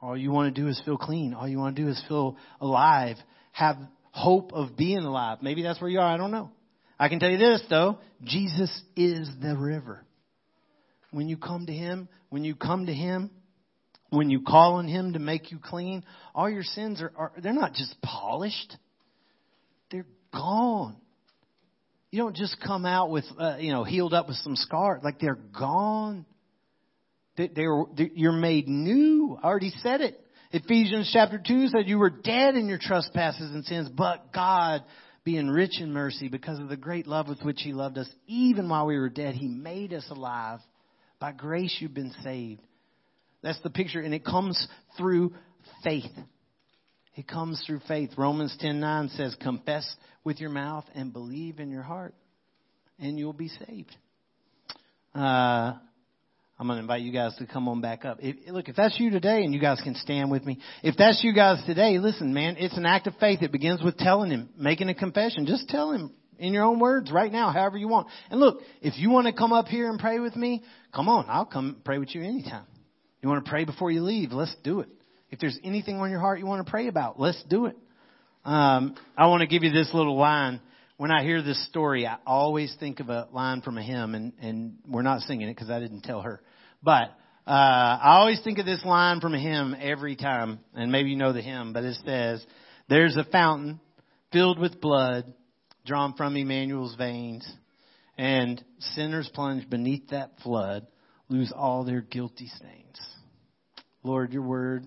All 0.00 0.16
you 0.16 0.30
want 0.30 0.54
to 0.54 0.60
do 0.60 0.68
is 0.68 0.80
feel 0.84 0.98
clean. 0.98 1.34
All 1.34 1.48
you 1.48 1.58
want 1.58 1.76
to 1.76 1.82
do 1.82 1.88
is 1.88 2.02
feel 2.08 2.36
alive. 2.60 3.16
Have 3.52 3.76
hope 4.10 4.52
of 4.52 4.76
being 4.76 4.98
alive. 4.98 5.38
Maybe 5.42 5.62
that's 5.62 5.80
where 5.80 5.90
you 5.90 6.00
are. 6.00 6.12
I 6.12 6.16
don't 6.16 6.30
know. 6.30 6.50
I 6.98 7.08
can 7.08 7.18
tell 7.18 7.30
you 7.30 7.38
this 7.38 7.62
though. 7.68 7.98
Jesus 8.24 8.70
is 8.96 9.28
the 9.40 9.56
river. 9.56 10.04
When 11.10 11.28
you 11.28 11.36
come 11.36 11.66
to 11.66 11.72
Him, 11.72 12.08
when 12.28 12.44
you 12.44 12.54
come 12.54 12.86
to 12.86 12.94
Him, 12.94 13.30
when 14.10 14.30
you 14.30 14.42
call 14.42 14.74
on 14.74 14.88
Him 14.88 15.14
to 15.14 15.18
make 15.18 15.50
you 15.50 15.58
clean, 15.62 16.04
all 16.34 16.48
your 16.48 16.62
sins 16.62 17.00
are, 17.00 17.12
are 17.16 17.32
they're 17.42 17.52
not 17.52 17.72
just 17.72 18.00
polished. 18.02 18.76
They're 19.90 20.06
gone. 20.32 20.96
You 22.10 22.22
don't 22.22 22.36
just 22.36 22.56
come 22.64 22.86
out 22.86 23.10
with, 23.10 23.24
uh, 23.38 23.56
you 23.58 23.72
know, 23.72 23.84
healed 23.84 24.14
up 24.14 24.28
with 24.28 24.36
some 24.38 24.56
scars. 24.56 25.02
Like 25.04 25.18
they're 25.20 25.38
gone. 25.58 26.24
They, 27.36 27.48
they're, 27.48 27.84
you're 28.14 28.32
made 28.32 28.68
new. 28.68 29.38
I 29.42 29.46
already 29.46 29.72
said 29.82 30.00
it. 30.00 30.20
Ephesians 30.52 31.10
chapter 31.12 31.40
2 31.44 31.68
said 31.68 31.88
you 31.88 31.98
were 31.98 32.10
dead 32.10 32.54
in 32.54 32.68
your 32.68 32.78
trespasses 32.78 33.52
and 33.52 33.64
sins, 33.64 33.88
but 33.88 34.32
God, 34.32 34.82
being 35.24 35.48
rich 35.48 35.80
in 35.80 35.92
mercy 35.92 36.28
because 36.28 36.58
of 36.60 36.68
the 36.68 36.76
great 36.76 37.06
love 37.06 37.28
with 37.28 37.42
which 37.42 37.60
He 37.62 37.72
loved 37.72 37.98
us, 37.98 38.08
even 38.26 38.68
while 38.68 38.86
we 38.86 38.98
were 38.98 39.08
dead, 39.08 39.34
He 39.34 39.48
made 39.48 39.92
us 39.92 40.06
alive. 40.10 40.60
By 41.18 41.32
grace 41.32 41.76
you've 41.80 41.94
been 41.94 42.14
saved. 42.22 42.60
That's 43.42 43.60
the 43.62 43.70
picture, 43.70 44.00
and 44.00 44.14
it 44.14 44.24
comes 44.24 44.66
through 44.96 45.34
faith. 45.82 46.10
It 47.16 47.26
comes 47.26 47.62
through 47.66 47.80
faith. 47.88 48.10
Romans 48.16 48.56
10:9 48.58 49.08
says, 49.10 49.34
"Confess 49.36 49.96
with 50.24 50.40
your 50.40 50.50
mouth 50.50 50.84
and 50.94 51.12
believe 51.12 51.58
in 51.58 51.70
your 51.70 51.82
heart, 51.82 52.14
and 52.98 53.18
you'll 53.18 53.32
be 53.32 53.48
saved." 53.48 53.96
Uh, 55.14 55.74
I'm 56.58 56.66
going 56.66 56.78
to 56.78 56.80
invite 56.80 57.02
you 57.02 57.12
guys 57.12 57.36
to 57.36 57.46
come 57.46 57.68
on 57.68 57.82
back 57.82 58.06
up. 58.06 58.18
If, 58.20 58.36
look, 58.50 58.68
if 58.68 58.76
that's 58.76 58.98
you 58.98 59.10
today, 59.10 59.44
and 59.44 59.52
you 59.52 59.60
guys 59.60 59.80
can 59.84 59.94
stand 59.94 60.30
with 60.30 60.44
me. 60.44 60.58
If 60.82 60.96
that's 60.96 61.22
you 61.22 61.34
guys 61.34 61.62
today, 61.66 61.98
listen, 61.98 62.32
man, 62.32 62.56
it's 62.58 62.76
an 62.78 62.86
act 62.86 63.06
of 63.06 63.14
faith. 63.16 63.42
It 63.42 63.52
begins 63.52 63.82
with 63.82 63.98
telling 63.98 64.30
him, 64.30 64.48
making 64.56 64.88
a 64.88 64.94
confession. 64.94 65.44
Just 65.44 65.68
tell 65.68 65.92
him 65.92 66.12
in 66.38 66.54
your 66.54 66.64
own 66.64 66.78
words 66.78 67.10
right 67.12 67.30
now, 67.30 67.50
however 67.50 67.76
you 67.76 67.88
want. 67.88 68.08
And 68.30 68.40
look, 68.40 68.60
if 68.80 68.98
you 68.98 69.10
want 69.10 69.26
to 69.26 69.34
come 69.34 69.52
up 69.52 69.66
here 69.66 69.90
and 69.90 69.98
pray 69.98 70.18
with 70.18 70.34
me, 70.34 70.62
come 70.94 71.10
on. 71.10 71.26
I'll 71.28 71.44
come 71.44 71.76
pray 71.84 71.98
with 71.98 72.14
you 72.14 72.22
anytime. 72.22 72.64
You 73.22 73.28
want 73.28 73.44
to 73.44 73.50
pray 73.50 73.64
before 73.64 73.90
you 73.90 74.02
leave? 74.02 74.32
Let's 74.32 74.54
do 74.64 74.80
it. 74.80 74.88
If 75.30 75.40
there's 75.40 75.58
anything 75.62 75.98
on 75.98 76.10
your 76.10 76.20
heart 76.20 76.38
you 76.38 76.46
want 76.46 76.64
to 76.64 76.70
pray 76.70 76.86
about, 76.86 77.20
let's 77.20 77.42
do 77.50 77.66
it. 77.66 77.76
Um, 78.46 78.94
I 79.16 79.26
want 79.26 79.40
to 79.40 79.46
give 79.46 79.62
you 79.62 79.72
this 79.72 79.90
little 79.92 80.16
line. 80.16 80.60
When 80.98 81.10
I 81.10 81.24
hear 81.24 81.42
this 81.42 81.62
story, 81.66 82.06
I 82.06 82.16
always 82.26 82.74
think 82.80 83.00
of 83.00 83.10
a 83.10 83.28
line 83.30 83.60
from 83.60 83.76
a 83.76 83.82
hymn, 83.82 84.14
and, 84.14 84.32
and 84.40 84.78
we're 84.88 85.02
not 85.02 85.20
singing 85.22 85.46
it 85.46 85.54
because 85.54 85.68
I 85.68 85.78
didn't 85.78 86.02
tell 86.02 86.22
her. 86.22 86.40
But 86.82 87.10
uh, 87.46 87.50
I 88.02 88.16
always 88.18 88.40
think 88.42 88.58
of 88.58 88.64
this 88.64 88.82
line 88.82 89.20
from 89.20 89.34
a 89.34 89.38
hymn 89.38 89.76
every 89.78 90.16
time, 90.16 90.58
and 90.74 90.90
maybe 90.90 91.10
you 91.10 91.16
know 91.16 91.34
the 91.34 91.42
hymn, 91.42 91.74
but 91.74 91.84
it 91.84 91.98
says, 92.06 92.44
"There's 92.88 93.14
a 93.14 93.24
fountain 93.24 93.78
filled 94.32 94.58
with 94.58 94.80
blood 94.80 95.34
drawn 95.84 96.14
from 96.14 96.34
Emmanuel's 96.34 96.94
veins, 96.94 97.46
and 98.16 98.64
sinners 98.78 99.30
plunge 99.34 99.68
beneath 99.68 100.08
that 100.08 100.32
flood, 100.42 100.86
lose 101.28 101.52
all 101.54 101.84
their 101.84 102.00
guilty 102.00 102.48
stains." 102.48 103.00
Lord, 104.02 104.32
your 104.32 104.42
word 104.42 104.86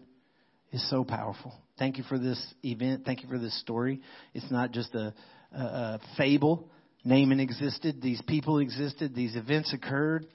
is 0.72 0.90
so 0.90 1.04
powerful. 1.04 1.54
Thank 1.78 1.98
you 1.98 2.04
for 2.04 2.18
this 2.18 2.42
event. 2.64 3.06
Thank 3.06 3.22
you 3.22 3.30
for 3.30 3.38
this 3.38 3.58
story. 3.62 4.02
It's 4.34 4.50
not 4.50 4.72
just 4.72 4.94
a, 4.96 5.14
a 5.52 6.00
fable. 6.18 6.70
Naaman 7.04 7.40
existed. 7.40 8.02
These 8.02 8.22
people 8.28 8.60
existed. 8.60 9.16
These 9.16 9.36
events 9.36 9.74
occurred. 9.74 10.28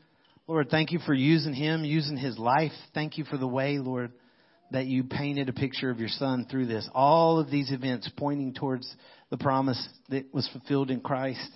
Lord, 0.47 0.69
thank 0.71 0.93
you 0.93 0.99
for 1.07 1.15
using 1.15 1.55
him, 1.55 1.85
using 1.85 2.17
his 2.17 2.39
life. 2.39 2.73
Thank 2.93 3.17
you 3.17 3.25
for 3.25 3.39
the 3.39 3.49
way, 3.49 3.79
Lord, 3.79 4.13
that 4.71 4.87
you 4.87 5.05
painted 5.05 5.49
a 5.49 5.53
picture 5.53 5.91
of 5.91 5.99
your 5.99 6.09
son 6.09 6.47
through 6.51 6.67
this. 6.67 6.89
All 6.95 7.39
of 7.39 7.51
these 7.51 7.71
events 7.71 8.11
pointing 8.17 8.55
towards 8.55 8.93
the 9.31 9.39
promise 9.39 9.89
that 10.11 10.33
was 10.35 10.49
fulfilled 10.53 10.91
in 10.91 11.01
Christ. 11.01 11.51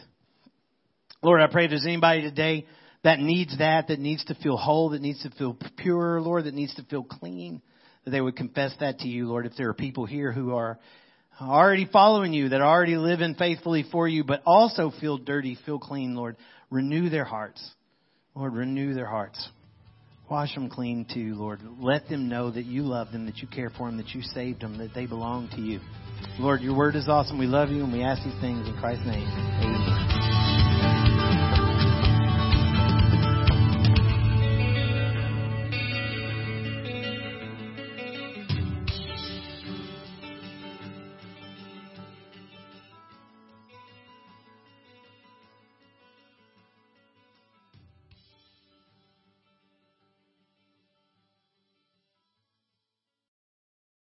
Lord, 1.23 1.41
I 1.41 1.49
pray 1.49 1.67
there's 1.67 1.85
anybody 1.87 2.23
today 2.23 2.67
that 3.05 3.19
needs 3.19 3.59
that, 3.59 3.89
that 3.89 3.99
needs 3.99 4.25
to 4.27 4.35
feel 4.37 4.57
whole, 4.57 4.91
that 4.91 5.03
needs 5.03 5.23
to 5.23 5.31
feel 5.31 5.57
pure, 5.77 6.21
Lord, 6.21 6.45
that 6.45 6.55
needs 6.55 6.75
to 6.77 6.85
feel 6.85 7.03
clean, 7.03 7.61
that 8.05 8.11
they 8.11 8.21
would 8.21 8.37
confess 8.37 8.73
that 8.81 9.01
to 9.01 9.09
you, 9.09 9.29
Lord. 9.29 9.47
If 9.47 9.53
there 9.57 9.69
are 9.69 9.75
people 9.75 10.07
here 10.07 10.33
who 10.33 10.55
are 10.55 10.79
already 11.41 11.89
following 11.93 12.33
you, 12.33 12.51
that 12.51 12.61
are 12.61 12.69
already 12.69 12.97
living 12.97 13.35
faithfully 13.35 13.85
for 13.91 14.09
you, 14.09 14.25
but 14.25 14.43
also 14.45 14.93
feel 15.01 15.19
dirty, 15.19 15.57
feel 15.65 15.79
clean, 15.79 16.15
Lord, 16.15 16.37
renew 16.71 17.09
their 17.09 17.25
hearts. 17.25 17.71
Lord, 18.35 18.55
renew 18.55 18.95
their 18.95 19.07
hearts. 19.07 19.49
Wash 20.31 20.55
them 20.55 20.69
clean 20.69 21.07
too, 21.13 21.35
Lord. 21.35 21.61
Let 21.81 22.09
them 22.09 22.29
know 22.29 22.51
that 22.51 22.67
you 22.67 22.83
love 22.83 23.13
them, 23.13 23.27
that 23.27 23.39
you 23.39 23.49
care 23.49 23.71
for 23.71 23.87
them, 23.87 23.97
that 23.97 24.11
you 24.11 24.21
saved 24.23 24.61
them, 24.61 24.77
that 24.79 24.95
they 24.95 25.07
belong 25.07 25.49
to 25.55 25.61
you. 25.61 25.81
Lord, 26.39 26.61
your 26.61 26.77
word 26.77 26.97
is 26.97 27.09
awesome. 27.09 27.39
We 27.39 27.47
love 27.47 27.71
you 27.71 27.83
and 27.83 27.93
we 27.93 28.03
ask 28.03 28.23
these 28.23 28.41
things 28.41 28.69
in 28.69 28.77
Christ's 28.79 29.07
name. 29.07 29.27
Amen. 29.27 30.18